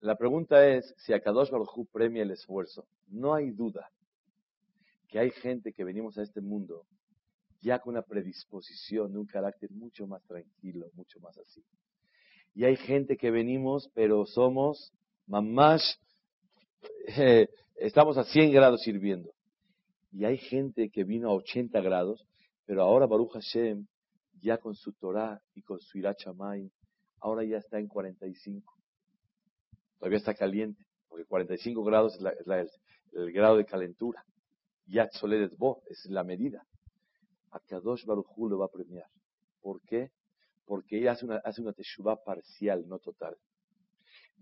La 0.00 0.16
pregunta 0.16 0.66
es 0.66 0.94
si 0.96 1.12
Akadosh 1.12 1.50
Baruj 1.50 1.86
premia 1.92 2.22
el 2.22 2.30
esfuerzo. 2.30 2.86
No 3.08 3.34
hay 3.34 3.50
duda 3.50 3.90
que 5.08 5.18
hay 5.18 5.30
gente 5.30 5.74
que 5.74 5.84
venimos 5.84 6.16
a 6.16 6.22
este 6.22 6.40
mundo 6.40 6.86
ya 7.60 7.78
con 7.78 7.92
una 7.92 8.02
predisposición 8.02 9.14
un 9.14 9.26
carácter 9.26 9.70
mucho 9.70 10.06
más 10.06 10.22
tranquilo, 10.24 10.90
mucho 10.94 11.20
más 11.20 11.36
así. 11.36 11.62
Y 12.54 12.64
hay 12.64 12.76
gente 12.76 13.18
que 13.18 13.30
venimos, 13.30 13.90
pero 13.92 14.24
somos 14.24 14.92
mamás, 15.26 16.00
eh, 17.18 17.48
estamos 17.76 18.16
a 18.16 18.24
100 18.24 18.52
grados 18.52 18.80
sirviendo. 18.80 19.30
Y 20.12 20.24
hay 20.24 20.38
gente 20.38 20.88
que 20.88 21.04
vino 21.04 21.28
a 21.28 21.34
80 21.34 21.78
grados, 21.82 22.26
pero 22.64 22.82
ahora 22.82 23.06
Baruch 23.06 23.32
Hashem, 23.32 23.86
ya 24.40 24.56
con 24.56 24.74
su 24.74 24.92
Torah 24.94 25.42
y 25.54 25.60
con 25.60 25.78
su 25.80 25.98
Irachamay, 25.98 26.70
ahora 27.20 27.44
ya 27.44 27.58
está 27.58 27.78
en 27.78 27.86
45 27.86 28.79
todavía 30.00 30.18
está 30.18 30.34
caliente, 30.34 30.82
porque 31.08 31.26
45 31.26 31.84
grados 31.84 32.16
es, 32.16 32.80
el, 33.12 33.32
grado 33.32 33.58
de 33.58 33.66
calentura. 33.66 34.24
Yat 34.86 35.12
Soledet 35.12 35.56
Bo 35.56 35.82
es 35.88 36.06
la 36.06 36.24
medida. 36.24 36.66
A 37.52 37.60
Kadosh 37.60 38.04
Baruchu 38.06 38.48
lo 38.48 38.58
va 38.58 38.64
a 38.64 38.70
premiar. 38.70 39.06
¿Por 39.60 39.82
qué? 39.82 40.10
Porque 40.64 40.98
ella 40.98 41.12
hace 41.12 41.26
una, 41.26 41.36
hace 41.36 41.60
una 41.60 41.72
teshuva 41.72 42.16
parcial, 42.16 42.88
no 42.88 42.98
total. 42.98 43.36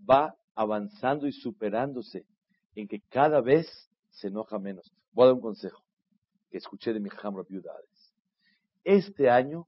Va 0.09 0.35
avanzando 0.55 1.27
y 1.27 1.33
superándose 1.33 2.25
en 2.75 2.87
que 2.87 3.01
cada 3.09 3.41
vez 3.41 3.67
se 4.09 4.27
enoja 4.27 4.57
menos. 4.59 4.91
Voy 5.11 5.23
a 5.23 5.27
dar 5.27 5.35
un 5.35 5.41
consejo 5.41 5.83
que 6.49 6.57
escuché 6.57 6.93
de 6.93 6.99
mi 6.99 7.09
Hamra 7.21 7.43
Viudades. 7.47 8.13
Este 8.83 9.29
año 9.29 9.67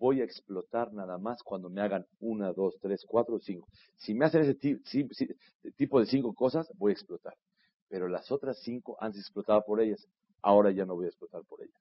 voy 0.00 0.22
a 0.22 0.24
explotar 0.24 0.92
nada 0.94 1.18
más 1.18 1.42
cuando 1.42 1.68
me 1.68 1.82
hagan 1.82 2.06
una, 2.20 2.52
dos, 2.52 2.74
tres, 2.80 3.04
cuatro, 3.06 3.38
cinco. 3.38 3.68
Si 3.98 4.14
me 4.14 4.24
hacen 4.24 4.40
ese 4.40 4.54
tipo 5.76 6.00
de 6.00 6.06
cinco 6.06 6.32
cosas, 6.32 6.72
voy 6.78 6.92
a 6.92 6.94
explotar. 6.94 7.34
Pero 7.88 8.08
las 8.08 8.32
otras 8.32 8.58
cinco 8.62 8.96
antes 8.98 9.20
explotaba 9.20 9.60
por 9.60 9.80
ellas, 9.80 10.08
ahora 10.40 10.70
ya 10.70 10.86
no 10.86 10.94
voy 10.94 11.04
a 11.04 11.08
explotar 11.08 11.42
por 11.46 11.60
ellas. 11.60 11.78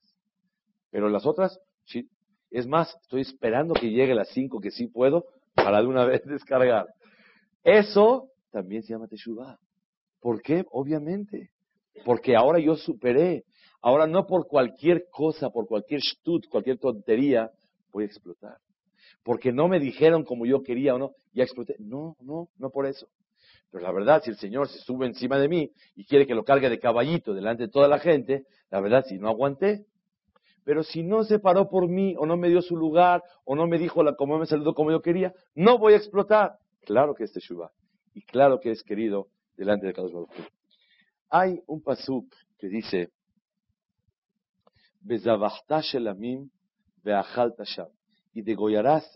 Pero 0.92 1.08
las 1.08 1.26
otras, 1.26 1.58
es 2.52 2.68
más, 2.68 2.94
estoy 3.04 3.22
esperando 3.22 3.74
que 3.74 3.90
llegue 3.90 4.14
las 4.14 4.30
cinco 4.30 4.60
que 4.60 4.72
sí 4.72 4.88
puedo 4.88 5.26
para 5.56 5.82
de 5.82 5.88
una 5.88 6.04
vez 6.04 6.22
descargar. 6.26 6.88
Eso 7.64 8.28
también 8.52 8.84
se 8.84 8.94
llama 8.94 9.08
Teshuvah. 9.08 9.58
¿Por 10.20 10.42
qué? 10.42 10.66
Obviamente. 10.72 11.52
Porque 12.04 12.36
ahora 12.36 12.60
yo 12.60 12.76
superé. 12.76 13.46
Ahora 13.82 14.08
no 14.08 14.26
por 14.26 14.46
cualquier 14.46 15.06
cosa, 15.10 15.52
por 15.52 15.68
cualquier 15.68 16.02
stut, 16.02 16.48
cualquier 16.50 16.80
tontería, 16.80 17.50
voy 17.92 18.04
a 18.04 18.08
explotar. 18.08 18.58
Porque 19.24 19.52
no 19.52 19.68
me 19.68 19.80
dijeron 19.80 20.24
como 20.24 20.46
yo 20.46 20.62
quería 20.64 20.96
o 20.96 21.00
no, 21.00 21.12
ya 21.34 21.44
exploté. 21.44 21.76
No, 21.80 22.16
no, 22.22 22.50
no 22.58 22.70
por 22.70 22.86
eso. 22.86 23.08
Pero 23.72 23.84
la 23.84 23.92
verdad, 23.92 24.22
si 24.24 24.32
el 24.32 24.38
Señor 24.38 24.68
se 24.68 24.80
sube 24.80 25.06
encima 25.06 25.38
de 25.38 25.48
mí 25.48 25.72
y 25.96 26.06
quiere 26.06 26.26
que 26.26 26.34
lo 26.34 26.44
cargue 26.44 26.70
de 26.70 26.80
caballito 26.80 27.34
delante 27.34 27.64
de 27.64 27.70
toda 27.70 27.88
la 27.88 28.00
gente, 28.00 28.46
la 28.72 28.82
verdad, 28.82 29.06
si 29.08 29.18
no 29.18 29.30
aguanté. 29.30 29.86
Pero 30.64 30.84
si 30.84 31.04
no 31.04 31.24
se 31.24 31.40
paró 31.40 31.70
por 31.70 31.88
mí, 31.88 32.16
o 32.18 32.26
no 32.26 32.38
me 32.38 32.50
dio 32.50 32.62
su 32.62 32.76
lugar, 32.76 33.24
o 33.46 33.56
no 33.56 33.68
me 33.68 33.78
dijo 33.78 34.04
la, 34.04 34.16
como 34.16 34.38
me 34.38 34.46
saludó 34.46 34.74
como 34.74 34.92
yo 34.92 35.02
quería, 35.02 35.34
no 35.56 35.78
voy 35.78 35.94
a 35.94 35.98
explotar. 35.98 36.58
Claro 36.82 37.14
que 37.16 37.24
es 37.24 37.34
Teshuvah. 37.34 37.72
Y 38.14 38.24
claro 38.24 38.60
que 38.60 38.72
es 38.72 38.84
querido 38.84 39.28
delante 39.56 39.88
de 39.88 39.94
cada 39.94 40.08
Baruch 40.10 40.30
Hay 41.30 41.62
un 41.68 41.82
pasuk 41.82 42.34
que 42.58 42.68
dice, 42.68 43.12
shelamim 45.82 46.50
y 48.34 48.42
degollarás 48.42 49.10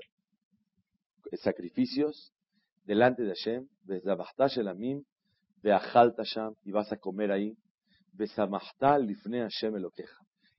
sacrificios 1.38 2.34
delante 2.86 3.24
de 3.24 3.34
Hashem, 3.36 3.68
y 6.64 6.72
vas 6.72 6.92
a 6.92 6.98
comer 6.98 7.32
ahí, 7.32 7.56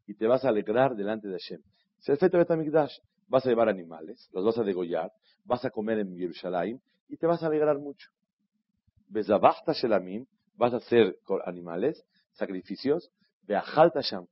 y 0.06 0.14
te 0.14 0.26
vas 0.26 0.44
a 0.44 0.48
alegrar 0.48 0.96
delante 0.96 1.28
de 1.28 1.38
Hashem. 1.38 1.60
Vas 3.28 3.46
a 3.46 3.48
llevar 3.48 3.68
animales, 3.68 4.28
los 4.32 4.44
vas 4.44 4.58
a 4.58 4.62
degollar, 4.62 5.10
vas 5.44 5.64
a 5.64 5.70
comer 5.70 5.98
en 6.00 6.16
Jerusalén 6.16 6.80
y 7.08 7.16
te 7.16 7.26
vas 7.26 7.42
a 7.42 7.46
alegrar 7.46 7.78
mucho. 7.78 8.10
vas 10.56 10.72
a 10.72 10.76
hacer 10.76 11.16
animales, 11.44 12.04
sacrificios, 12.32 13.10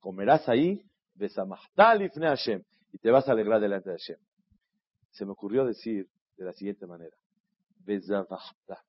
comerás 0.00 0.48
ahí, 0.48 0.82
Hashem, 1.16 2.62
y 2.92 2.98
te 2.98 3.10
vas 3.10 3.28
a 3.28 3.32
alegrar 3.32 3.60
delante 3.60 3.90
de 3.90 3.96
Hashem. 3.96 4.18
Se 5.10 5.24
me 5.24 5.32
ocurrió 5.32 5.64
decir 5.64 6.08
de 6.36 6.44
la 6.44 6.52
siguiente 6.52 6.86
manera, 6.86 7.16
Bezavachta, 7.84 8.82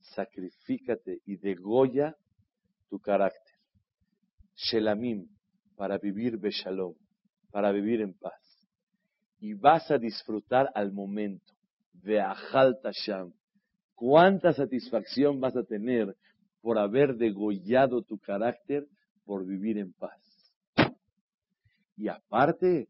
sacrifícate 0.00 1.20
y 1.24 1.36
degolla 1.36 2.16
tu 2.88 2.98
carácter. 2.98 3.54
Shelamim, 4.56 5.28
para 5.76 5.98
vivir 5.98 6.38
beshalom, 6.38 6.94
para 7.50 7.70
vivir 7.70 8.00
en 8.00 8.14
paz. 8.14 8.34
Y 9.38 9.54
vas 9.54 9.90
a 9.90 9.98
disfrutar 9.98 10.70
al 10.74 10.92
momento. 10.92 11.52
de 11.92 12.20
Sham. 13.04 13.32
¿Cuánta 13.94 14.52
satisfacción 14.52 15.40
vas 15.40 15.56
a 15.56 15.64
tener 15.64 16.16
por 16.60 16.78
haber 16.78 17.16
degollado 17.16 18.02
tu 18.02 18.18
carácter 18.18 18.86
por 19.24 19.44
vivir 19.44 19.78
en 19.78 19.92
paz? 19.92 20.20
Y 21.96 22.08
aparte, 22.08 22.88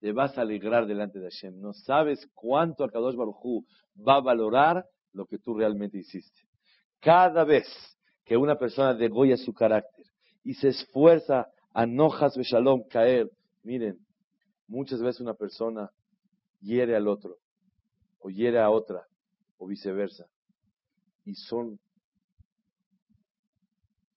Te 0.00 0.12
vas 0.12 0.36
a 0.36 0.40
alegrar 0.42 0.86
delante 0.86 1.18
de 1.18 1.30
Hashem. 1.30 1.60
No 1.60 1.72
sabes 1.72 2.28
cuánto 2.34 2.84
Akadosh 2.84 3.16
Baruchu 3.16 3.64
va 3.96 4.16
a 4.16 4.20
valorar 4.20 4.84
lo 5.12 5.26
que 5.26 5.38
tú 5.38 5.54
realmente 5.54 5.98
hiciste. 5.98 6.40
Cada 7.00 7.44
vez 7.44 7.66
que 8.24 8.36
una 8.36 8.56
persona 8.56 8.94
degolla 8.94 9.36
su 9.36 9.52
carácter 9.52 10.06
y 10.44 10.54
se 10.54 10.68
esfuerza 10.68 11.46
a 11.72 11.86
nojas 11.86 12.36
shalom 12.36 12.82
caer, 12.88 13.30
miren, 13.62 13.98
muchas 14.66 15.00
veces 15.00 15.20
una 15.20 15.34
persona 15.34 15.90
hiere 16.60 16.96
al 16.96 17.08
otro, 17.08 17.36
o 18.20 18.30
hiere 18.30 18.60
a 18.60 18.70
otra, 18.70 19.06
o 19.58 19.66
viceversa. 19.66 20.26
Y 21.24 21.34
son 21.34 21.78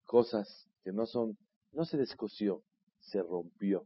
cosas 0.06 0.68
que 0.84 0.92
no 0.92 1.06
son 1.06 1.38
no 1.76 1.86
se 1.86 1.98
descosió, 1.98 2.64
se 3.00 3.22
rompió. 3.22 3.86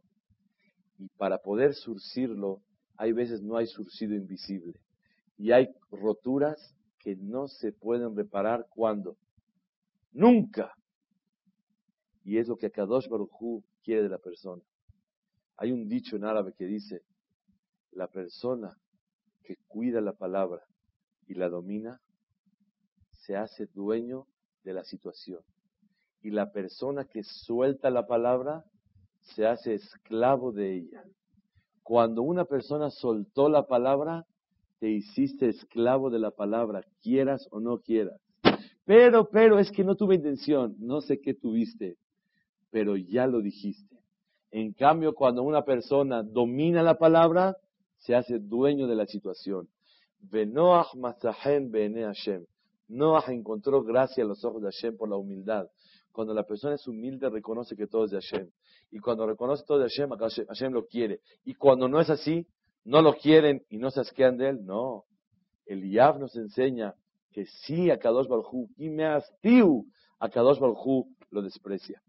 Y 0.98 1.10
para 1.18 1.40
poder 1.40 1.74
surcirlo, 1.74 2.62
hay 2.98 3.14
veces 3.14 3.42
no 3.42 3.58
hay 3.58 3.68
surcido 3.68 4.16
invisible. 4.16 4.80
Y 5.38 5.52
hay 5.52 5.70
roturas 5.90 6.76
que 7.00 7.16
no 7.16 7.48
se 7.48 7.72
pueden 7.72 8.16
reparar 8.16 8.68
cuando. 8.70 9.18
Nunca. 10.12 10.74
Y 12.24 12.38
es 12.38 12.48
lo 12.48 12.58
que 12.58 12.70
Kadosh 12.70 13.08
Baruchu 13.08 13.64
quiere 13.84 14.04
de 14.04 14.10
la 14.10 14.20
persona. 14.20 14.62
Hay 15.58 15.72
un 15.72 15.88
dicho 15.88 16.16
en 16.16 16.26
árabe 16.26 16.54
que 16.58 16.66
dice, 16.66 17.02
la 17.92 18.08
persona 18.08 18.78
que 19.44 19.56
cuida 19.68 20.00
la 20.00 20.14
palabra 20.14 20.62
y 21.26 21.34
la 21.34 21.50
domina, 21.50 22.00
se 23.12 23.36
hace 23.36 23.66
dueño 23.74 24.28
de 24.64 24.74
la 24.74 24.84
situación 24.84 25.42
y 26.22 26.32
la 26.32 26.52
persona 26.52 27.06
que 27.06 27.24
suelta 27.24 27.90
la 27.90 28.08
palabra 28.08 28.64
se 29.22 29.46
hace 29.46 29.76
esclavo 29.76 30.52
de 30.52 30.76
ella. 30.76 31.04
Cuando 31.84 32.22
una 32.22 32.46
persona 32.46 32.90
soltó 32.90 33.50
la 33.50 33.66
palabra, 33.68 34.26
te 34.80 34.90
hiciste 34.90 35.50
esclavo 35.50 36.10
de 36.10 36.20
la 36.20 36.32
palabra, 36.32 36.84
quieras 37.02 37.48
o 37.52 37.60
no 37.60 37.80
quieras. 37.80 38.20
Pero, 38.86 39.30
pero 39.30 39.60
es 39.60 39.72
que 39.72 39.84
no 39.84 39.96
tuve 39.96 40.16
intención, 40.16 40.76
no 40.80 41.02
sé 41.02 41.20
qué 41.20 41.34
tuviste, 41.34 41.98
pero 42.72 42.98
ya 42.98 43.28
lo 43.28 43.42
dijiste. 43.42 43.98
En 44.52 44.74
cambio, 44.74 45.14
cuando 45.14 45.44
una 45.44 45.64
persona 45.64 46.24
domina 46.24 46.82
la 46.82 46.98
palabra, 46.98 47.56
se 47.98 48.16
hace 48.16 48.40
dueño 48.40 48.88
de 48.88 48.96
la 48.96 49.06
situación. 49.06 49.68
Benoach 50.20 50.96
bene 51.70 52.04
Hashem. 52.04 52.46
Noah 52.88 53.26
encontró 53.28 53.84
gracia 53.84 54.24
a 54.24 54.28
los 54.28 54.44
ojos 54.44 54.62
de 54.62 54.70
Hashem 54.70 54.98
por 54.98 55.10
la 55.10 55.18
humildad. 55.18 55.68
Cuando 56.12 56.34
la 56.34 56.44
persona 56.44 56.76
es 56.76 56.88
humilde, 56.88 57.30
reconoce 57.30 57.76
que 57.76 57.88
todo 57.88 58.06
es 58.06 58.12
de 58.12 58.20
Hashem. 58.20 58.50
Y 58.92 59.00
cuando 59.00 59.26
reconoce 59.28 59.64
todo 59.66 59.80
de 59.80 59.90
Hashem, 59.90 60.10
Hashem 60.48 60.74
lo 60.74 60.86
quiere. 60.86 61.22
Y 61.46 61.54
cuando 61.54 61.88
no 61.88 62.00
es 62.00 62.10
así, 62.10 62.48
no 62.84 63.02
lo 63.02 63.14
quieren 63.14 63.64
y 63.70 63.78
no 63.78 63.92
se 63.92 64.02
asquean 64.02 64.38
de 64.38 64.50
él. 64.50 64.66
No. 64.66 65.06
El 65.66 65.90
Yab 65.92 66.20
nos 66.20 66.36
enseña 66.36 66.96
que 67.32 67.46
sí 67.46 67.92
a 67.92 68.00
Kadosh 68.00 68.28
Baruj 68.28 68.70
y 68.78 68.90
me 68.90 69.06
hastiu 69.06 69.86
a 70.20 70.30
Kadosh 70.30 70.60
Baruj 70.60 71.06
lo 71.30 71.42
desprecia. 71.42 72.02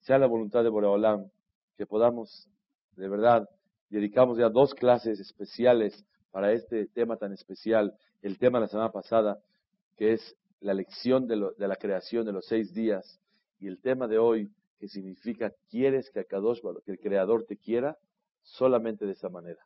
Sea 0.00 0.18
la 0.18 0.26
voluntad 0.26 0.62
de 0.62 0.70
Boreolam 0.70 1.28
que 1.76 1.86
podamos, 1.86 2.48
de 2.96 3.08
verdad, 3.08 3.48
dedicamos 3.90 4.38
ya 4.38 4.48
dos 4.48 4.74
clases 4.74 5.20
especiales 5.20 6.04
para 6.30 6.52
este 6.52 6.86
tema 6.86 7.16
tan 7.16 7.32
especial, 7.32 7.94
el 8.22 8.38
tema 8.38 8.58
de 8.58 8.62
la 8.62 8.68
semana 8.68 8.90
pasada, 8.90 9.38
que 9.96 10.14
es 10.14 10.36
la 10.60 10.74
lección 10.74 11.26
de, 11.26 11.36
la 11.36 11.76
creación 11.76 12.26
de 12.26 12.32
los 12.32 12.46
seis 12.46 12.72
días, 12.74 13.20
y 13.60 13.66
el 13.66 13.80
tema 13.80 14.06
de 14.06 14.18
hoy, 14.18 14.48
que 14.78 14.88
significa, 14.88 15.52
¿quieres 15.70 16.10
que, 16.10 16.24
que 16.24 16.92
el 16.92 16.98
Creador 16.98 17.44
te 17.44 17.56
quiera? 17.56 17.96
Solamente 18.42 19.06
de 19.06 19.12
esa 19.12 19.28
manera. 19.28 19.60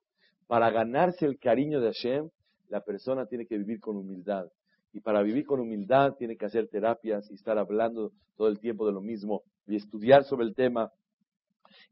Para 0.46 0.70
ganarse 0.70 1.26
el 1.26 1.38
cariño 1.38 1.80
de 1.80 1.92
Hashem, 1.92 2.30
la 2.68 2.80
persona 2.80 3.26
tiene 3.26 3.46
que 3.46 3.58
vivir 3.58 3.80
con 3.80 3.96
humildad. 3.96 4.46
Y 4.92 5.00
para 5.00 5.22
vivir 5.22 5.46
con 5.46 5.60
humildad 5.60 6.14
tiene 6.18 6.36
que 6.36 6.46
hacer 6.46 6.68
terapias 6.68 7.30
y 7.30 7.34
estar 7.34 7.58
hablando 7.58 8.12
todo 8.36 8.48
el 8.48 8.58
tiempo 8.58 8.86
de 8.86 8.92
lo 8.92 9.00
mismo 9.00 9.42
y 9.66 9.76
estudiar 9.76 10.24
sobre 10.24 10.46
el 10.46 10.54
tema 10.54 10.90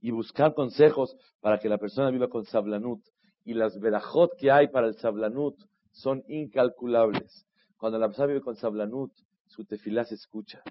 y 0.00 0.10
buscar 0.10 0.54
consejos 0.54 1.16
para 1.40 1.58
que 1.58 1.68
la 1.68 1.78
persona 1.78 2.10
viva 2.10 2.28
con 2.28 2.44
sablanut. 2.44 3.00
Y 3.44 3.54
las 3.54 3.78
verajot 3.78 4.36
que 4.38 4.50
hay 4.50 4.68
para 4.68 4.86
el 4.86 4.94
sablanut 4.96 5.56
son 5.92 6.22
incalculables. 6.28 7.46
Cuando 7.80 7.98
la 7.98 8.08
persona 8.08 8.26
vive 8.26 8.42
con 8.42 8.56
sablanut, 8.56 9.10
su 9.46 9.64
tefilá 9.64 10.04
se 10.04 10.14
escucha. 10.14 10.62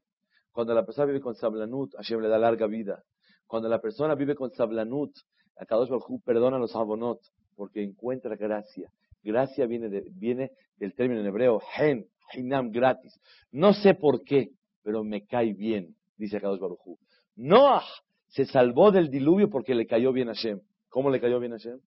Cuando 0.51 0.76
la 0.76 0.86
persona 0.86 1.07
vive 1.07 1.20
con 1.20 1.34
sablanut, 1.34 1.95
Hashem 1.95 2.22
le 2.22 2.28
da 2.28 2.38
larga 2.38 2.68
vida. 2.68 3.03
Cuando 3.47 3.68
la 3.68 3.82
persona 3.82 4.14
vive 4.14 4.36
con 4.36 4.51
sablanut, 4.51 5.12
Akadosh 5.57 5.89
Baruj 5.89 6.22
perdona 6.24 6.60
los 6.60 6.76
abonot 6.76 7.20
porque 7.55 7.82
encuentra 7.82 8.36
gracia. 8.36 8.91
Gracia 9.24 9.66
viene, 9.66 9.89
del 9.89 10.93
término 10.93 11.22
en 11.22 11.26
hebreo, 11.26 11.60
hen, 11.76 12.05
hinam, 12.36 12.70
gratis. 12.70 13.20
No 13.51 13.74
sé 13.74 13.95
por 13.95 14.24
qué, 14.24 14.51
pero 14.84 15.03
me 15.03 15.26
cae 15.26 15.53
bien, 15.53 15.95
dice 16.16 16.38
Akadosh 16.38 16.60
Baruj 16.60 16.99
Noah 17.38 17.86
se 18.28 18.45
salvó 18.45 18.91
del 18.91 19.10
diluvio 19.10 19.49
porque 19.49 19.74
le 19.74 19.88
cayó 19.88 20.14
bien 20.14 20.30
a 20.30 20.36
Hashem. 20.36 20.62
¿Cómo 20.89 21.10
le 21.10 21.20
cayó 21.20 21.39
bien 21.39 21.53
a 21.53 21.55
Hashem? 21.55 21.80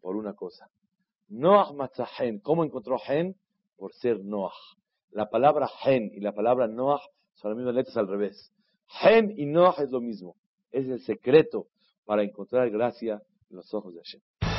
Por 0.00 0.16
una 0.16 0.34
cosa. 0.34 0.68
Noah 1.28 1.72
matzahen. 1.74 2.40
¿Cómo 2.40 2.64
encontró 2.64 2.96
Hen? 3.06 3.36
Por 3.78 3.94
ser 3.94 4.22
Noah. 4.22 4.52
La 5.12 5.30
palabra 5.30 5.70
Hen 5.82 6.10
y 6.12 6.20
la 6.20 6.34
palabra 6.34 6.68
Noah 6.68 7.00
son 7.32 7.52
las 7.52 7.56
mismas 7.56 7.74
letras 7.74 7.96
al 7.96 8.08
revés. 8.08 8.52
Hen 9.02 9.32
y 9.38 9.46
Noah 9.46 9.76
es 9.78 9.90
lo 9.90 10.02
mismo. 10.02 10.36
Es 10.70 10.86
el 10.86 11.00
secreto 11.00 11.68
para 12.04 12.22
encontrar 12.22 12.68
gracia 12.68 13.22
en 13.48 13.56
los 13.56 13.72
ojos 13.72 13.94
de 13.94 14.00
Hashem. 14.00 14.20